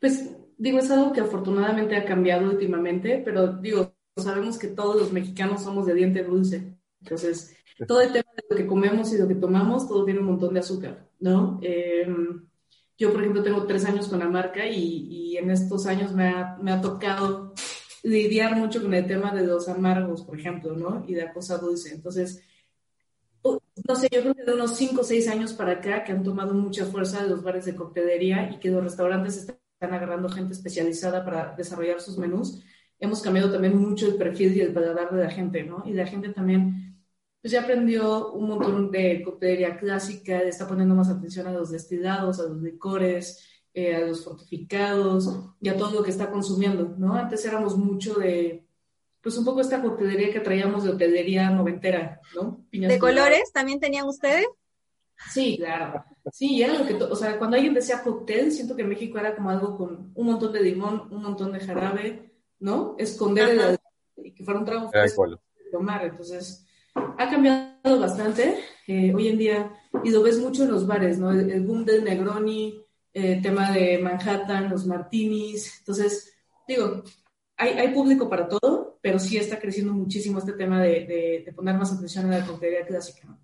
pues 0.00 0.30
digo, 0.58 0.78
es 0.78 0.90
algo 0.90 1.12
que 1.12 1.20
afortunadamente 1.20 1.96
ha 1.96 2.04
cambiado 2.04 2.50
últimamente, 2.50 3.22
pero 3.24 3.54
digo, 3.54 3.94
sabemos 4.16 4.58
que 4.58 4.68
todos 4.68 4.96
los 4.96 5.12
mexicanos 5.12 5.62
somos 5.62 5.86
de 5.86 5.94
diente 5.94 6.24
dulce. 6.24 6.76
Entonces, 7.00 7.56
todo 7.86 8.00
el 8.00 8.12
tema 8.12 8.30
de 8.36 8.44
lo 8.50 8.56
que 8.56 8.66
comemos 8.66 9.12
y 9.12 9.18
lo 9.18 9.28
que 9.28 9.36
tomamos, 9.36 9.88
todo 9.88 10.04
tiene 10.04 10.20
un 10.20 10.26
montón 10.26 10.52
de 10.52 10.60
azúcar, 10.60 11.08
¿no? 11.20 11.60
Eh, 11.62 12.06
yo, 12.98 13.12
por 13.12 13.20
ejemplo, 13.20 13.44
tengo 13.44 13.64
tres 13.64 13.84
años 13.84 14.08
con 14.08 14.18
la 14.18 14.28
marca 14.28 14.66
y, 14.66 15.06
y 15.08 15.36
en 15.36 15.50
estos 15.52 15.86
años 15.86 16.12
me 16.12 16.28
ha, 16.28 16.58
me 16.60 16.72
ha 16.72 16.80
tocado 16.80 17.54
lidiar 18.02 18.56
mucho 18.56 18.82
con 18.82 18.92
el 18.92 19.06
tema 19.06 19.32
de 19.32 19.46
los 19.46 19.68
amargos, 19.68 20.24
por 20.24 20.38
ejemplo, 20.38 20.76
¿no? 20.76 21.04
Y 21.06 21.14
de 21.14 21.24
la 21.26 21.32
cosa 21.32 21.58
dulce. 21.58 21.94
Entonces, 21.94 22.42
no 23.44 23.94
sé, 23.94 24.08
yo 24.10 24.20
creo 24.22 24.34
que 24.34 24.44
de 24.44 24.54
unos 24.54 24.76
5 24.76 25.00
o 25.00 25.04
6 25.04 25.28
años 25.28 25.52
para 25.52 25.72
acá 25.72 26.02
que 26.02 26.12
han 26.12 26.24
tomado 26.24 26.54
mucha 26.54 26.84
fuerza 26.86 27.24
los 27.24 27.42
bares 27.42 27.64
de 27.64 27.76
coctelería 27.76 28.50
y 28.50 28.58
que 28.58 28.70
los 28.70 28.82
restaurantes 28.82 29.36
están 29.36 29.56
agarrando 29.80 30.28
gente 30.28 30.52
especializada 30.54 31.24
para 31.24 31.54
desarrollar 31.56 32.00
sus 32.00 32.18
menús, 32.18 32.62
hemos 32.98 33.22
cambiado 33.22 33.50
también 33.50 33.76
mucho 33.76 34.06
el 34.06 34.16
perfil 34.16 34.56
y 34.56 34.60
el 34.60 34.72
paladar 34.72 35.14
de 35.14 35.24
la 35.24 35.30
gente, 35.30 35.62
¿no? 35.62 35.82
Y 35.86 35.92
la 35.92 36.06
gente 36.06 36.30
también, 36.30 37.04
pues 37.40 37.52
ya 37.52 37.62
aprendió 37.62 38.32
un 38.32 38.48
montón 38.48 38.90
de 38.90 39.22
coctelería 39.22 39.78
clásica, 39.78 40.38
le 40.38 40.48
está 40.48 40.66
poniendo 40.66 40.94
más 40.94 41.08
atención 41.08 41.46
a 41.46 41.52
los 41.52 41.70
destilados, 41.70 42.40
a 42.40 42.44
los 42.44 42.60
licores, 42.60 43.44
eh, 43.72 43.94
a 43.94 44.00
los 44.00 44.24
fortificados 44.24 45.30
y 45.60 45.68
a 45.68 45.76
todo 45.76 45.92
lo 45.92 46.02
que 46.02 46.10
está 46.10 46.30
consumiendo, 46.30 46.94
¿no? 46.98 47.14
Antes 47.14 47.44
éramos 47.44 47.76
mucho 47.76 48.14
de, 48.14 48.66
pues 49.22 49.36
un 49.38 49.44
poco 49.44 49.60
esta 49.60 49.80
coctelería 49.80 50.32
que 50.32 50.40
traíamos 50.40 50.84
de 50.84 50.90
hotelería 50.90 51.50
noventera, 51.50 52.20
¿no? 52.34 52.64
Piñas 52.70 52.90
¿De 52.90 52.98
colores 52.98 53.52
también 53.52 53.78
tenían 53.78 54.06
ustedes? 54.06 54.46
Sí, 55.30 55.56
claro. 55.58 56.04
Sí, 56.32 56.62
era 56.62 56.78
lo 56.78 56.86
que, 56.86 56.94
o 56.94 57.16
sea, 57.16 57.38
cuando 57.38 57.56
alguien 57.56 57.74
decía 57.74 58.02
cóctel, 58.02 58.52
siento 58.52 58.74
que 58.76 58.82
en 58.82 58.88
México 58.88 59.18
era 59.18 59.34
como 59.34 59.50
algo 59.50 59.76
con 59.76 60.12
un 60.14 60.26
montón 60.26 60.52
de 60.52 60.62
limón, 60.62 61.08
un 61.10 61.22
montón 61.22 61.52
de 61.52 61.60
jarabe, 61.60 62.32
¿no? 62.60 62.94
Esconder 62.98 63.48
el 63.50 63.60
alcohol 63.60 63.78
y 64.24 64.32
que 64.34 64.44
fuera 64.44 64.60
un 64.60 64.66
trago 64.66 64.90
alcohol. 65.02 65.40
de 65.64 65.70
tomar. 65.70 66.04
Entonces, 66.04 66.66
ha 66.94 67.30
cambiado 67.30 68.00
bastante 68.00 68.56
eh, 68.86 69.12
hoy 69.14 69.28
en 69.28 69.38
día 69.38 69.72
y 70.04 70.10
lo 70.10 70.22
ves 70.22 70.38
mucho 70.38 70.64
en 70.64 70.70
los 70.72 70.86
bares, 70.86 71.18
¿no? 71.18 71.30
El, 71.30 71.50
el 71.50 71.62
boom 71.64 71.84
del 71.84 72.04
Negroni, 72.04 72.80
el 73.12 73.42
tema 73.42 73.72
de 73.72 73.98
Manhattan, 73.98 74.70
los 74.70 74.86
martinis. 74.86 75.78
Entonces, 75.80 76.32
digo, 76.66 77.02
hay, 77.56 77.70
hay 77.70 77.88
público 77.94 78.28
para 78.28 78.48
todo, 78.48 78.98
pero 79.00 79.18
sí 79.18 79.36
está 79.36 79.58
creciendo 79.58 79.92
muchísimo 79.92 80.38
este 80.38 80.52
tema 80.52 80.82
de, 80.82 81.06
de- 81.06 81.42
de 81.46 81.52
poner 81.52 81.76
más 81.76 81.92
atención 81.92 82.24
en 82.26 82.38
la 82.40 82.46
coctelería 82.46 82.86
clásica, 82.86 83.26
¿no? 83.26 83.38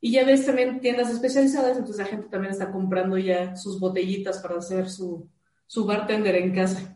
Y 0.00 0.12
ya 0.12 0.24
ves 0.24 0.44
también 0.46 0.80
tiendas 0.80 1.10
especializadas, 1.10 1.76
entonces 1.78 1.98
la 2.04 2.10
gente 2.10 2.28
también 2.28 2.52
está 2.52 2.70
comprando 2.70 3.16
ya 3.18 3.56
sus 3.56 3.80
botellitas 3.80 4.38
para 4.40 4.56
hacer 4.58 4.88
su, 4.88 5.28
su 5.66 5.84
bartender 5.86 6.36
en 6.36 6.54
casa. 6.54 6.92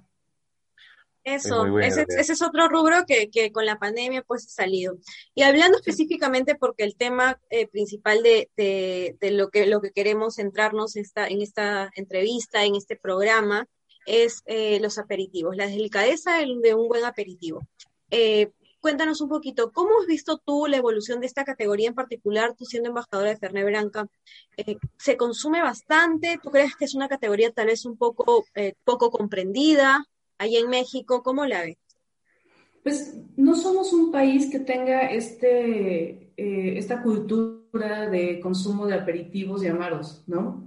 Eso, 1.23 1.79
ese, 1.79 2.07
es 2.19 2.43
otro 2.43 2.69
rubro 2.69 3.05
que, 3.07 3.29
que 3.31 3.53
con 3.53 3.67
la 3.67 3.79
pandemia 3.79 4.23
pues 4.23 4.47
ha 4.47 4.49
salido. 4.49 4.97
Y 5.35 5.43
hablando 5.43 5.77
específicamente 5.77 6.55
porque 6.55 6.83
el 6.83 6.97
tema 6.97 7.39
eh, 7.51 7.67
principal 7.67 8.23
de, 8.23 8.49
de, 8.57 9.17
de 9.21 9.31
lo 9.31 9.51
que 9.51 9.67
lo 9.67 9.83
que 9.83 9.91
queremos 9.91 10.37
centrarnos 10.37 10.97
esta, 10.97 11.27
en 11.27 11.43
esta 11.43 11.91
entrevista, 11.95 12.65
en 12.65 12.75
este 12.75 12.97
programa, 12.97 13.67
es 14.07 14.43
eh, 14.47 14.81
los 14.81 14.97
aperitivos, 14.99 15.57
la 15.57 15.67
delicadeza 15.67 16.39
del- 16.39 16.63
de 16.63 16.75
un 16.75 16.89
buen 16.89 17.05
aperitivo. 17.05 17.67
Eh, 18.11 18.51
cuéntanos 18.81 19.21
un 19.21 19.29
poquito, 19.29 19.71
¿cómo 19.73 19.91
has 20.01 20.07
visto 20.07 20.39
tú 20.39 20.67
la 20.67 20.79
evolución 20.79 21.21
de 21.21 21.27
esta 21.27 21.45
categoría 21.45 21.89
en 21.89 21.95
particular, 21.95 22.55
tú 22.57 22.65
siendo 22.65 22.89
embajadora 22.89 23.31
de 23.31 23.37
Fernet 23.37 23.67
Branca? 23.67 24.09
Eh, 24.57 24.77
¿se 24.99 25.17
consume 25.17 25.63
bastante? 25.63 26.39
¿Tú 26.43 26.51
crees 26.51 26.75
que 26.77 26.87
es 26.87 26.95
una 26.95 27.09
categoría 27.09 27.53
tal 27.53 27.67
vez 27.67 27.85
un 27.85 27.97
poco, 27.97 28.45
eh, 28.55 28.75
poco 28.85 29.11
comprendida? 29.11 30.05
Allá 30.39 30.59
en 30.59 30.71
México, 30.71 31.23
¿cómo 31.23 31.45
la 31.47 31.63
ves? 31.63 31.77
Pues 32.83 33.15
no 33.37 33.55
somos 33.55 33.93
un 33.93 34.11
país 34.11 34.51
que 34.51 34.59
tenga 34.59 35.11
este, 35.11 36.33
eh, 36.37 36.79
esta 36.79 37.03
cultura 37.03 38.09
de 38.09 38.41
consumo 38.41 38.87
de 38.87 38.95
aperitivos 38.95 39.63
y 39.63 39.69
amaros, 39.69 40.25
¿no? 40.27 40.65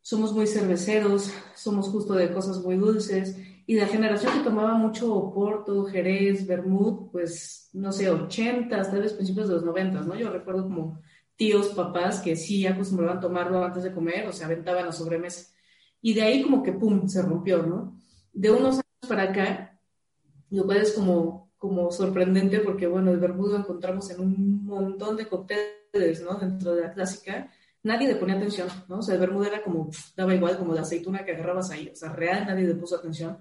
Somos 0.00 0.32
muy 0.32 0.46
cerveceros, 0.46 1.30
somos 1.54 1.88
justo 1.88 2.14
de 2.14 2.32
cosas 2.32 2.60
muy 2.62 2.76
dulces, 2.76 3.36
y 3.68 3.74
la 3.74 3.86
generación 3.86 4.32
que 4.32 4.44
tomaba 4.44 4.72
mucho 4.78 5.14
Oporto, 5.14 5.84
Jerez, 5.84 6.46
Vermouth, 6.46 7.10
pues 7.12 7.68
no 7.74 7.92
sé, 7.92 8.08
80, 8.08 8.90
tal 8.90 9.02
vez 9.02 9.12
principios 9.12 9.46
de 9.46 9.56
los 9.56 9.62
90, 9.62 10.00
¿no? 10.00 10.14
Yo 10.14 10.30
recuerdo 10.30 10.62
como 10.62 11.02
tíos, 11.36 11.68
papás 11.74 12.20
que 12.20 12.34
sí 12.34 12.66
acostumbraban 12.66 13.20
tomarlo 13.20 13.62
antes 13.62 13.82
de 13.82 13.92
comer 13.92 14.26
o 14.26 14.32
se 14.32 14.42
aventaban 14.42 14.86
a 14.86 14.92
sobremesa. 14.92 15.52
Y 16.00 16.14
de 16.14 16.22
ahí 16.22 16.42
como 16.42 16.62
que, 16.62 16.72
¡pum!, 16.72 17.06
se 17.08 17.20
rompió, 17.20 17.62
¿no? 17.62 17.94
De 18.32 18.50
unos 18.50 18.76
años 18.76 19.06
para 19.06 19.24
acá, 19.24 19.78
lo 20.48 20.64
cual 20.64 20.78
es 20.78 20.92
como, 20.94 21.52
como 21.58 21.90
sorprendente 21.90 22.60
porque, 22.60 22.86
bueno, 22.86 23.10
el 23.10 23.18
vermut 23.18 23.50
lo 23.50 23.58
encontramos 23.58 24.10
en 24.10 24.20
un 24.20 24.64
montón 24.64 25.14
de 25.18 25.28
cócteles, 25.28 26.22
¿no? 26.22 26.38
Dentro 26.38 26.74
de 26.74 26.84
la 26.84 26.94
clásica, 26.94 27.52
nadie 27.82 28.08
le 28.08 28.16
ponía 28.16 28.36
atención, 28.36 28.68
¿no? 28.88 29.00
O 29.00 29.02
sea, 29.02 29.16
el 29.16 29.20
vermut 29.20 29.46
era 29.46 29.62
como, 29.62 29.90
daba 30.16 30.34
igual, 30.34 30.56
como 30.56 30.72
la 30.72 30.80
aceituna 30.80 31.22
que 31.22 31.32
agarrabas 31.32 31.70
ahí, 31.70 31.90
o 31.92 31.94
sea, 31.94 32.14
real 32.14 32.46
nadie 32.46 32.64
le 32.64 32.74
puso 32.74 32.96
atención 32.96 33.36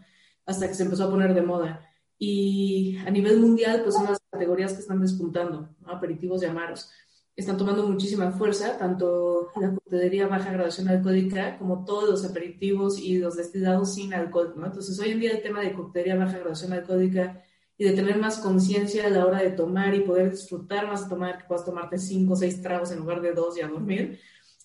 hasta 0.48 0.68
que 0.68 0.74
se 0.74 0.84
empezó 0.84 1.04
a 1.04 1.12
poner 1.12 1.34
de 1.36 1.42
moda. 1.42 1.82
Y 2.18 2.98
a 3.06 3.12
nivel 3.12 3.40
mundial, 3.40 3.82
pues 3.84 3.94
son 3.94 4.06
las 4.06 4.20
categorías 4.32 4.74
que 4.74 4.80
están 4.80 5.02
despuntando, 5.02 5.70
¿no? 5.82 5.92
Aperitivos 5.92 6.42
y 6.42 6.46
amaros. 6.48 6.90
Están 7.36 7.58
tomando 7.58 7.88
muchísima 7.88 8.32
fuerza, 8.32 8.80
tanto 8.80 9.52
la 9.62 9.72
coctelería 9.72 10.26
baja 10.26 10.52
graduación 10.52 10.88
alcohólica 10.88 11.60
como 11.60 11.86
todos 11.86 12.10
los 12.10 12.26
aperitivos 12.26 13.00
y 13.00 13.20
los 13.20 13.36
destilados 13.36 13.94
sin 13.94 14.16
alcohol, 14.16 14.56
¿no? 14.58 14.66
Entonces, 14.66 14.98
hoy 15.00 15.12
en 15.12 15.20
día 15.20 15.32
el 15.34 15.44
tema 15.44 15.62
de 15.62 15.74
coctelería 15.74 16.16
baja 16.16 16.40
graduación 16.40 16.74
alcohólica 16.74 17.44
y 17.78 17.84
de 17.84 17.92
tener 17.92 18.18
más 18.18 18.40
conciencia 18.40 19.06
a 19.06 19.10
la 19.12 19.26
hora 19.26 19.44
de 19.44 19.52
tomar 19.52 19.94
y 19.94 20.00
poder 20.00 20.32
disfrutar 20.32 20.88
más 20.88 21.04
de 21.04 21.10
tomar, 21.10 21.38
que 21.38 21.44
puedas 21.44 21.66
tomarte 21.66 22.00
cinco 22.00 22.34
o 22.34 22.36
seis 22.36 22.60
tragos 22.60 22.92
en 22.92 23.00
lugar 23.00 23.22
de 23.22 23.34
dos 23.34 23.56
y 23.58 23.62
a 23.62 23.68
dormir, 23.68 24.20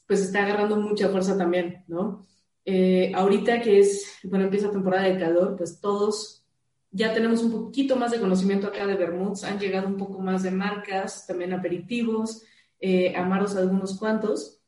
pues 0.06 0.22
está 0.22 0.44
agarrando 0.44 0.76
mucha 0.76 1.10
fuerza 1.10 1.36
también, 1.36 1.84
¿no? 1.88 2.24
Eh, 2.64 3.12
ahorita 3.14 3.60
que 3.60 3.80
es, 3.80 4.18
bueno, 4.24 4.44
empieza 4.44 4.70
temporada 4.70 5.04
de 5.04 5.18
calor, 5.18 5.56
pues 5.56 5.80
todos 5.80 6.44
ya 6.90 7.12
tenemos 7.14 7.42
un 7.42 7.50
poquito 7.50 7.96
más 7.96 8.12
de 8.12 8.20
conocimiento 8.20 8.66
acá 8.66 8.86
de 8.86 8.94
vermuts, 8.94 9.44
han 9.44 9.58
llegado 9.58 9.88
un 9.88 9.96
poco 9.96 10.20
más 10.20 10.42
de 10.42 10.50
marcas, 10.50 11.26
también 11.26 11.52
aperitivos, 11.52 12.44
eh, 12.78 13.14
amaros 13.16 13.56
algunos 13.56 13.98
cuantos. 13.98 14.60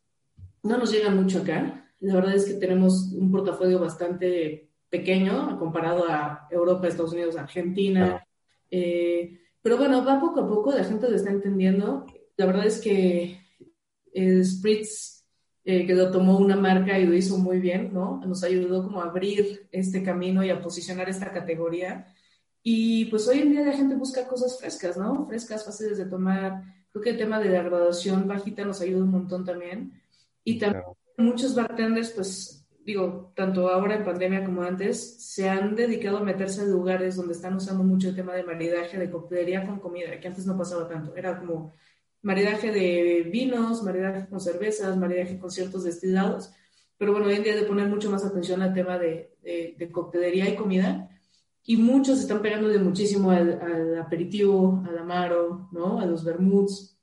No 0.63 0.79
nos 0.79 0.91
llega 0.91 1.11
mucho 1.11 1.43
acá. 1.43 1.93
La 2.01 2.15
verdad 2.15 2.35
es 2.35 2.47
que 2.47 2.55
tenemos 2.55 3.13
un 3.13 3.31
portafolio 3.31 3.79
bastante 3.79 4.71
pequeño 4.89 5.59
comparado 5.59 6.07
a 6.09 6.49
Europa, 6.51 6.89
Estados 6.89 7.13
Unidos, 7.13 7.37
Argentina. 7.37 8.27
Eh, 8.71 9.41
pero 9.61 9.77
bueno, 9.77 10.05
va 10.05 10.21
poco 10.21 10.41
a 10.41 10.49
poco, 10.49 10.73
la 10.73 10.85
gente 10.85 11.09
lo 11.09 11.17
está 11.17 11.31
entendiendo. 11.31 12.07
La 12.37 12.47
verdad 12.47 12.67
es 12.67 12.81
que 12.81 13.39
el 14.13 14.45
Spritz 14.45 15.14
eh, 15.65 15.87
que 15.87 15.95
lo 15.95 16.11
tomó 16.11 16.39
una 16.39 16.57
marca 16.57 16.99
y 16.99 17.07
lo 17.07 17.15
hizo 17.15 17.39
muy 17.39 17.59
bien, 17.59 17.91
¿no? 17.93 18.21
Nos 18.27 18.45
ayudó 18.45 18.83
como 18.83 19.01
a 19.01 19.07
abrir 19.07 19.67
este 19.73 20.03
camino 20.03 20.45
y 20.45 20.51
a 20.51 20.61
posicionar 20.61 21.09
esta 21.09 21.33
categoría. 21.33 22.07
Y 22.63 23.07
pues 23.07 23.27
hoy 23.29 23.41
en 23.41 23.51
día 23.51 23.63
la 23.63 23.73
gente 23.73 23.95
busca 23.95 24.27
cosas 24.27 24.59
frescas, 24.59 24.97
¿no? 24.97 25.27
Frescas, 25.27 25.65
fáciles 25.65 25.99
de 25.99 26.07
tomar. 26.07 26.63
Creo 26.93 27.03
que 27.03 27.11
el 27.11 27.19
tema 27.19 27.41
de 27.41 27.49
la 27.49 27.63
graduación 27.63 28.29
bajita 28.29 28.65
nos 28.65 28.81
ayuda 28.83 29.05
un 29.05 29.11
montón 29.11 29.45
también. 29.45 30.01
Y 30.45 30.59
también 30.59 30.85
muchos 31.17 31.55
bartenders, 31.55 32.11
pues 32.11 32.67
digo, 32.85 33.33
tanto 33.35 33.69
ahora 33.69 33.97
en 33.97 34.05
pandemia 34.05 34.45
como 34.45 34.63
antes, 34.63 35.17
se 35.25 35.49
han 35.49 35.75
dedicado 35.75 36.19
a 36.19 36.23
meterse 36.23 36.63
en 36.63 36.71
lugares 36.71 37.17
donde 37.17 37.33
están 37.33 37.55
usando 37.55 37.83
mucho 37.83 38.11
el 38.11 38.17
tema 38.17 38.35
de 38.35 38.43
maridaje, 38.45 38.99
de 38.99 39.11
coctelería 39.11 39.67
con 39.67 39.81
comida, 39.81 40.21
que 40.21 40.29
antes 40.29 40.47
no 40.47 40.57
pasaba 40.59 40.87
tanto. 40.87 41.17
Era 41.17 41.39
como 41.39 41.73
maridaje 42.25 42.73
de 42.73 43.29
vinos, 43.31 43.83
maridaje 43.83 44.27
con 44.27 44.41
cervezas, 44.41 44.97
maridaje 44.97 45.39
con 45.39 45.51
ciertos 45.51 45.85
destilados. 45.85 46.53
Pero 46.97 47.13
bueno, 47.13 47.27
hoy 47.27 47.35
en 47.35 47.43
día 47.43 47.55
de 47.55 47.65
poner 47.65 47.87
mucho 47.89 48.11
más 48.11 48.25
atención 48.25 48.63
al 48.63 48.73
tema 48.73 48.99
de, 48.99 49.37
de, 49.43 49.91
coctelería 49.93 50.49
y 50.49 50.57
comida. 50.57 51.11
Y 51.67 51.77
muchos 51.77 52.21
están 52.21 52.41
pegando 52.41 52.69
de 52.69 52.79
muchísimo 52.79 53.31
al, 53.31 53.99
aperitivo, 53.99 54.83
al 54.89 54.99
amaro, 54.99 55.69
¿no? 55.71 56.01
A 56.01 56.07
los 56.07 56.25
vermuts. 56.25 56.99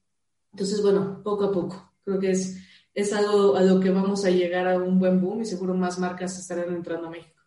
Entonces, 0.51 0.81
bueno, 0.81 1.21
poco 1.23 1.45
a 1.45 1.51
poco. 1.51 1.93
Creo 2.03 2.19
que 2.19 2.31
es, 2.31 2.57
es 2.93 3.13
algo 3.13 3.55
a 3.55 3.61
lo 3.61 3.79
que 3.79 3.91
vamos 3.91 4.25
a 4.25 4.31
llegar 4.31 4.67
a 4.67 4.77
un 4.77 4.99
buen 4.99 5.21
boom 5.21 5.41
y 5.41 5.45
seguro 5.45 5.75
más 5.75 5.99
marcas 5.99 6.37
estarán 6.37 6.73
entrando 6.73 7.07
a 7.07 7.11
México. 7.11 7.39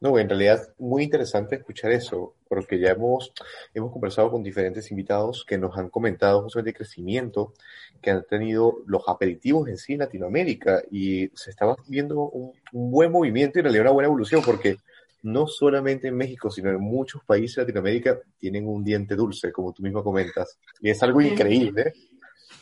No, 0.00 0.18
en 0.18 0.28
realidad 0.28 0.74
muy 0.78 1.04
interesante 1.04 1.56
escuchar 1.56 1.92
eso, 1.92 2.34
porque 2.48 2.78
ya 2.78 2.90
hemos, 2.90 3.32
hemos 3.74 3.92
conversado 3.92 4.30
con 4.30 4.42
diferentes 4.42 4.90
invitados 4.90 5.44
que 5.46 5.58
nos 5.58 5.76
han 5.76 5.90
comentado 5.90 6.42
justamente 6.42 6.70
el 6.70 6.76
crecimiento 6.76 7.52
que 8.00 8.10
han 8.10 8.24
tenido 8.24 8.78
los 8.86 9.02
aperitivos 9.06 9.68
en 9.68 9.76
sí 9.76 9.94
en 9.94 10.00
Latinoamérica 10.00 10.82
y 10.90 11.28
se 11.34 11.50
estaba 11.50 11.76
viendo 11.86 12.20
un, 12.20 12.52
buen 12.72 13.12
movimiento 13.12 13.58
y 13.58 13.60
en 13.60 13.64
realidad 13.64 13.82
una 13.84 13.92
buena 13.92 14.06
evolución, 14.06 14.42
porque 14.44 14.76
no 15.22 15.46
solamente 15.46 16.08
en 16.08 16.16
México, 16.16 16.50
sino 16.50 16.70
en 16.70 16.80
muchos 16.80 17.24
países 17.24 17.56
de 17.56 17.62
Latinoamérica 17.62 18.18
tienen 18.38 18.66
un 18.66 18.84
diente 18.84 19.16
dulce, 19.16 19.52
como 19.52 19.72
tú 19.72 19.82
mismo 19.82 20.02
comentas, 20.04 20.58
y 20.80 20.90
es 20.90 21.02
algo 21.02 21.20
increíble, 21.20 21.92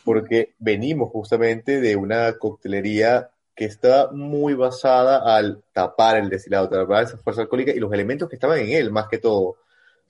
porque 0.05 0.55
venimos 0.59 1.11
justamente 1.11 1.80
de 1.80 1.97
una 1.97 2.32
coctelería 2.39 3.30
que 3.57 3.64
está 3.64 4.11
muy 4.12 4.53
basada 4.55 5.34
al 5.34 5.62
tapar 5.72 6.18
el 6.18 6.28
destilado, 6.28 6.68
tapar 6.68 7.05
esa 7.05 7.16
fuerza 7.16 7.43
alcohólica 7.43 7.72
y 7.72 7.80
los 7.80 7.93
elementos 7.93 8.28
que 8.28 8.37
estaban 8.37 8.59
en 8.59 8.68
él, 8.68 8.93
más 8.93 9.09
que 9.09 9.18
todo. 9.18 9.57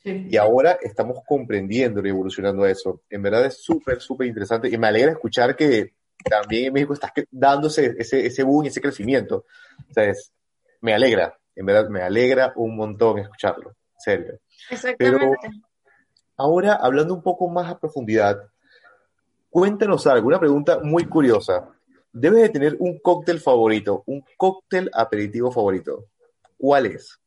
Y 0.07 0.37
ahora 0.37 0.79
estamos 0.81 1.19
comprendiendo 1.27 2.05
y 2.05 2.11
evolucionando 2.11 2.65
eso. 2.65 3.03
En 3.11 3.23
verdad 3.23 3.47
es 3.47 3.63
súper, 3.63 4.01
súper 4.01 4.29
interesante 4.29 4.69
y 4.69 4.79
me 4.79 4.87
alegra 4.87 5.13
escuchar 5.13 5.57
que 5.57 5.95
también 6.25 6.67
en 6.67 6.73
México 6.73 6.93
está 6.93 7.13
dándose 7.31 7.95
ese, 7.99 8.25
ese 8.25 8.43
boom 8.43 8.65
y 8.65 8.69
ese 8.69 8.81
crecimiento. 8.81 9.45
O 9.91 9.93
sea, 9.93 10.13
me 10.81 10.95
alegra, 10.95 11.37
en 11.55 11.67
verdad 11.67 11.89
me 11.89 12.03
alegra 12.03 12.53
un 12.57 12.77
montón 12.77 13.19
escucharlo, 13.19 13.71
en 13.71 14.01
serio. 14.01 14.41
Exactamente. 14.71 15.19
Pero 15.19 15.35
ahora, 16.37 16.75
hablando 16.75 17.13
un 17.13 17.23
poco 17.23 17.49
más 17.49 17.71
a 17.71 17.79
profundidad, 17.79 18.39
cuéntanos 19.51 20.07
algo, 20.07 20.29
una 20.29 20.39
pregunta 20.39 20.79
muy 20.83 21.07
curiosa 21.07 21.77
debes 22.19 22.43
de 22.43 22.49
tener 22.49 22.77
un 22.79 22.99
cóctel 22.99 23.41
favorito, 23.41 24.03
un 24.07 24.25
cóctel 24.39 24.91
aperitivo 24.95 25.53
favorito. 25.53 26.07
¿Cuál 26.57 26.87
es? 26.87 27.21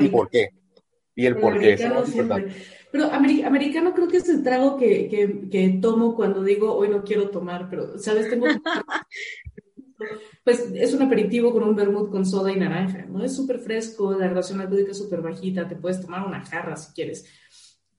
¿Y 0.00 0.08
por 0.08 0.28
qué? 0.28 0.50
Y 1.20 1.26
el 1.26 1.36
por 1.36 1.58
qué. 1.58 1.76
Pero 2.92 3.12
americano 3.12 3.94
creo 3.94 4.08
que 4.08 4.16
es 4.16 4.28
el 4.28 4.42
trago 4.42 4.76
que, 4.76 5.08
que, 5.50 5.78
tomo 5.80 6.16
cuando 6.16 6.42
digo 6.42 6.74
hoy 6.74 6.88
no 6.88 7.04
quiero 7.04 7.30
tomar, 7.30 7.68
pero, 7.70 7.98
¿sabes? 7.98 8.28
Tengo... 8.28 8.46
pues 10.44 10.72
es 10.74 10.92
un 10.94 11.02
aperitivo 11.02 11.52
con 11.52 11.62
un 11.62 11.76
vermut 11.76 12.10
con 12.10 12.26
soda 12.26 12.50
y 12.50 12.56
naranja, 12.56 13.06
¿no? 13.06 13.22
Es 13.22 13.36
súper 13.36 13.60
fresco, 13.60 14.12
la 14.12 14.28
relación 14.28 14.60
alcohólica 14.60 14.90
es 14.90 14.98
súper 14.98 15.20
bajita, 15.20 15.68
te 15.68 15.76
puedes 15.76 16.00
tomar 16.00 16.26
una 16.26 16.44
jarra 16.44 16.76
si 16.76 16.92
quieres 16.92 17.26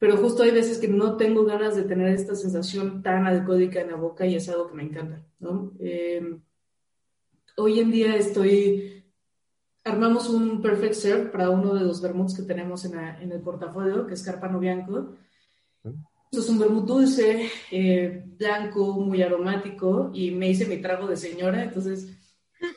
pero 0.01 0.17
justo 0.17 0.41
hay 0.41 0.49
veces 0.49 0.79
que 0.79 0.87
no 0.87 1.15
tengo 1.15 1.45
ganas 1.45 1.75
de 1.75 1.83
tener 1.83 2.07
esta 2.07 2.33
sensación 2.33 3.03
tan 3.03 3.27
alcohólica 3.27 3.81
en 3.81 3.91
la 3.91 3.97
boca 3.97 4.25
y 4.25 4.33
es 4.33 4.49
algo 4.49 4.67
que 4.67 4.73
me 4.73 4.81
encanta, 4.81 5.23
¿no? 5.39 5.73
Em, 5.77 6.41
hoy 7.55 7.79
en 7.79 7.91
día 7.91 8.15
estoy, 8.15 9.00
armamos 9.83 10.29
un 10.29 10.61
perfect 10.61 10.93
serve 10.93 11.25
para 11.29 11.49
uno 11.49 11.73
de 11.73 11.81
los 11.81 12.01
vermuts 12.01 12.35
que 12.35 12.43
tenemos 12.43 12.85
en, 12.85 13.31
el 13.31 13.41
portafolio, 13.41 14.05
que 14.05 14.13
es 14.13 14.23
Carpano 14.23 14.59
Bianco. 14.59 15.15
Esto 15.83 16.43
es 16.43 16.49
un 16.49 16.59
vermut 16.59 16.85
dulce, 16.85 17.49
eh, 17.71 18.23
blanco, 18.37 18.93
muy 18.93 19.21
aromático 19.21 20.11
y 20.13 20.31
me 20.31 20.49
hice 20.49 20.65
mi 20.65 20.77
trago 20.77 21.07
de 21.07 21.17
señora, 21.17 21.63
entonces 21.63 22.07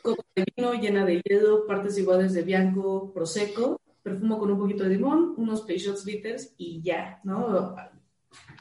copa 0.01 0.23
de 0.35 0.45
vino 0.55 0.73
llena 0.73 1.05
de 1.05 1.21
hielo, 1.21 1.65
partes 1.67 1.97
iguales 1.97 2.33
de 2.33 2.41
bianco, 2.41 3.13
prosecco 3.13 3.79
perfumo 4.05 4.37
con 4.37 4.51
un 4.51 4.59
poquito 4.59 4.83
de 4.83 4.91
limón, 4.91 5.33
unos 5.35 5.61
Peixots 5.61 6.05
bitters 6.05 6.53
y 6.57 6.79
ya, 6.83 7.19
¿no? 7.23 7.75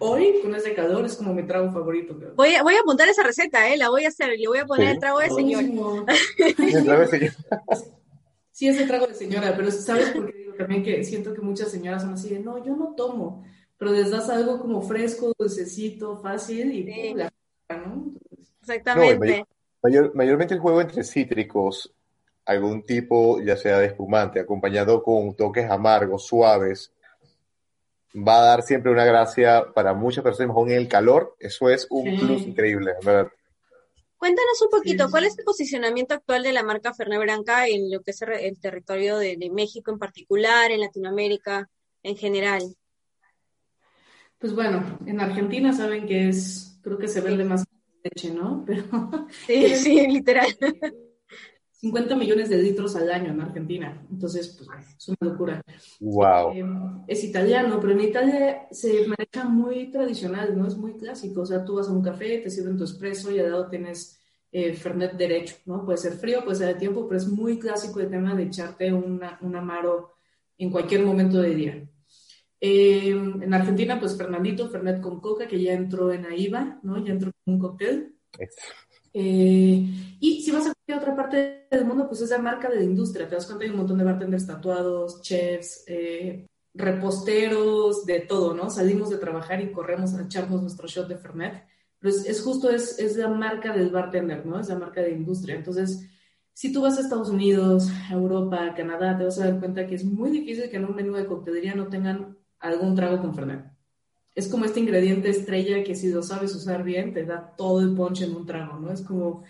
Hoy, 0.00 0.40
con 0.40 0.54
ese 0.54 0.74
calor, 0.74 1.04
es 1.04 1.16
como 1.16 1.34
mi 1.34 1.42
trago 1.42 1.70
favorito. 1.70 2.16
Voy, 2.34 2.54
a, 2.54 2.62
voy 2.62 2.76
a 2.76 2.80
apuntar 2.80 3.08
esa 3.08 3.22
receta, 3.22 3.68
¿eh? 3.68 3.76
La 3.76 3.90
voy 3.90 4.06
a 4.06 4.08
hacer, 4.08 4.30
le 4.38 4.48
voy 4.48 4.58
a 4.58 4.64
poner 4.64 4.88
el 4.88 4.98
trago 4.98 5.18
de 5.18 5.28
señora. 5.28 5.66
el 6.38 6.84
trago 6.84 7.00
de 7.02 7.06
señora. 7.08 7.34
Sí, 8.54 8.68
es 8.68 8.78
el 8.78 8.86
trago 8.86 9.08
de 9.08 9.14
señora, 9.14 9.52
pero 9.56 9.68
¿sabes 9.72 10.10
por 10.10 10.30
qué 10.30 10.38
digo 10.38 10.54
también 10.54 10.84
que 10.84 11.02
siento 11.02 11.34
que 11.34 11.40
muchas 11.40 11.72
señoras 11.72 12.02
son 12.02 12.12
así 12.12 12.28
de, 12.28 12.38
no, 12.38 12.64
yo 12.64 12.76
no 12.76 12.94
tomo, 12.94 13.44
pero 13.76 13.90
les 13.90 14.12
das 14.12 14.30
algo 14.30 14.60
como 14.60 14.80
fresco, 14.80 15.32
dulcecito, 15.36 16.18
fácil 16.18 16.70
y 16.70 16.84
sí. 16.84 17.16
Exactamente. 18.60 19.44
mayormente 20.14 20.54
el 20.54 20.60
juego 20.60 20.80
entre 20.80 21.02
cítricos 21.02 21.92
algún 22.44 22.86
tipo, 22.86 23.40
ya 23.40 23.56
sea 23.56 23.78
de 23.78 23.86
espumante, 23.86 24.38
acompañado 24.38 25.02
con 25.02 25.34
toques 25.34 25.68
amargos, 25.68 26.24
suaves, 26.24 26.92
va 28.16 28.38
a 28.38 28.44
dar 28.44 28.62
siempre 28.62 28.92
una 28.92 29.04
gracia 29.04 29.64
para 29.74 29.94
muchas 29.94 30.22
personas, 30.22 30.50
mejor 30.50 30.70
en 30.70 30.76
el 30.76 30.86
calor, 30.86 31.34
eso 31.40 31.70
es 31.70 31.88
un 31.90 32.16
plus 32.20 32.42
increíble, 32.42 32.92
¿verdad? 33.04 33.32
Cuéntanos 34.24 34.62
un 34.62 34.70
poquito, 34.70 35.10
¿cuál 35.10 35.24
es 35.24 35.38
el 35.38 35.44
posicionamiento 35.44 36.14
actual 36.14 36.44
de 36.44 36.54
la 36.54 36.62
marca 36.62 36.94
Fernet 36.94 37.20
Branca 37.20 37.68
en 37.68 37.90
lo 37.92 38.00
que 38.00 38.12
es 38.12 38.22
el 38.22 38.58
territorio 38.58 39.18
de, 39.18 39.50
México 39.52 39.90
en 39.90 39.98
particular, 39.98 40.70
en 40.70 40.80
Latinoamérica 40.80 41.68
en 42.02 42.16
general? 42.16 42.62
Pues 44.38 44.54
bueno, 44.54 44.98
en 45.04 45.20
Argentina 45.20 45.74
saben 45.74 46.06
que 46.06 46.30
es, 46.30 46.78
creo 46.80 46.96
que 46.96 47.06
se 47.06 47.20
vende 47.20 47.44
más 47.44 47.66
leche, 48.02 48.30
¿no? 48.30 48.64
Pero, 48.66 49.28
sí, 49.46 49.76
sí, 49.76 50.06
literal. 50.06 50.46
50 51.84 52.16
millones 52.16 52.48
de 52.48 52.56
litros 52.56 52.96
al 52.96 53.10
año 53.10 53.30
en 53.32 53.42
Argentina. 53.42 54.06
Entonces, 54.10 54.56
pues 54.56 54.70
es 54.96 55.08
una 55.08 55.30
locura. 55.30 55.62
Wow. 56.00 56.52
Eh, 56.54 56.64
es 57.08 57.24
italiano, 57.24 57.78
pero 57.78 57.92
en 57.92 58.00
Italia 58.00 58.66
se 58.70 59.06
maneja 59.06 59.46
muy 59.46 59.90
tradicional, 59.90 60.56
¿no? 60.56 60.66
Es 60.66 60.78
muy 60.78 60.94
clásico. 60.94 61.42
O 61.42 61.46
sea, 61.46 61.62
tú 61.62 61.74
vas 61.74 61.88
a 61.88 61.92
un 61.92 62.02
café, 62.02 62.38
te 62.38 62.48
sirven 62.48 62.78
tu 62.78 62.84
espresso 62.84 63.30
y 63.30 63.38
al 63.38 63.50
lado 63.50 63.68
tienes 63.68 64.18
eh, 64.50 64.72
Fernet 64.72 65.12
derecho, 65.12 65.56
¿no? 65.66 65.84
Puede 65.84 65.98
ser 65.98 66.14
frío, 66.14 66.42
puede 66.42 66.56
ser 66.56 66.68
de 66.68 66.80
tiempo, 66.80 67.06
pero 67.06 67.18
es 67.18 67.28
muy 67.28 67.58
clásico 67.58 68.00
el 68.00 68.08
tema 68.08 68.34
de 68.34 68.44
echarte 68.44 68.90
una, 68.90 69.38
un 69.42 69.54
amaro 69.54 70.14
en 70.56 70.70
cualquier 70.70 71.04
momento 71.04 71.42
del 71.42 71.54
día. 71.54 71.86
Eh, 72.60 73.10
en 73.10 73.52
Argentina, 73.52 74.00
pues 74.00 74.16
Fernandito, 74.16 74.70
Fernet 74.70 75.02
con 75.02 75.20
coca, 75.20 75.46
que 75.46 75.60
ya 75.60 75.74
entró 75.74 76.10
en 76.10 76.24
AIBA, 76.24 76.80
¿no? 76.82 77.04
Ya 77.04 77.12
entró 77.12 77.30
con 77.44 77.54
un 77.54 77.60
cóctel. 77.60 78.16
Eh, 79.14 80.16
y 80.18 80.42
si 80.42 80.50
vas 80.50 80.66
a 80.66 80.74
otra 80.96 81.16
parte 81.16 81.66
del 81.70 81.84
mundo, 81.84 82.08
pues 82.08 82.20
es 82.20 82.30
la 82.30 82.38
marca 82.38 82.68
de 82.68 82.76
la 82.76 82.84
industria. 82.84 83.28
Te 83.28 83.36
das 83.36 83.46
cuenta, 83.46 83.64
hay 83.64 83.70
un 83.70 83.78
montón 83.78 83.98
de 83.98 84.04
bartenders 84.04 84.46
tatuados, 84.46 85.22
chefs, 85.22 85.84
eh, 85.86 86.46
reposteros, 86.74 88.04
de 88.04 88.20
todo, 88.20 88.54
¿no? 88.54 88.68
Salimos 88.70 89.10
de 89.10 89.18
trabajar 89.18 89.60
y 89.62 89.72
corremos 89.72 90.14
a 90.14 90.22
echarnos 90.22 90.60
nuestro 90.60 90.88
shot 90.88 91.08
de 91.08 91.16
Fernet. 91.16 91.64
Pero 92.00 92.14
es, 92.14 92.42
justo, 92.42 92.68
es, 92.70 92.98
es, 92.98 93.16
la 93.16 93.28
marca 93.28 93.72
del 93.74 93.90
bartender, 93.90 94.44
¿no? 94.44 94.60
Es 94.60 94.68
la 94.68 94.78
marca 94.78 95.00
de 95.00 95.12
industria. 95.12 95.54
Entonces, 95.54 96.06
si 96.52 96.72
tú 96.72 96.82
vas 96.82 96.98
a 96.98 97.00
Estados 97.00 97.30
Unidos, 97.30 97.88
Europa, 98.10 98.74
Canadá, 98.76 99.16
te 99.16 99.24
vas 99.24 99.38
a 99.40 99.46
dar 99.46 99.58
cuenta 99.60 99.86
que 99.86 99.94
es 99.94 100.04
muy 100.04 100.30
difícil 100.30 100.68
que 100.68 100.76
en 100.76 100.84
un 100.84 100.94
menú 100.94 101.14
de 101.14 101.26
coctelería 101.26 101.74
no 101.74 101.88
tengan 101.88 102.36
algún 102.58 102.94
trago 102.94 103.20
con 103.20 103.34
Fernet 103.34 103.73
es 104.34 104.48
como 104.48 104.64
este 104.64 104.80
ingrediente 104.80 105.30
estrella 105.30 105.84
que 105.84 105.94
si 105.94 106.10
lo 106.10 106.22
sabes 106.22 106.54
usar 106.54 106.82
bien, 106.82 107.12
te 107.12 107.24
da 107.24 107.54
todo 107.56 107.80
el 107.80 107.94
punch 107.94 108.22
en 108.22 108.34
un 108.34 108.46
trago, 108.46 108.78
¿no? 108.78 108.92
Es 108.92 109.02
como 109.02 109.44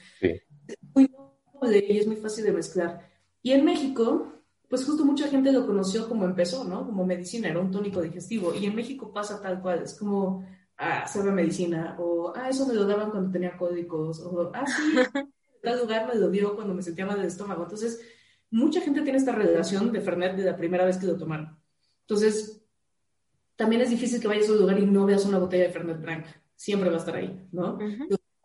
muy 0.95 1.11
noble 1.55 1.87
y 1.89 1.99
es 1.99 2.07
muy 2.07 2.17
fácil 2.17 2.45
de 2.45 2.53
mezclar. 2.53 3.11
Y 3.43 3.53
en 3.53 3.65
México, 3.65 4.33
pues 4.69 4.85
justo 4.85 5.05
mucha 5.05 5.29
gente 5.29 5.53
lo 5.53 5.67
conoció 5.67 6.09
como 6.09 6.25
empezó, 6.25 6.65
¿no? 6.65 6.85
Como 6.85 7.07
medicina, 7.07 7.49
era 7.49 7.61
un 7.61 7.71
tónico 7.71 8.03
digestivo. 8.03 8.55
Y 8.55 8.67
en 8.67 8.75
México 8.75 9.13
pasa 9.13 9.41
tal 9.41 9.63
cual, 9.63 9.83
es 9.83 9.95
como, 9.95 10.47
ah, 10.77 11.07
sabe 11.07 11.33
medicina, 11.33 11.97
o, 11.99 12.33
ah, 12.37 12.51
eso 12.51 12.67
me 12.67 12.75
lo 12.75 12.85
daban 12.87 13.11
cuando 13.11 13.31
tenía 13.31 13.57
códigos, 13.57 14.21
o, 14.21 14.51
ah, 14.55 14.67
sí, 14.67 14.95
tal 15.63 15.79
lugar 15.79 16.07
me 16.07 16.21
lo 16.21 16.29
dio 16.29 16.55
cuando 16.55 16.75
me 16.75 16.83
sentía 16.83 17.07
mal 17.07 17.17
del 17.17 17.27
estómago. 17.27 17.63
Entonces, 17.63 18.01
mucha 18.51 18.83
gente 18.83 19.01
tiene 19.01 19.19
esta 19.19 19.33
relación 19.33 19.93
de 19.93 20.01
Fernet 20.03 20.37
de 20.37 20.45
la 20.45 20.57
primera 20.57 20.85
vez 20.85 20.99
que 20.99 21.07
lo 21.07 21.17
tomaron. 21.17 21.59
Entonces, 22.03 22.64
también 23.57 23.83
es 23.83 23.91
difícil 23.91 24.21
que 24.21 24.29
vayas 24.29 24.49
a 24.49 24.53
un 24.53 24.59
lugar 24.59 24.79
y 24.79 24.87
no 24.87 25.07
veas 25.07 25.25
una 25.25 25.39
botella 25.39 25.65
de 25.65 25.71
Fernet 25.71 26.01
Branca. 26.01 26.43
Siempre 26.57 26.89
va 26.89 26.97
a 26.97 26.99
estar 26.99 27.17
ahí, 27.17 27.49
¿no? 27.53 27.79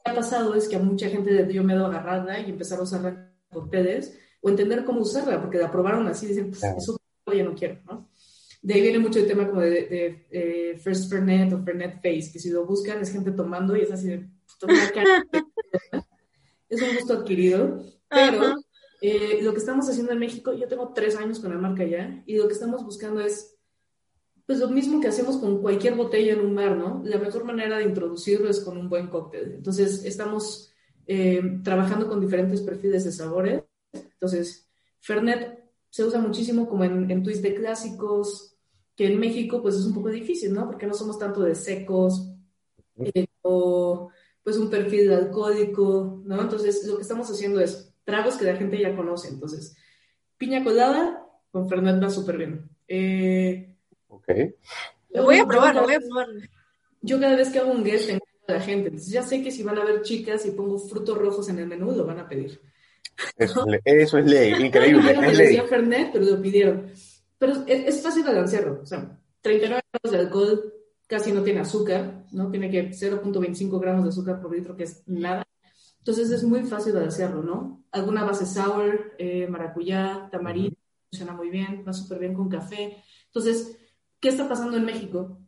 ha 0.05 0.15
pasado 0.15 0.55
es 0.55 0.67
que 0.67 0.75
a 0.75 0.79
mucha 0.79 1.09
gente 1.09 1.45
dio 1.45 1.63
miedo 1.63 1.85
agarrarla 1.85 2.39
y 2.39 2.49
empezar 2.49 2.79
a 2.79 2.83
usarla 2.83 3.31
con 3.49 3.65
ustedes 3.65 4.17
o 4.41 4.49
entender 4.49 4.85
cómo 4.85 5.01
usarla, 5.01 5.41
porque 5.41 5.57
la 5.57 5.71
probaron 5.71 6.07
así 6.07 6.25
y 6.25 6.29
dicen, 6.29 6.49
pues 6.49 6.63
eso 6.63 6.99
ya 7.33 7.43
no 7.43 7.53
quiero, 7.53 7.79
¿no? 7.85 8.09
De 8.61 8.73
ahí 8.73 8.81
viene 8.81 8.99
mucho 8.99 9.19
el 9.19 9.27
tema 9.27 9.47
como 9.47 9.61
de, 9.61 9.69
de, 9.69 10.27
eh, 10.31 10.77
First 10.77 11.09
Fernet 11.09 11.53
o 11.53 11.63
Fernet 11.63 11.95
Face, 11.95 12.29
que 12.31 12.39
si 12.39 12.49
lo 12.49 12.65
buscan 12.65 13.01
es 13.01 13.11
gente 13.11 13.31
tomando 13.31 13.75
y 13.75 13.81
es 13.81 13.91
así 13.91 14.07
de, 14.07 14.27
es 16.69 16.81
un 16.81 16.95
gusto 16.95 17.13
adquirido, 17.13 17.83
pero 18.09 18.41
Ajá. 18.41 18.55
eh, 19.01 19.39
lo 19.41 19.53
que 19.53 19.59
estamos 19.59 19.89
haciendo 19.89 20.11
en 20.11 20.19
México, 20.19 20.53
yo 20.53 20.67
tengo 20.67 20.91
tres 20.93 21.15
años 21.15 21.39
con 21.39 21.51
la 21.51 21.57
marca 21.57 21.85
ya, 21.85 22.21
y 22.25 22.35
lo 22.35 22.47
que 22.47 22.53
estamos 22.53 22.83
buscando 22.83 23.21
es 23.21 23.58
pues 24.49 24.57
lo 24.57 24.67
mismo 24.67 24.99
que 24.99 25.09
hacemos 25.09 25.37
con 25.37 25.61
cualquier 25.61 25.93
botella 25.93 26.33
en 26.33 26.39
un 26.39 26.55
bar, 26.55 26.75
¿no? 26.75 27.03
La 27.05 27.19
mejor 27.19 27.43
manera 27.43 27.77
de 27.77 27.83
introducirlo 27.83 28.49
es 28.49 28.61
con 28.61 28.77
un 28.77 28.89
buen 28.89 29.05
cóctel. 29.05 29.53
Entonces, 29.53 30.03
estamos 30.05 30.73
eh, 31.05 31.59
trabajando 31.63 32.07
con 32.07 32.19
diferentes 32.19 32.61
perfiles 32.61 33.05
de 33.05 33.11
sabores. 33.11 33.61
Entonces, 33.93 34.67
Fernet 35.01 35.65
se 35.91 36.03
usa 36.03 36.19
muchísimo 36.19 36.67
como 36.67 36.83
en, 36.83 37.11
en 37.11 37.21
twist 37.21 37.43
de 37.43 37.53
clásicos, 37.53 38.55
que 38.95 39.05
en 39.05 39.19
México 39.19 39.61
pues 39.61 39.75
es 39.75 39.85
un 39.85 39.93
poco 39.93 40.09
difícil, 40.09 40.51
¿no? 40.51 40.65
Porque 40.65 40.87
no 40.87 40.95
somos 40.95 41.19
tanto 41.19 41.41
de 41.41 41.53
secos 41.53 42.33
eh, 42.95 43.27
o 43.43 44.09
pues 44.41 44.57
un 44.57 44.71
perfil 44.71 45.13
alcohólico, 45.13 46.23
¿no? 46.25 46.41
Entonces, 46.41 46.87
lo 46.87 46.95
que 46.95 47.03
estamos 47.03 47.29
haciendo 47.29 47.61
es 47.61 47.93
tragos 48.03 48.35
que 48.35 48.45
la 48.45 48.55
gente 48.55 48.81
ya 48.81 48.95
conoce. 48.95 49.27
Entonces, 49.27 49.77
piña 50.39 50.63
colada 50.63 51.23
con 51.51 51.69
Fernet 51.69 52.03
va 52.03 52.09
súper 52.09 52.37
bien. 52.37 52.67
Eh, 52.87 53.75
Ok. 54.09 54.27
Lo 55.11 55.23
voy 55.23 55.37
a 55.37 55.45
probar, 55.45 55.75
lo 55.75 55.83
voy 55.83 55.93
a 55.95 55.99
probar. 55.99 56.27
Yo 57.01 57.19
cada 57.19 57.35
vez 57.35 57.49
que 57.49 57.59
hago 57.59 57.71
un 57.71 57.83
guest 57.83 58.11
a 58.47 58.53
la 58.53 58.61
gente. 58.61 58.89
Entonces 58.89 59.11
ya 59.11 59.23
sé 59.23 59.41
que 59.41 59.51
si 59.51 59.63
van 59.63 59.77
a 59.77 59.85
ver 59.85 60.01
chicas 60.01 60.45
y 60.45 60.51
pongo 60.51 60.77
frutos 60.77 61.17
rojos 61.17 61.49
en 61.49 61.59
el 61.59 61.67
menú, 61.67 61.91
lo 61.91 62.05
van 62.05 62.19
a 62.19 62.27
pedir. 62.27 62.61
Eso, 63.37 63.65
eso 63.83 64.17
es 64.17 64.25
ley, 64.25 64.53
increíble, 64.65 65.01
Dijeron 65.01 65.23
es 65.25 65.37
ley. 65.37 65.47
decía 65.47 65.63
Fernet, 65.63 66.11
pero 66.11 66.25
lo 66.25 66.41
pidieron. 66.41 66.91
Pero 67.37 67.53
es, 67.65 67.95
es 67.95 68.01
fácil 68.01 68.23
balancearlo. 68.23 68.81
O 68.81 68.85
sea, 68.85 69.17
39 69.41 69.81
gramos 69.91 70.11
de 70.11 70.25
alcohol 70.25 70.73
casi 71.07 71.31
no 71.31 71.41
tiene 71.41 71.61
azúcar, 71.61 72.25
¿no? 72.31 72.51
Tiene 72.51 72.69
que 72.69 72.91
0.25 72.91 73.79
gramos 73.81 74.03
de 74.03 74.09
azúcar 74.09 74.39
por 74.39 74.55
litro, 74.55 74.75
que 74.75 74.83
es 74.83 75.03
nada. 75.07 75.43
Entonces 75.97 76.29
es 76.29 76.43
muy 76.43 76.61
fácil 76.63 76.93
balancearlo, 76.93 77.41
¿no? 77.41 77.83
Alguna 77.91 78.23
base 78.23 78.45
sour, 78.45 79.13
eh, 79.17 79.47
maracuyá, 79.47 80.29
tamarindo, 80.31 80.77
funciona 81.09 81.33
muy 81.33 81.49
bien, 81.49 81.83
va 81.87 81.93
súper 81.93 82.19
bien 82.19 82.35
con 82.35 82.47
café. 82.47 83.03
Entonces, 83.25 83.75
¿qué 84.19 84.29
está 84.29 84.47
pasando 84.47 84.77
en 84.77 84.85
México? 84.85 85.39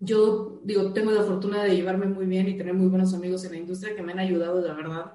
Yo 0.00 0.60
digo, 0.64 0.92
tengo 0.92 1.12
la 1.12 1.22
fortuna 1.22 1.62
de 1.62 1.76
llevarme 1.76 2.06
muy 2.06 2.26
bien 2.26 2.48
y 2.48 2.56
tener 2.56 2.74
muy 2.74 2.88
buenos 2.88 3.14
amigos 3.14 3.44
en 3.44 3.52
la 3.52 3.58
industria 3.58 3.94
que 3.94 4.02
me 4.02 4.12
han 4.12 4.18
ayudado, 4.18 4.60
la 4.60 4.74
verdad, 4.74 5.12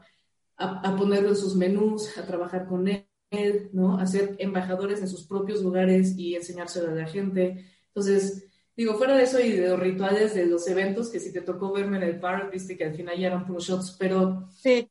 a, 0.57 0.79
a 0.89 0.95
ponerlo 0.95 1.29
en 1.29 1.35
sus 1.35 1.55
menús, 1.55 2.17
a 2.17 2.25
trabajar 2.25 2.67
con 2.67 2.87
él, 2.87 3.69
¿no? 3.73 3.97
A 3.97 4.07
ser 4.07 4.35
embajadores 4.39 5.01
en 5.01 5.07
sus 5.09 5.27
propios 5.27 5.61
lugares 5.61 6.17
y 6.17 6.35
enseñárselo 6.35 6.91
a 6.91 6.95
la 6.95 7.05
gente. 7.05 7.65
Entonces, 7.87 8.45
digo, 8.75 8.95
fuera 8.95 9.17
de 9.17 9.23
eso 9.23 9.39
y 9.41 9.51
de 9.51 9.69
los 9.69 9.79
rituales 9.79 10.33
de 10.35 10.45
los 10.45 10.65
eventos, 10.67 11.09
que 11.09 11.19
si 11.19 11.33
te 11.33 11.41
tocó 11.41 11.73
verme 11.73 11.97
en 11.97 12.03
el 12.03 12.19
bar, 12.19 12.49
viste 12.49 12.77
que 12.77 12.85
al 12.85 12.95
final 12.95 13.17
ya 13.17 13.27
eran 13.27 13.45
puros 13.45 13.65
shots, 13.65 13.95
pero 13.99 14.47
Sí. 14.55 14.89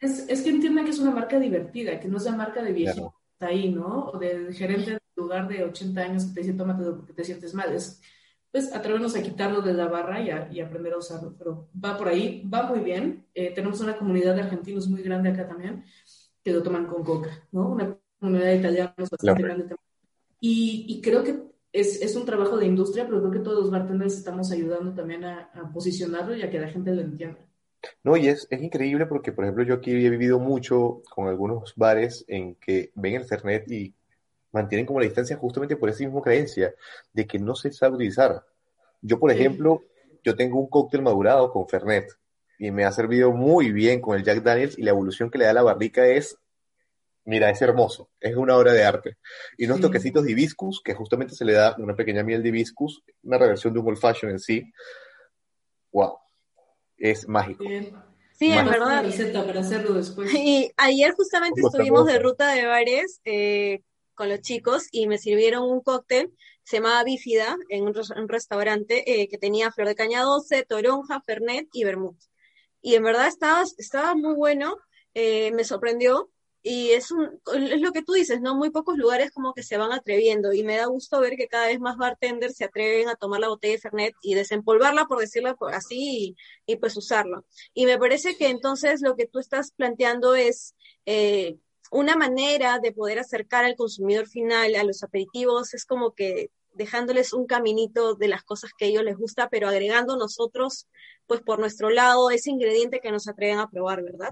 es, 0.00 0.26
es 0.28 0.42
que 0.42 0.50
entiendan 0.50 0.84
que 0.86 0.90
es 0.92 0.98
una 0.98 1.10
marca 1.10 1.38
divertida, 1.38 2.00
que 2.00 2.08
no 2.08 2.16
es 2.16 2.24
la 2.24 2.32
marca 2.36 2.62
de 2.62 2.72
viejito 2.72 3.14
Claro. 3.38 3.52
ahí, 3.52 3.70
¿no? 3.70 4.06
O 4.12 4.18
del 4.18 4.54
gerente 4.54 4.98
lugar 5.18 5.48
de 5.48 5.64
80 5.64 6.02
años 6.02 6.26
que 6.26 6.42
te 6.42 6.54
tómatelo 6.54 6.96
porque 6.96 7.12
te 7.14 7.24
sientes 7.24 7.54
mal. 7.54 7.72
Es, 7.74 8.00
pues 8.52 8.74
atrevernos 8.74 9.16
a 9.16 9.22
quitarlo 9.22 9.62
de 9.62 9.74
la 9.74 9.88
barra 9.88 10.20
y, 10.22 10.30
a- 10.30 10.48
y 10.52 10.60
aprender 10.60 10.94
a 10.94 10.98
usarlo. 10.98 11.34
Pero 11.38 11.68
va 11.84 11.96
por 11.98 12.08
ahí, 12.08 12.42
va 12.52 12.64
muy 12.64 12.80
bien. 12.80 13.26
Eh, 13.34 13.52
tenemos 13.54 13.80
una 13.80 13.96
comunidad 13.98 14.34
de 14.36 14.42
argentinos 14.42 14.88
muy 14.88 15.02
grande 15.02 15.30
acá 15.30 15.46
también 15.48 15.84
que 16.44 16.52
lo 16.52 16.62
toman 16.62 16.86
con 16.86 17.04
coca, 17.04 17.46
¿no? 17.52 17.68
Una 17.70 17.98
comunidad 18.20 18.46
de 18.46 18.56
italianos 18.56 19.10
bastante 19.10 19.18
Claro. 19.18 19.42
grande 19.42 19.64
también. 19.64 19.78
Y, 20.40 20.86
y 20.88 21.02
creo 21.02 21.24
que 21.24 21.40
es, 21.72 22.02
es 22.02 22.16
un 22.16 22.26
trabajo 22.26 22.56
de 22.58 22.66
industria, 22.66 23.06
pero 23.06 23.20
creo 23.20 23.32
que 23.32 23.38
todos 23.40 23.60
los 23.60 23.70
bartenders 23.70 24.14
estamos 24.18 24.50
ayudando 24.52 24.94
también 24.94 25.24
a, 25.24 25.50
a 25.54 25.72
posicionarlo 25.72 26.36
y 26.36 26.42
a 26.42 26.50
que 26.50 26.60
la 26.60 26.68
gente 26.68 26.94
lo 26.94 27.02
entienda. 27.02 27.38
No, 28.02 28.16
y 28.16 28.28
es, 28.28 28.46
es 28.50 28.62
increíble 28.62 29.06
porque, 29.06 29.32
por 29.32 29.44
ejemplo, 29.44 29.64
yo 29.64 29.74
aquí 29.74 29.92
he 29.92 30.10
vivido 30.10 30.38
mucho 30.40 31.02
con 31.10 31.28
algunos 31.28 31.74
bares 31.76 32.24
en 32.28 32.54
que 32.56 32.90
ven 32.94 33.14
el 33.14 33.24
Fernet 33.24 33.70
y 33.70 33.94
mantienen 34.52 34.86
como 34.86 35.00
la 35.00 35.06
distancia 35.06 35.36
justamente 35.36 35.76
por 35.76 35.88
esa 35.88 36.04
misma 36.04 36.22
creencia 36.22 36.74
de 37.12 37.26
que 37.26 37.38
no 37.38 37.54
se 37.54 37.72
sabe 37.72 37.96
utilizar. 37.96 38.44
Yo, 39.02 39.18
por 39.18 39.30
Sí. 39.30 39.38
ejemplo, 39.38 39.82
yo 40.24 40.34
tengo 40.36 40.58
un 40.58 40.68
cóctel 40.68 41.02
madurado 41.02 41.52
con 41.52 41.68
Fernet 41.68 42.08
y 42.58 42.70
me 42.70 42.84
ha 42.84 42.92
servido 42.92 43.30
muy 43.32 43.70
bien 43.72 44.00
con 44.00 44.16
el 44.16 44.24
Jack 44.24 44.42
Daniels 44.42 44.78
y 44.78 44.82
la 44.82 44.90
evolución 44.90 45.30
que 45.30 45.38
le 45.38 45.44
da 45.44 45.52
la 45.52 45.62
barrica 45.62 46.06
es, 46.06 46.36
mira, 47.24 47.50
es 47.50 47.60
hermoso, 47.62 48.10
es 48.20 48.34
una 48.36 48.56
obra 48.56 48.72
de 48.72 48.84
arte. 48.84 49.18
Y 49.56 49.66
unos 49.66 49.76
Sí. 49.76 49.82
toquecitos 49.82 50.24
de 50.24 50.32
hibiscus, 50.32 50.80
que 50.82 50.94
justamente 50.94 51.34
se 51.34 51.44
le 51.44 51.52
da 51.52 51.76
una 51.78 51.94
pequeña 51.94 52.24
miel 52.24 52.42
de 52.42 52.48
hibiscus, 52.48 53.02
una 53.22 53.38
reversión 53.38 53.72
de 53.74 53.80
un 53.80 53.88
old 53.88 53.98
fashion 53.98 54.32
en 54.32 54.38
sí. 54.40 54.72
Wow, 55.92 56.18
es 56.96 57.28
mágico. 57.28 57.64
Bien. 57.64 57.94
Sí, 58.32 58.50
la 58.50 58.62
verdad. 58.62 59.02
receta 59.02 59.44
para 59.44 59.60
hacerlo 59.60 59.94
después. 59.94 60.32
Y 60.32 60.70
ayer 60.76 61.12
justamente 61.12 61.60
estuvimos 61.60 62.06
de 62.06 62.18
ruta 62.20 62.52
de 62.52 62.66
bares 62.66 63.20
eh, 63.24 63.82
con 64.18 64.28
los 64.28 64.42
chicos 64.42 64.88
y 64.92 65.06
me 65.08 65.18
sirvieron 65.18 65.64
un 65.64 65.80
cóctel, 65.82 66.34
se 66.64 66.78
llamaba 66.78 67.04
Bífida, 67.04 67.56
en 67.70 67.84
un, 67.86 67.94
res- 67.94 68.10
un 68.10 68.28
restaurante 68.28 69.22
eh, 69.22 69.28
que 69.28 69.38
tenía 69.38 69.72
flor 69.72 69.88
de 69.88 69.94
caña 69.94 70.22
doce, 70.22 70.64
toronja, 70.64 71.22
fernet 71.22 71.68
y 71.72 71.84
vermut. 71.84 72.18
Y 72.82 72.94
en 72.94 73.02
verdad 73.04 73.28
estaba, 73.28 73.64
estaba 73.78 74.14
muy 74.14 74.34
bueno, 74.34 74.76
eh, 75.14 75.52
me 75.52 75.64
sorprendió. 75.64 76.30
Y 76.62 76.90
es, 76.90 77.12
un, 77.12 77.40
es 77.54 77.80
lo 77.80 77.92
que 77.92 78.02
tú 78.02 78.12
dices, 78.12 78.40
¿no? 78.40 78.54
Muy 78.56 78.70
pocos 78.70 78.98
lugares 78.98 79.30
como 79.30 79.54
que 79.54 79.62
se 79.62 79.76
van 79.78 79.92
atreviendo 79.92 80.52
y 80.52 80.64
me 80.64 80.76
da 80.76 80.86
gusto 80.86 81.20
ver 81.20 81.36
que 81.36 81.48
cada 81.48 81.68
vez 81.68 81.78
más 81.80 81.96
bartenders 81.96 82.56
se 82.56 82.64
atreven 82.64 83.08
a 83.08 83.14
tomar 83.14 83.40
la 83.40 83.48
botella 83.48 83.74
de 83.74 83.80
Fernet 83.80 84.14
y 84.22 84.34
desempolvarla, 84.34 85.06
por 85.06 85.20
decirlo 85.20 85.56
así, 85.72 86.36
y, 86.66 86.72
y 86.72 86.76
pues 86.76 86.96
usarla. 86.96 87.42
Y 87.74 87.86
me 87.86 87.96
parece 87.98 88.36
que 88.36 88.48
entonces 88.48 89.00
lo 89.02 89.16
que 89.16 89.26
tú 89.26 89.38
estás 89.38 89.70
planteando 89.72 90.34
es 90.34 90.74
eh, 91.06 91.56
una 91.90 92.16
manera 92.16 92.78
de 92.78 92.92
poder 92.92 93.18
acercar 93.18 93.64
al 93.64 93.76
consumidor 93.76 94.26
final 94.26 94.74
a 94.74 94.84
los 94.84 95.02
aperitivos, 95.02 95.74
es 95.74 95.84
como 95.84 96.12
que 96.12 96.50
dejándoles 96.74 97.32
un 97.32 97.46
caminito 97.46 98.14
de 98.14 98.28
las 98.28 98.44
cosas 98.44 98.70
que 98.76 98.86
a 98.86 98.88
ellos 98.88 99.02
les 99.02 99.16
gusta, 99.16 99.48
pero 99.48 99.68
agregando 99.68 100.16
nosotros, 100.16 100.86
pues 101.26 101.40
por 101.40 101.58
nuestro 101.58 101.90
lado, 101.90 102.30
ese 102.30 102.50
ingrediente 102.50 103.00
que 103.00 103.10
nos 103.10 103.28
atreven 103.28 103.58
a 103.58 103.68
probar, 103.68 104.02
¿verdad? 104.02 104.30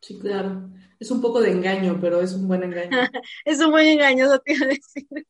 Sí, 0.00 0.18
claro. 0.18 0.70
Es 0.98 1.10
un 1.10 1.20
poco 1.20 1.40
de 1.40 1.50
engaño, 1.50 1.98
pero 2.00 2.20
es 2.20 2.32
un 2.32 2.48
buen 2.48 2.62
engaño. 2.62 2.90
Es 3.44 3.60
un 3.60 3.70
buen 3.70 3.86
engaño, 3.86 4.24
eso 4.24 4.38
te 4.38 4.54
iba 4.54 4.66
a 4.66 4.68
decir. 4.68 5.26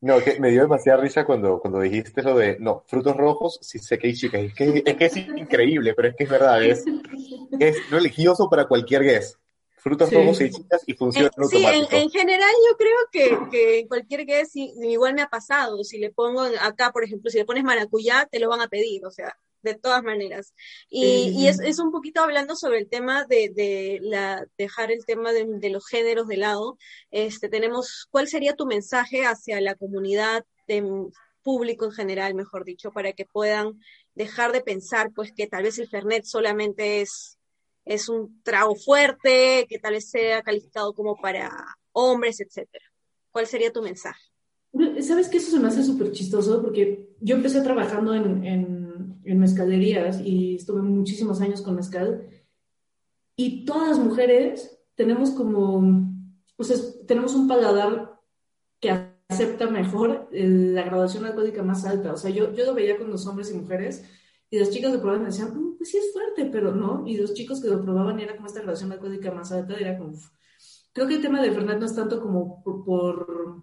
No, 0.00 0.18
que 0.18 0.40
me 0.40 0.50
dio 0.50 0.62
demasiada 0.62 1.02
risa 1.02 1.26
cuando, 1.26 1.60
cuando 1.60 1.80
dijiste 1.80 2.22
lo 2.22 2.36
de, 2.38 2.58
no, 2.58 2.84
frutos 2.86 3.14
rojos, 3.16 3.58
sí 3.60 3.78
sé 3.78 3.98
que 3.98 4.06
hay 4.06 4.14
chicas. 4.14 4.40
Es 4.40 4.54
que, 4.54 4.82
es 4.84 4.96
que 4.96 5.04
es 5.04 5.16
increíble, 5.16 5.92
pero 5.94 6.08
es 6.08 6.16
que 6.16 6.24
es 6.24 6.30
verdad, 6.30 6.64
es, 6.64 6.84
es 7.58 7.90
religioso 7.90 8.48
para 8.48 8.66
cualquier 8.66 9.02
guest. 9.02 9.36
Frutos 9.80 10.08
Sí. 10.10 10.14
rojos 10.16 10.40
y 10.40 10.50
chicas 10.50 10.82
y 10.86 10.94
funciona 10.94 11.28
Eh, 11.28 11.46
sí, 11.50 11.64
en, 11.64 11.86
en 11.90 12.10
general 12.10 12.50
yo 12.70 12.76
creo 12.76 12.96
que, 13.10 13.38
que 13.50 13.78
en 13.80 13.88
cualquier 13.88 14.26
que 14.26 14.44
sí, 14.46 14.72
igual 14.82 15.14
me 15.14 15.22
ha 15.22 15.28
pasado. 15.28 15.82
Si 15.84 15.98
le 15.98 16.10
pongo 16.10 16.42
acá, 16.60 16.92
por 16.92 17.04
ejemplo, 17.04 17.30
si 17.30 17.38
le 17.38 17.44
pones 17.44 17.64
maracuyá, 17.64 18.28
te 18.30 18.38
lo 18.40 18.48
van 18.48 18.60
a 18.60 18.68
pedir, 18.68 19.04
o 19.06 19.10
sea, 19.10 19.36
de 19.62 19.74
todas 19.74 20.02
maneras. 20.02 20.54
Y, 20.88 21.02
Sí, 21.02 21.34
y 21.38 21.46
es, 21.48 21.60
es 21.60 21.78
un 21.78 21.90
poquito 21.92 22.20
hablando 22.22 22.56
sobre 22.56 22.78
el 22.78 22.88
tema 22.88 23.24
de, 23.24 23.50
de 23.50 23.98
la, 24.02 24.46
dejar 24.58 24.90
el 24.92 25.04
tema 25.04 25.32
de, 25.32 25.46
de 25.46 25.70
los 25.70 25.86
géneros 25.86 26.28
de 26.28 26.36
lado. 26.36 26.76
Este, 27.10 27.48
tenemos, 27.48 28.06
¿cuál 28.10 28.28
sería 28.28 28.54
tu 28.54 28.66
mensaje 28.66 29.24
hacia 29.26 29.60
la 29.60 29.74
comunidad 29.74 30.44
de 30.66 30.84
público 31.42 31.86
en 31.86 31.92
general, 31.92 32.34
mejor 32.34 32.64
dicho, 32.64 32.90
para 32.90 33.12
que 33.14 33.24
puedan 33.24 33.80
dejar 34.14 34.52
de 34.52 34.60
pensar, 34.60 35.10
pues, 35.14 35.32
que 35.32 35.46
tal 35.46 35.62
vez 35.62 35.78
el 35.78 35.88
Fernet 35.88 36.24
solamente 36.24 37.00
es 37.00 37.38
es 37.84 38.08
un 38.08 38.42
trago 38.42 38.74
fuerte, 38.76 39.66
que 39.68 39.78
tal 39.78 39.94
vez 39.94 40.08
sea 40.10 40.42
calificado 40.42 40.92
como 40.92 41.16
para 41.16 41.50
hombres, 41.92 42.40
etcétera. 42.40 42.84
¿Cuál 43.30 43.46
sería 43.46 43.72
tu 43.72 43.82
mensaje? 43.82 44.20
¿Sabes 45.02 45.28
que 45.28 45.38
eso 45.38 45.50
se 45.50 45.58
me 45.58 45.68
hace 45.68 45.82
súper 45.82 46.12
chistoso? 46.12 46.62
Porque 46.62 47.08
yo 47.20 47.36
empecé 47.36 47.60
trabajando 47.60 48.14
en, 48.14 48.44
en, 48.44 49.20
en 49.24 49.38
mezcalerías 49.38 50.20
y 50.20 50.56
estuve 50.56 50.82
muchísimos 50.82 51.40
años 51.40 51.62
con 51.62 51.74
mezcal. 51.74 52.28
Y 53.36 53.64
todas 53.64 53.88
las 53.88 53.98
mujeres 53.98 54.78
tenemos 54.94 55.30
como, 55.30 55.82
o 56.56 56.64
sea, 56.64 56.76
tenemos 57.06 57.34
un 57.34 57.48
paladar 57.48 58.20
que 58.78 58.90
acepta 59.28 59.68
mejor 59.68 60.28
eh, 60.32 60.46
la 60.46 60.82
graduación 60.82 61.24
alcohólica 61.24 61.62
más 61.62 61.84
alta. 61.84 62.12
O 62.12 62.16
sea, 62.16 62.30
yo, 62.30 62.52
yo 62.52 62.66
lo 62.66 62.74
veía 62.74 62.98
con 62.98 63.10
los 63.10 63.26
hombres 63.26 63.50
y 63.50 63.54
mujeres 63.54 64.04
y 64.50 64.58
las 64.58 64.70
chicas 64.70 64.92
lo 64.92 65.00
probaban 65.00 65.22
y 65.22 65.26
decían, 65.26 65.54
"Mm, 65.54 65.69
pues 65.80 65.92
sí 65.92 65.96
es 65.96 66.12
fuerte, 66.12 66.44
pero 66.52 66.74
no. 66.74 67.06
Y 67.06 67.16
los 67.16 67.32
chicos 67.32 67.58
que 67.58 67.68
lo 67.68 67.80
probaban 67.80 68.20
era 68.20 68.36
como 68.36 68.48
esta 68.48 68.60
graduación 68.60 68.92
alcohólica 68.92 69.30
más 69.30 69.50
alta, 69.50 69.78
era 69.78 69.96
como, 69.96 70.12
creo 70.92 71.08
que 71.08 71.14
el 71.14 71.22
tema 71.22 71.40
de 71.40 71.52
Fernet 71.52 71.78
no 71.78 71.86
es 71.86 71.94
tanto 71.94 72.20
como 72.20 72.62
por, 72.62 72.84
por, 72.84 73.62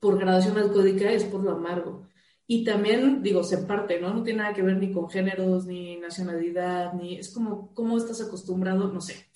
por 0.00 0.18
graduación 0.18 0.56
alcohólica, 0.56 1.12
es 1.12 1.24
por 1.24 1.44
lo 1.44 1.50
amargo. 1.50 2.08
Y 2.46 2.64
también, 2.64 3.22
digo, 3.22 3.44
se 3.44 3.58
parte, 3.58 4.00
¿no? 4.00 4.14
No 4.14 4.22
tiene 4.22 4.38
nada 4.38 4.54
que 4.54 4.62
ver 4.62 4.78
ni 4.78 4.90
con 4.90 5.10
géneros, 5.10 5.66
ni 5.66 5.98
nacionalidad, 5.98 6.94
ni 6.94 7.18
es 7.18 7.28
como 7.28 7.74
cómo 7.74 7.98
estás 7.98 8.22
acostumbrado, 8.22 8.90
no 8.90 9.02
sé. 9.02 9.26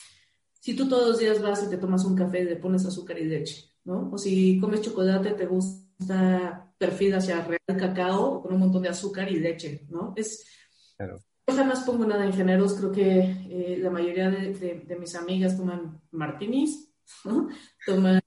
Si 0.58 0.74
tú 0.74 0.88
todos 0.88 1.06
los 1.06 1.18
días 1.18 1.42
vas 1.42 1.62
y 1.62 1.68
te 1.68 1.76
tomas 1.76 2.06
un 2.06 2.16
café 2.16 2.40
y 2.40 2.44
le 2.44 2.56
pones 2.56 2.86
azúcar 2.86 3.18
y 3.18 3.26
leche, 3.26 3.70
¿no? 3.84 4.10
O 4.10 4.16
si 4.16 4.58
comes 4.58 4.80
chocolate, 4.80 5.32
te 5.32 5.44
gusta 5.44 6.72
perfil 6.78 7.16
hacia 7.16 7.44
real 7.44 7.60
cacao 7.66 8.40
con 8.40 8.54
un 8.54 8.60
montón 8.60 8.80
de 8.80 8.88
azúcar 8.88 9.30
y 9.30 9.40
leche, 9.40 9.84
¿no? 9.90 10.14
Es, 10.16 10.46
Claro. 10.96 11.20
Yo 11.46 11.54
jamás 11.54 11.84
pongo 11.84 12.04
nada 12.04 12.24
en 12.24 12.32
géneros, 12.32 12.74
creo 12.74 12.92
que 12.92 13.20
eh, 13.20 13.78
la 13.80 13.90
mayoría 13.90 14.30
de, 14.30 14.96
mis 14.98 15.14
amigas 15.14 15.56
toman 15.56 16.00
martinis. 16.10 16.92
Toman 17.86 18.20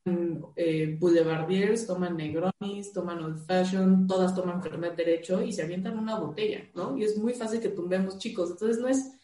eh, 0.56 0.96
boulevardiers, 0.98 1.86
toman 1.86 2.16
negronis, 2.16 2.94
toman 2.94 3.22
old 3.22 3.46
fashion, 3.46 4.08
todas 4.08 4.34
toman 4.34 4.64
fernet 4.64 4.96
derecho 4.96 5.42
y 5.44 5.52
se 5.52 5.64
avientan 5.64 6.00
una 6.00 6.18
botella, 6.18 6.64
¿no? 6.74 6.98
Y 6.98 7.04
es 7.04 7.18
muy 7.18 7.34
fácil 7.34 7.60
que 7.60 7.68
tumbemos 7.68 8.18
chicos, 8.20 8.52
entonces 8.52 8.80
no 8.80 8.88
es 8.88 9.20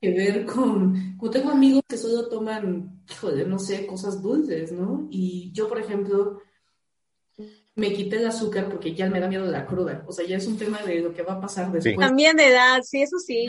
tiene 0.00 0.16
que 0.16 0.32
ver 0.32 0.46
con, 0.46 1.16
como 1.16 1.30
tengo 1.30 1.50
amigos 1.50 1.82
que 1.88 1.96
solo 1.96 2.28
toman, 2.28 3.02
híjole, 3.10 3.46
no 3.46 3.58
sé, 3.58 3.86
cosas 3.86 4.22
dulces, 4.22 4.72
¿no? 4.72 5.06
Y 5.10 5.52
yo, 5.52 5.68
por 5.68 5.78
ejemplo, 5.78 6.40
me 7.76 7.92
quité 7.92 8.16
el 8.16 8.26
azúcar 8.26 8.68
porque 8.68 8.94
ya 8.94 9.08
me 9.08 9.20
da 9.20 9.28
miedo 9.28 9.44
la 9.46 9.66
cruda, 9.66 10.04
o 10.06 10.12
sea, 10.12 10.26
ya 10.26 10.36
es 10.36 10.46
un 10.46 10.58
tema 10.58 10.82
de 10.82 11.00
lo 11.00 11.14
que 11.14 11.22
va 11.22 11.34
a 11.34 11.40
pasar 11.40 11.70
después. 11.72 11.96
También 11.96 12.36
de 12.36 12.48
edad, 12.48 12.82
sí, 12.82 13.02
eso 13.02 13.18
sí. 13.18 13.46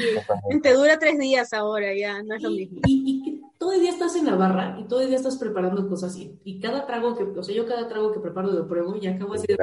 Te 0.62 0.74
dura 0.74 1.00
tres 1.00 1.18
días 1.20 1.52
ahora, 1.54 1.94
ya, 1.94 2.22
no 2.24 2.36
es 2.36 2.42
lo 2.44 2.50
Y, 2.52 2.56
mismo. 2.56 2.80
y- 2.86 3.42
todo 3.58 3.74
el 3.74 3.82
día 3.82 3.92
estás 3.92 4.16
en 4.16 4.26
la 4.26 4.36
barra 4.36 4.76
y 4.80 4.86
todo 4.88 5.02
el 5.02 5.08
día 5.10 5.18
estás 5.18 5.38
preparando 5.38 5.88
cosas 5.88 6.16
y, 6.18 6.40
y 6.44 6.60
cada 6.60 6.88
trago 6.88 7.16
que, 7.16 7.24
o 7.24 7.44
sea, 7.44 7.54
yo 7.56 7.68
cada 7.68 7.88
trago 7.88 8.12
que 8.12 8.20
preparo 8.20 8.50
lo 8.52 8.68
pruebo 8.68 8.96
y 9.00 9.06
acabo 9.06 9.36
así 9.36 9.46
de, 9.48 9.56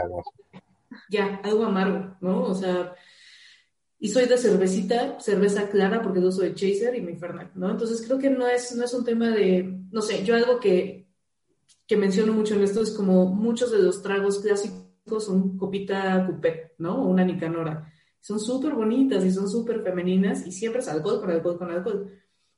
ya, 1.11 1.41
algo 1.43 1.65
amargo, 1.65 2.17
¿no? 2.21 2.45
O 2.45 2.55
sea, 2.55 2.95
y 3.99 4.09
soy 4.09 4.27
de 4.27 4.39
cervecita, 4.39 5.19
cerveza 5.19 5.69
clara 5.69 6.01
porque 6.01 6.21
yo 6.23 6.31
soy 6.31 6.55
chaser 6.55 6.95
y 6.95 7.01
mi 7.01 7.17
Fernet, 7.17 7.55
¿no? 7.55 7.71
Entonces 7.73 8.01
creo 8.07 8.19
que 8.21 8.31
no 8.31 8.47
es, 8.47 8.73
no 8.77 8.85
es 8.85 8.95
un 8.95 9.05
tema 9.05 9.31
de, 9.31 9.81
no 9.91 10.01
sé, 10.01 10.25
yo 10.25 10.37
algo 10.37 10.61
que, 10.61 11.08
que 11.89 11.97
menciono 11.97 12.34
mucho 12.34 12.55
en 12.55 12.62
esto 12.62 12.82
es 12.82 12.91
como 12.91 13.26
muchos 13.26 13.72
de 13.72 13.78
los 13.78 14.03
tragos 14.03 14.39
clásicos 14.41 15.24
son 15.24 15.57
copita 15.57 16.26
coupé, 16.26 16.74
¿no? 16.78 17.03
O 17.03 17.07
una 17.07 17.24
nicanora. 17.24 17.91
Son 18.20 18.39
súper 18.39 18.74
bonitas 18.74 19.24
y 19.24 19.32
son 19.32 19.49
súper 19.49 19.82
femeninas 19.82 20.47
y 20.47 20.53
siempre 20.53 20.82
es 20.82 20.89
alcohol 20.89 21.20
con 21.20 21.30
alcohol 21.30 21.59
con 21.59 21.70
alcohol, 21.70 22.12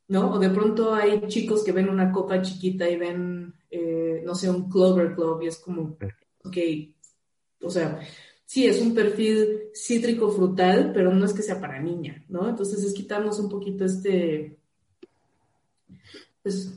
¿no? 0.09 0.33
O 0.33 0.39
de 0.41 0.51
pronto 0.51 0.93
hay 0.93 1.29
chicos 1.29 1.63
que 1.63 1.71
ven 1.71 1.89
una 1.89 2.11
copa 2.11 2.43
chiquita 2.43 2.91
y 2.91 2.97
ven, 2.97 3.55
eh, 3.71 4.21
no 4.25 4.35
sé, 4.35 4.51
un 4.51 4.69
Clover 4.69 5.15
Club 5.15 5.43
y 5.43 5.47
es 5.47 5.59
como, 5.59 5.97
ok, 6.45 6.57
o 7.63 7.71
sea, 7.71 8.01
sí, 8.45 8.67
es 8.67 8.81
un 8.83 8.95
perfil 8.95 9.71
cítrico 9.73 10.29
frutal, 10.33 10.91
pero 10.93 11.15
no 11.15 11.25
es 11.25 11.33
que 11.33 11.43
sea 11.43 11.61
para 11.61 11.81
niña, 11.81 12.25
¿no? 12.29 12.49
Entonces 12.49 12.83
es 12.83 12.93
quitarnos 12.93 13.39
un 13.39 13.49
poquito 13.49 13.85
este, 13.85 14.59
pues, 16.43 16.77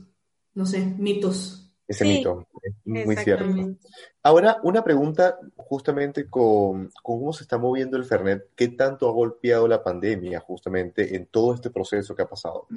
no 0.54 0.68
sé, 0.68 0.86
mitos. 1.00 1.63
Ese 1.88 2.06
Sí, 2.06 2.12
mito, 2.12 2.48
es 2.62 3.06
muy 3.06 3.16
cierto. 3.18 3.76
Ahora, 4.22 4.58
una 4.64 4.84
pregunta 4.84 5.38
justamente 5.58 6.30
con, 6.30 6.92
con 7.02 7.20
cómo 7.20 7.34
se 7.34 7.44
está 7.44 7.58
moviendo 7.58 7.98
el 7.98 8.06
Fernet, 8.06 8.52
¿qué 8.56 8.70
tanto 8.70 9.10
ha 9.10 9.12
golpeado 9.12 9.68
la 9.68 9.84
pandemia 9.84 10.40
justamente 10.40 11.16
en 11.16 11.26
todo 11.26 11.54
este 11.54 11.70
proceso 11.70 12.16
que 12.16 12.22
ha 12.22 12.30
pasado? 12.30 12.68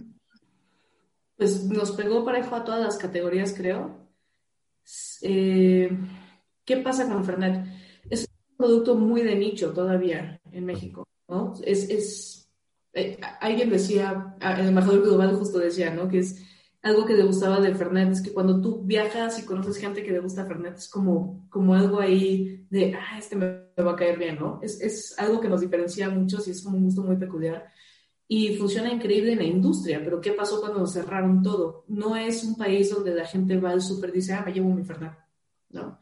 Pues 1.36 1.64
nos 1.64 1.92
pegó 1.92 2.24
parejo 2.24 2.56
a 2.56 2.64
todas 2.64 2.80
las 2.80 2.96
categorías, 2.96 3.54
creo. 3.56 4.06
Eh, 5.22 5.90
¿qué 6.64 6.76
pasa 6.78 7.08
con 7.08 7.24
Fernet? 7.24 7.64
Es 8.10 8.28
un 8.50 8.56
producto 8.56 8.96
muy 8.96 9.22
de 9.22 9.36
nicho 9.36 9.72
todavía 9.72 10.40
en 10.50 10.64
México, 10.64 11.06
¿no? 11.28 11.54
Es, 11.64 11.88
es, 11.90 12.48
eh, 12.92 13.18
alguien 13.40 13.70
decía, 13.70 14.36
el 14.40 14.68
embajador 14.68 15.02
global 15.02 15.36
justo 15.36 15.58
decía, 15.58 15.90
¿no? 15.90 16.08
Que 16.08 16.18
es 16.18 16.42
algo 16.86 17.04
que 17.04 17.14
le 17.14 17.24
gustaba 17.24 17.60
del 17.60 17.76
Fernet, 17.76 18.10
es 18.12 18.22
que 18.22 18.32
cuando 18.32 18.60
tú 18.60 18.82
viajas 18.84 19.38
y 19.38 19.44
conoces 19.44 19.76
gente 19.76 20.02
que 20.02 20.12
le 20.12 20.20
gusta 20.20 20.44
Fernet, 20.46 20.76
es 20.76 20.88
como, 20.88 21.46
como 21.50 21.74
algo 21.74 22.00
ahí 22.00 22.66
de, 22.70 22.94
ah, 22.94 23.18
este 23.18 23.36
me, 23.36 23.46
me 23.76 23.82
va 23.84 23.92
a 23.92 23.96
caer 23.96 24.18
bien, 24.18 24.36
¿no? 24.38 24.60
Es, 24.62 24.80
es 24.80 25.18
algo 25.18 25.40
que 25.40 25.48
nos 25.48 25.60
diferencia 25.60 26.08
mucho 26.08 26.38
y 26.46 26.50
es 26.50 26.62
como 26.62 26.78
un 26.78 26.84
gusto 26.84 27.02
muy 27.02 27.16
peculiar 27.16 27.66
y 28.28 28.56
funciona 28.56 28.92
increíble 28.92 29.32
en 29.32 29.38
la 29.38 29.44
industria, 29.44 30.00
pero 30.02 30.20
¿qué 30.20 30.32
pasó 30.32 30.60
cuando 30.60 30.86
cerraron 30.86 31.42
todo? 31.42 31.84
No 31.88 32.16
es 32.16 32.42
un 32.44 32.56
país 32.56 32.90
donde 32.90 33.14
la 33.14 33.24
gente 33.26 33.56
va 33.58 33.70
al 33.70 33.80
súper 33.82 34.10
y 34.10 34.14
dice, 34.14 34.32
ah, 34.34 34.42
me 34.44 34.52
llevo 34.52 34.70
mi 34.74 34.82
Fernet, 34.84 35.12
¿no? 35.70 35.98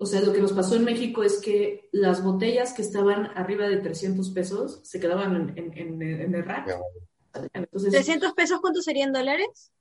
O 0.00 0.06
sea, 0.06 0.20
lo 0.20 0.32
que 0.32 0.40
nos 0.40 0.52
pasó 0.52 0.76
en 0.76 0.84
México 0.84 1.24
es 1.24 1.38
que 1.40 1.88
las 1.90 2.22
botellas 2.22 2.72
que 2.72 2.82
estaban 2.82 3.26
arriba 3.34 3.66
de 3.68 3.78
300 3.78 4.30
pesos 4.30 4.80
se 4.84 5.00
quedaban 5.00 5.34
en, 5.56 5.58
en, 5.58 6.02
en- 6.02 6.02
en 6.20 6.34
el 6.34 6.44
rack. 6.44 6.68
Entonces, 7.52 7.90
300 7.92 8.32
pesos, 8.32 8.60
¿cuántos 8.60 8.84
serían 8.84 9.12
dólares? 9.12 9.72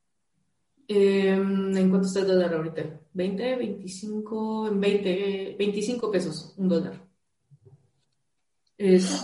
Eh, 0.87 1.29
¿en 1.31 1.89
cuánto 1.89 2.07
está 2.07 2.21
el 2.21 2.27
dólar 2.27 2.53
ahorita? 2.53 2.83
¿20, 3.13 3.57
25, 3.57 4.67
en 4.69 4.79
20, 4.79 5.55
25 5.57 6.11
pesos, 6.11 6.53
un 6.57 6.69
dólar. 6.69 7.01
Es, 8.77 9.23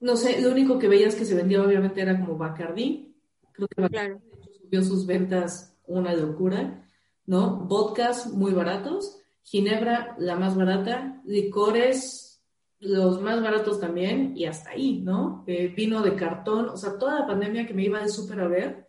no 0.00 0.16
sé, 0.16 0.40
lo 0.40 0.50
único 0.50 0.78
que 0.78 0.88
veías 0.88 1.14
que 1.14 1.24
se 1.24 1.34
vendía 1.34 1.62
obviamente 1.62 2.00
era 2.00 2.18
como 2.18 2.38
Bacardí. 2.38 3.14
Creo 3.52 3.68
que 3.68 3.80
Bacardí 3.82 4.18
Claro. 4.18 4.20
subió 4.62 4.82
sus 4.82 5.06
ventas 5.06 5.76
una 5.86 6.14
locura, 6.14 6.88
¿no? 7.26 7.58
Vodkas 7.66 8.32
muy 8.32 8.52
baratos, 8.52 9.18
Ginebra 9.42 10.14
la 10.18 10.36
más 10.36 10.56
barata, 10.56 11.20
licores 11.24 12.42
los 12.80 13.20
más 13.20 13.42
baratos 13.42 13.78
también 13.78 14.32
y 14.36 14.46
hasta 14.46 14.70
ahí, 14.70 15.00
¿no? 15.02 15.44
Eh, 15.46 15.68
vino 15.68 16.02
de 16.02 16.14
cartón, 16.14 16.70
o 16.70 16.76
sea, 16.76 16.96
toda 16.98 17.20
la 17.20 17.26
pandemia 17.26 17.66
que 17.66 17.74
me 17.74 17.84
iba 17.84 17.98
al 17.98 18.08
súper 18.08 18.40
a 18.40 18.48
ver, 18.48 18.88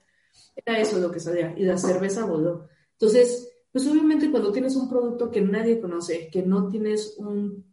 era 0.55 0.79
eso 0.79 0.99
lo 0.99 1.11
que 1.11 1.19
salía 1.19 1.53
y 1.57 1.63
la 1.63 1.77
cerveza 1.77 2.25
voló. 2.25 2.67
Entonces, 2.93 3.49
pues 3.71 3.87
obviamente 3.87 4.29
cuando 4.29 4.51
tienes 4.51 4.75
un 4.75 4.89
producto 4.89 5.31
que 5.31 5.41
nadie 5.41 5.79
conoce, 5.79 6.29
que 6.29 6.43
no 6.43 6.67
tienes 6.67 7.15
un, 7.17 7.65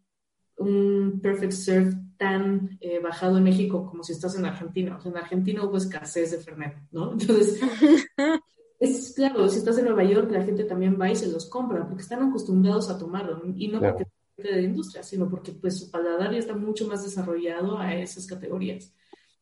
un 0.56 1.20
perfect 1.20 1.52
serve 1.52 1.94
tan 2.16 2.78
eh, 2.80 2.98
bajado 2.98 3.38
en 3.38 3.44
México 3.44 3.86
como 3.86 4.02
si 4.02 4.12
estás 4.12 4.36
en 4.36 4.44
Argentina. 4.44 4.96
O 4.96 5.00
sea, 5.00 5.10
en 5.12 5.18
Argentina 5.18 5.64
hubo 5.64 5.76
escasez 5.76 6.32
de 6.32 6.38
Fernet, 6.38 6.76
¿no? 6.90 7.12
Entonces, 7.12 7.60
es 8.80 9.12
claro, 9.14 9.48
si 9.48 9.58
estás 9.58 9.78
en 9.78 9.86
Nueva 9.86 10.04
York, 10.04 10.30
la 10.30 10.42
gente 10.44 10.64
también 10.64 10.98
va 11.00 11.10
y 11.10 11.16
se 11.16 11.28
los 11.28 11.46
compra 11.46 11.86
porque 11.86 12.02
están 12.02 12.22
acostumbrados 12.22 12.90
a 12.90 12.98
tomarlo 12.98 13.42
y 13.56 13.68
no 13.68 13.78
Claro. 13.78 13.96
porque 13.96 14.10
sea 14.10 14.34
parte 14.36 14.54
de 14.54 14.62
la 14.62 14.68
industria, 14.68 15.02
sino 15.02 15.28
porque 15.28 15.52
pues 15.52 15.78
su 15.78 15.90
paladar 15.90 16.32
ya 16.32 16.38
está 16.38 16.54
mucho 16.54 16.86
más 16.88 17.04
desarrollado 17.04 17.78
a 17.78 17.94
esas 17.94 18.26
categorías. 18.26 18.92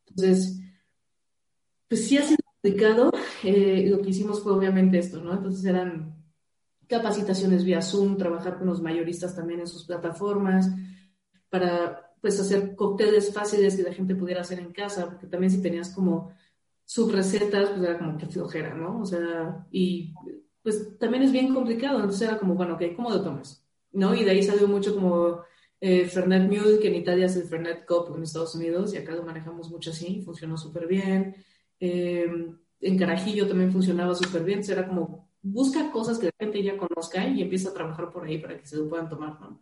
Entonces, 0.07 0.61
pues 1.89 2.07
sí 2.07 2.17
ha 2.19 2.23
sido 2.23 2.36
complicado. 2.67 3.13
Eh, 3.43 3.87
lo 3.89 4.01
que 4.01 4.11
hicimos 4.11 4.43
fue 4.43 4.53
obviamente 4.53 4.99
esto, 4.99 5.21
¿no? 5.21 5.33
Entonces 5.33 5.65
eran 5.65 6.15
capacitaciones 6.89 7.65
vía 7.65 7.83
Zoom, 7.83 8.17
trabajar 8.17 8.59
con 8.59 8.67
los 8.67 8.81
mayoristas 8.81 9.35
también 9.35 9.61
en 9.61 9.67
sus 9.67 9.85
plataformas 9.85 10.69
para 11.49 12.15
pues 12.21 12.41
hacer 12.41 12.75
cócteles 12.75 13.33
fáciles 13.33 13.77
que 13.77 13.83
la 13.83 13.93
gente 13.93 14.15
pudiera 14.15 14.41
hacer 14.41 14.59
en 14.59 14.73
casa, 14.73 15.07
porque 15.07 15.27
también 15.27 15.51
si 15.51 15.63
tenías 15.63 15.91
como 15.91 16.33
subrecetas, 16.85 17.71
pues 17.71 17.83
era 17.83 17.99
como 17.99 18.17
que 18.19 18.27
flojera, 18.27 18.75
¿no? 18.75 19.01
O 19.01 19.07
sea, 19.07 19.67
y 19.71 20.13
pues 20.63 20.99
también 20.99 21.23
es 21.23 21.33
bien 21.33 21.55
complicado, 21.55 21.97
entonces 21.97 22.29
era 22.29 22.39
como, 22.39 22.55
bueno, 22.55 22.75
ok, 22.75 22.83
¿cómo 22.97 23.11
lo 23.11 23.23
tomas? 23.23 23.65
¿No? 23.93 24.15
Y 24.15 24.25
de 24.25 24.31
ahí 24.33 24.43
salió 24.43 24.67
mucho 24.67 24.95
como 24.95 25.43
eh, 25.81 26.07
Fernet 26.07 26.49
Mule, 26.49 26.79
que 26.81 26.89
en 26.89 26.97
Italia 26.97 27.27
es 27.27 27.37
el 27.37 27.45
Fernet 27.45 27.87
Cup 27.87 28.13
en 28.17 28.23
Estados 28.23 28.55
Unidos, 28.55 28.95
y 28.95 28.97
acá 28.97 29.13
lo 29.15 29.23
manejamos 29.23 29.71
mucho 29.71 29.91
así, 29.91 30.23
funcionó 30.23 30.57
súper 30.57 30.87
bien. 30.87 31.37
Eh, 31.81 32.27
en 32.81 32.99
Carajillo 32.99 33.49
también 33.49 33.73
funcionaba 33.73 34.15
súper 34.15 34.45
bien, 34.45 34.63
era 34.69 34.87
como, 34.87 35.29
busca 35.43 35.91
cosas 35.91 36.19
que 36.19 36.27
la 36.27 36.33
gente 36.39 36.63
ya 36.63 36.77
conozca 36.77 37.27
y 37.27 37.43
empieza 37.43 37.71
a 37.71 37.75
trabajar 37.75 38.11
por 38.11 38.25
ahí 38.25 38.39
para 38.39 38.59
que 38.59 38.67
se 38.67 38.83
puedan 38.83 39.09
tomar, 39.09 39.41
¿no? 39.41 39.59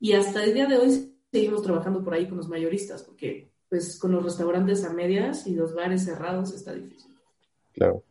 Y 0.00 0.12
hasta 0.12 0.44
el 0.44 0.54
día 0.54 0.66
de 0.66 0.78
hoy 0.78 1.14
seguimos 1.30 1.62
trabajando 1.62 2.02
por 2.02 2.14
ahí 2.14 2.26
con 2.26 2.36
los 2.36 2.48
mayoristas, 2.48 3.02
porque 3.02 3.52
pues 3.68 3.98
con 3.98 4.12
los 4.12 4.22
restaurantes 4.22 4.84
a 4.84 4.92
medias 4.92 5.46
y 5.46 5.54
los 5.54 5.74
bares 5.74 6.04
cerrados 6.04 6.52
está 6.52 6.74
difícil. 6.74 7.14
Claro. 7.72 8.02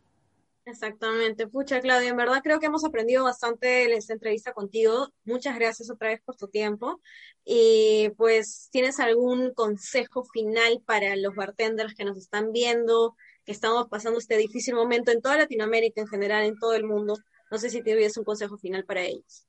Exactamente. 0.64 1.48
Pucha, 1.48 1.80
Claudia, 1.80 2.10
en 2.10 2.16
verdad 2.16 2.40
creo 2.42 2.60
que 2.60 2.66
hemos 2.66 2.84
aprendido 2.84 3.24
bastante 3.24 3.84
en 3.84 3.92
esta 3.92 4.12
entrevista 4.12 4.52
contigo. 4.52 5.08
Muchas 5.24 5.58
gracias 5.58 5.90
otra 5.90 6.08
vez 6.08 6.20
por 6.24 6.36
tu 6.36 6.46
tiempo. 6.48 7.00
Y 7.44 8.10
pues, 8.16 8.68
¿tienes 8.70 9.00
algún 9.00 9.52
consejo 9.54 10.24
final 10.24 10.80
para 10.86 11.16
los 11.16 11.34
bartenders 11.34 11.94
que 11.94 12.04
nos 12.04 12.16
están 12.16 12.52
viendo, 12.52 13.16
que 13.44 13.50
estamos 13.50 13.88
pasando 13.88 14.20
este 14.20 14.36
difícil 14.36 14.74
momento 14.74 15.10
en 15.10 15.20
toda 15.20 15.36
Latinoamérica 15.36 16.00
en 16.00 16.06
general, 16.06 16.44
en 16.44 16.58
todo 16.58 16.74
el 16.74 16.84
mundo? 16.84 17.16
No 17.50 17.58
sé 17.58 17.68
si 17.68 17.80
tuvieras 17.80 18.16
un 18.16 18.24
consejo 18.24 18.56
final 18.56 18.84
para 18.84 19.02
ellos. 19.02 19.46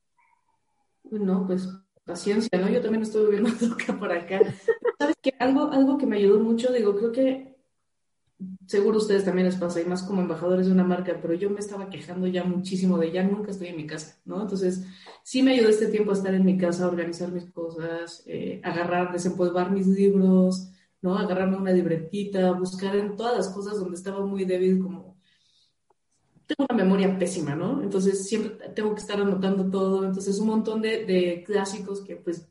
No, 1.03 1.45
pues 1.45 1.70
paciencia, 2.05 2.59
¿no? 2.59 2.70
Yo 2.70 2.82
también 2.82 3.03
estoy 3.03 3.26
viviendo 3.26 3.51
loca 3.68 3.93
por 3.99 4.11
acá. 4.11 4.41
¿Sabes 4.97 5.16
qué? 5.22 5.34
Algo, 5.38 5.72
algo 5.72 5.97
que 5.97 6.07
me 6.07 6.18
ayudó 6.18 6.39
mucho, 6.39 6.74
digo, 6.74 6.95
creo 6.95 7.11
que 7.11 7.53
seguro 8.66 8.98
ustedes 8.98 9.26
también 9.26 9.48
les 9.48 9.56
pasa, 9.56 9.82
y 9.82 9.86
más 9.86 10.04
como 10.04 10.22
embajadores 10.22 10.68
de 10.68 10.72
una 10.72 10.84
marca, 10.84 11.18
pero 11.22 11.34
yo 11.34 11.50
me 11.50 11.60
estaba 11.60 11.89
quejando 11.89 12.28
ya 12.28 12.44
muchísimo 12.44 12.98
de 12.98 13.12
ya 13.12 13.24
nunca 13.24 13.52
estoy 13.52 13.68
en 13.68 13.78
mi 13.78 13.88
casa, 13.88 14.20
¿no? 14.26 14.41
Entonces, 14.41 14.86
sí 15.24 15.44
me 15.44 15.54
ayudó 15.54 15.70
este 15.70 15.88
tiempo 15.88 16.12
a 16.12 16.16
estar 16.16 16.34
en 16.34 16.46
mi 16.46 16.58
casa, 16.58 16.86
a 16.86 16.88
organizar 16.88 17.32
mis 17.32 17.46
cosas, 17.52 18.24
eh, 18.26 18.62
agarrar, 18.64 19.12
desempolvar 19.12 19.72
mis 19.72 19.88
libros, 19.88 20.70
¿no? 21.02 21.18
Agarrarme 21.18 21.58
una 21.58 21.72
libretita, 21.72 22.52
buscar 22.52 22.96
en 22.96 23.16
todas 23.16 23.36
las 23.36 23.50
cosas 23.50 23.80
donde 23.80 23.96
estaba 23.96 24.26
muy 24.26 24.46
débil, 24.46 24.80
como 24.80 25.18
tengo 26.46 26.68
una 26.70 26.84
memoria 26.84 27.18
pésima, 27.18 27.56
¿no? 27.56 27.82
Entonces 27.82 28.28
siempre 28.28 28.70
tengo 28.70 28.94
que 28.94 29.02
estar 29.02 29.20
anotando 29.20 29.70
todo, 29.70 30.06
entonces 30.06 30.39
un 30.39 30.48
montón 30.48 30.82
de, 30.82 31.06
de 31.06 31.44
clásicos 31.46 32.02
que 32.02 32.16
pues 32.16 32.50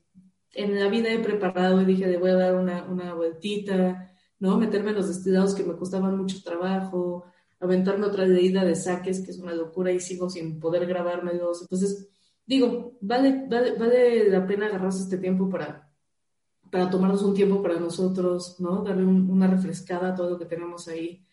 en 0.55 0.78
la 0.78 0.88
vida 0.88 1.11
he 1.11 1.18
preparado 1.18 1.80
y 1.80 1.84
dije, 1.84 2.07
de 2.07 2.18
voy 2.18 2.30
a 2.30 2.34
dar 2.34 2.55
una, 2.55 2.84
una 2.84 3.14
vueltita, 3.14 4.11
¿no? 4.43 4.59
Meterme 4.59 4.90
en 4.90 4.97
los 4.97 5.07
destilados 5.07 5.55
que 5.55 5.62
me 5.62 5.76
costaban 5.76 6.18
mucho 6.18 6.43
trabajo, 6.43 7.24
aventarme 7.61 8.07
otra 8.07 8.26
leída 8.26 8.64
de 8.64 8.74
saques, 8.74 9.20
que 9.20 9.30
es 9.30 9.38
una 9.38 9.55
locura 9.55 9.93
y 9.93 10.01
sigo 10.01 10.28
sin 10.28 10.59
poder 10.59 10.84
grabarme 10.84 11.34
dos. 11.34 11.62
Entonces, 11.62 12.09
digo, 12.45 12.99
vale, 13.01 13.47
vale, 13.49 13.76
vale 13.78 14.28
la 14.28 14.45
pena 14.45 14.66
agarrarse 14.66 15.05
este 15.05 15.18
tiempo 15.18 15.49
para, 15.49 15.88
para 16.72 16.90
tomarnos 16.90 17.22
un 17.22 17.34
tiempo 17.34 17.62
para 17.62 17.78
nosotros, 17.78 18.57
¿no? 18.59 18.82
Darle 18.82 19.05
una 19.05 19.47
refrescada 19.47 20.09
a 20.09 20.14
todo 20.16 20.30
lo 20.30 20.38
que 20.40 20.47
tenemos 20.47 20.88
ahí 20.88 21.24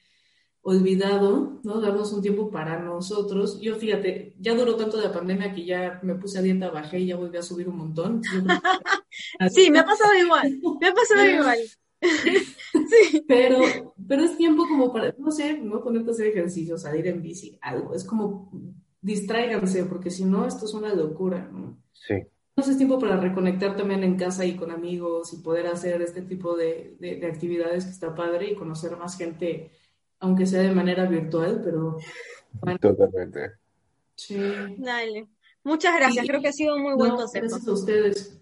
olvidado, 0.61 1.61
¿no? 1.63 1.81
Darnos 1.81 2.13
un 2.13 2.21
tiempo 2.21 2.51
para 2.51 2.77
nosotros. 2.79 3.59
Yo, 3.59 3.75
fíjate, 3.75 4.35
ya 4.37 4.53
duró 4.53 4.75
tanto 4.75 5.01
la 5.01 5.11
pandemia 5.11 5.51
que 5.51 5.65
ya 5.65 5.99
me 6.03 6.13
puse 6.13 6.37
a 6.37 6.43
dieta, 6.43 6.69
bajé 6.69 6.99
y 6.99 7.07
ya 7.07 7.15
volví 7.15 7.37
a 7.39 7.41
subir 7.41 7.69
un 7.69 7.77
montón. 7.77 8.21
sí, 9.49 9.71
me 9.71 9.79
ha 9.79 9.85
pasado 9.85 10.13
igual, 10.13 10.59
me 10.79 10.87
ha 10.89 10.93
pasado 10.93 11.25
igual. 11.25 11.57
sí. 12.89 13.23
Pero, 13.27 13.59
pero 14.07 14.23
es 14.23 14.37
tiempo 14.37 14.67
como 14.67 14.91
para, 14.91 15.13
no 15.17 15.31
sé, 15.31 15.57
no 15.57 15.83
ponerte 15.83 16.09
a 16.09 16.13
hacer 16.13 16.27
ejercicio, 16.27 16.77
salir 16.77 17.07
en 17.07 17.21
bici, 17.21 17.57
algo. 17.61 17.93
Es 17.93 18.03
como 18.03 18.51
distráiganse, 19.01 19.85
porque 19.85 20.09
si 20.09 20.25
no, 20.25 20.45
esto 20.45 20.65
es 20.65 20.73
una 20.73 20.93
locura, 20.93 21.49
¿no? 21.51 21.81
Sí. 21.93 22.15
Entonces 22.49 22.71
es 22.73 22.77
tiempo 22.77 22.99
para 22.99 23.17
reconectar 23.17 23.75
también 23.75 24.03
en 24.03 24.17
casa 24.17 24.45
y 24.45 24.55
con 24.55 24.71
amigos 24.71 25.33
y 25.33 25.37
poder 25.37 25.67
hacer 25.67 26.01
este 26.01 26.21
tipo 26.23 26.57
de, 26.57 26.97
de, 26.99 27.25
actividades 27.25 27.85
que 27.85 27.91
está 27.91 28.13
padre 28.13 28.51
y 28.51 28.55
conocer 28.55 28.97
más 28.97 29.17
gente, 29.17 29.71
aunque 30.19 30.45
sea 30.45 30.61
de 30.61 30.71
manera 30.71 31.05
virtual, 31.05 31.61
pero... 31.63 31.97
Totalmente. 32.81 33.51
Sí. 34.15 34.37
Dale. 34.77 35.29
Muchas 35.63 35.95
gracias, 35.95 36.25
creo 36.27 36.41
que 36.41 36.49
ha 36.49 36.53
sido 36.53 36.75
un 36.75 36.81
muy 36.81 36.95
buen 36.95 37.11
concepto. 37.11 37.47
Gracias 37.47 37.67
a 37.67 37.71
ustedes. 37.71 38.41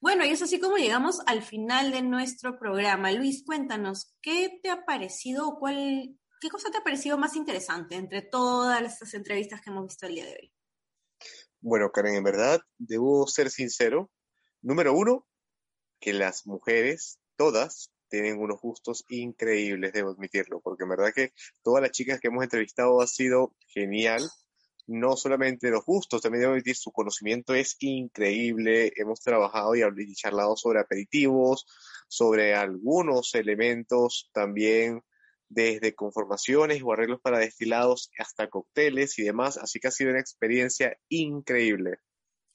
Bueno, 0.00 0.24
y 0.24 0.30
es 0.30 0.42
así 0.42 0.60
como 0.60 0.76
llegamos 0.76 1.20
al 1.26 1.42
final 1.42 1.90
de 1.90 2.02
nuestro 2.02 2.58
programa. 2.58 3.12
Luis, 3.12 3.44
cuéntanos, 3.44 4.14
¿qué 4.20 4.58
te 4.62 4.70
ha 4.70 4.84
parecido 4.84 5.56
cuál, 5.58 6.18
qué 6.40 6.48
cosa 6.50 6.70
te 6.70 6.78
ha 6.78 6.84
parecido 6.84 7.16
más 7.16 7.34
interesante 7.34 7.96
entre 7.96 8.22
todas 8.22 8.82
estas 8.82 9.14
entrevistas 9.14 9.60
que 9.60 9.70
hemos 9.70 9.86
visto 9.86 10.06
el 10.06 10.14
día 10.14 10.26
de 10.26 10.32
hoy? 10.32 10.52
Bueno, 11.60 11.90
Karen, 11.90 12.16
en 12.16 12.24
verdad, 12.24 12.60
debo 12.78 13.26
ser 13.26 13.50
sincero. 13.50 14.10
Número 14.60 14.92
uno, 14.92 15.26
que 15.98 16.12
las 16.12 16.46
mujeres, 16.46 17.18
todas, 17.36 17.90
tienen 18.08 18.38
unos 18.38 18.60
gustos 18.60 19.04
increíbles, 19.08 19.92
debo 19.92 20.10
admitirlo, 20.10 20.60
porque 20.60 20.84
en 20.84 20.90
verdad 20.90 21.12
que 21.14 21.32
todas 21.62 21.82
las 21.82 21.90
chicas 21.90 22.20
que 22.20 22.28
hemos 22.28 22.44
entrevistado 22.44 23.00
ha 23.00 23.06
sido 23.06 23.54
genial 23.68 24.22
no 24.86 25.16
solamente 25.16 25.70
los 25.70 25.84
gustos, 25.84 26.22
también 26.22 26.42
debo 26.42 26.54
decir, 26.54 26.76
su 26.76 26.92
conocimiento 26.92 27.54
es 27.54 27.76
increíble. 27.80 28.92
Hemos 28.96 29.20
trabajado 29.20 29.74
y 29.74 30.14
charlado 30.14 30.56
sobre 30.56 30.80
aperitivos, 30.80 31.66
sobre 32.08 32.54
algunos 32.54 33.34
elementos 33.34 34.30
también 34.32 35.02
desde 35.48 35.94
conformaciones 35.94 36.82
o 36.82 36.92
arreglos 36.92 37.20
para 37.20 37.38
destilados 37.38 38.10
hasta 38.18 38.48
cócteles 38.48 39.18
y 39.18 39.22
demás, 39.22 39.58
así 39.58 39.78
que 39.78 39.88
ha 39.88 39.92
sido 39.92 40.10
una 40.10 40.20
experiencia 40.20 40.98
increíble. 41.08 41.98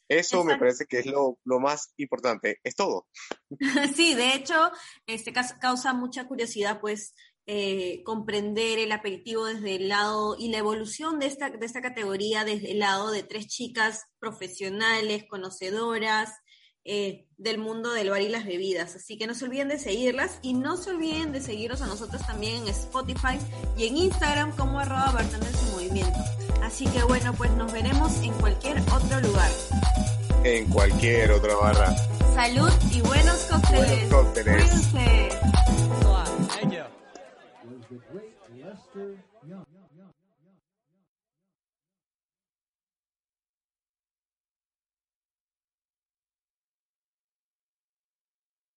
Eso 0.10 0.44
me 0.44 0.58
parece 0.58 0.86
que 0.88 1.00
es 1.00 1.06
lo, 1.06 1.40
lo, 1.46 1.62
más 1.62 1.94
importante, 1.96 2.60
es 2.66 2.76
todo. 2.76 3.08
Sí, 3.96 4.14
de 4.14 4.34
hecho, 4.34 4.70
este 5.06 5.32
causa 5.32 5.94
mucha 5.94 6.28
curiosidad, 6.28 6.82
pues, 6.82 7.14
eh, 7.54 8.02
comprender 8.06 8.80
el 8.80 8.94
aperitivo 8.94 9.44
desde 9.44 9.76
el 9.76 9.90
lado 9.90 10.38
y 10.40 10.48
la 10.48 10.60
evolución 10.60 11.20
de 11.20 11.26
esta, 11.26 11.50
de 11.50 11.66
esta 11.66 11.82
categoría 11.82 12.46
desde 12.46 12.72
el 12.72 12.80
lado 12.80 13.12
de 13.12 13.24
tres 13.24 13.48
chicas 13.48 14.06
profesionales, 14.20 15.26
conocedoras 15.30 16.30
eh, 16.86 17.28
del 17.36 17.58
mundo 17.58 17.92
del 17.92 18.10
bar 18.10 18.22
y 18.22 18.30
las 18.30 18.46
bebidas. 18.46 18.96
Así 18.96 19.18
que 19.18 19.28
no 19.28 19.36
se 19.36 19.44
olviden 19.44 19.68
de 19.68 19.80
seguirlas 19.80 20.40
y 20.42 20.54
no 20.54 20.78
se 20.78 20.92
olviden 20.92 21.34
de 21.34 21.42
seguirnos 21.42 21.82
a 21.82 21.88
nosotros 21.88 22.26
también 22.26 22.56
en 22.62 22.70
Spotify 22.70 23.38
y 23.76 23.88
en 23.88 23.98
Instagram 23.98 24.56
como 24.56 24.80
arroba 24.80 25.12
bartenders 25.12 25.62
en 25.62 25.72
movimiento. 25.74 26.20
Así 26.64 26.86
que 26.86 27.04
bueno, 27.04 27.34
pues 27.34 27.52
nos 27.52 27.70
veremos 27.74 28.18
en 28.22 28.32
cualquier 28.36 28.80
otro 28.80 29.20
lugar. 29.20 29.52
En 30.46 30.70
cualquier 30.70 31.32
otra 31.32 31.54
barra. 31.56 31.94
Salud 32.34 32.72
y 32.94 33.02
buenos 33.02 33.40
cócteles. 33.52 34.10
Buenos 34.10 34.26
cócteles. 34.26 34.56
Cuídense. 34.56 35.91
The 37.92 37.98
great 38.10 38.36
Lester. 38.64 39.18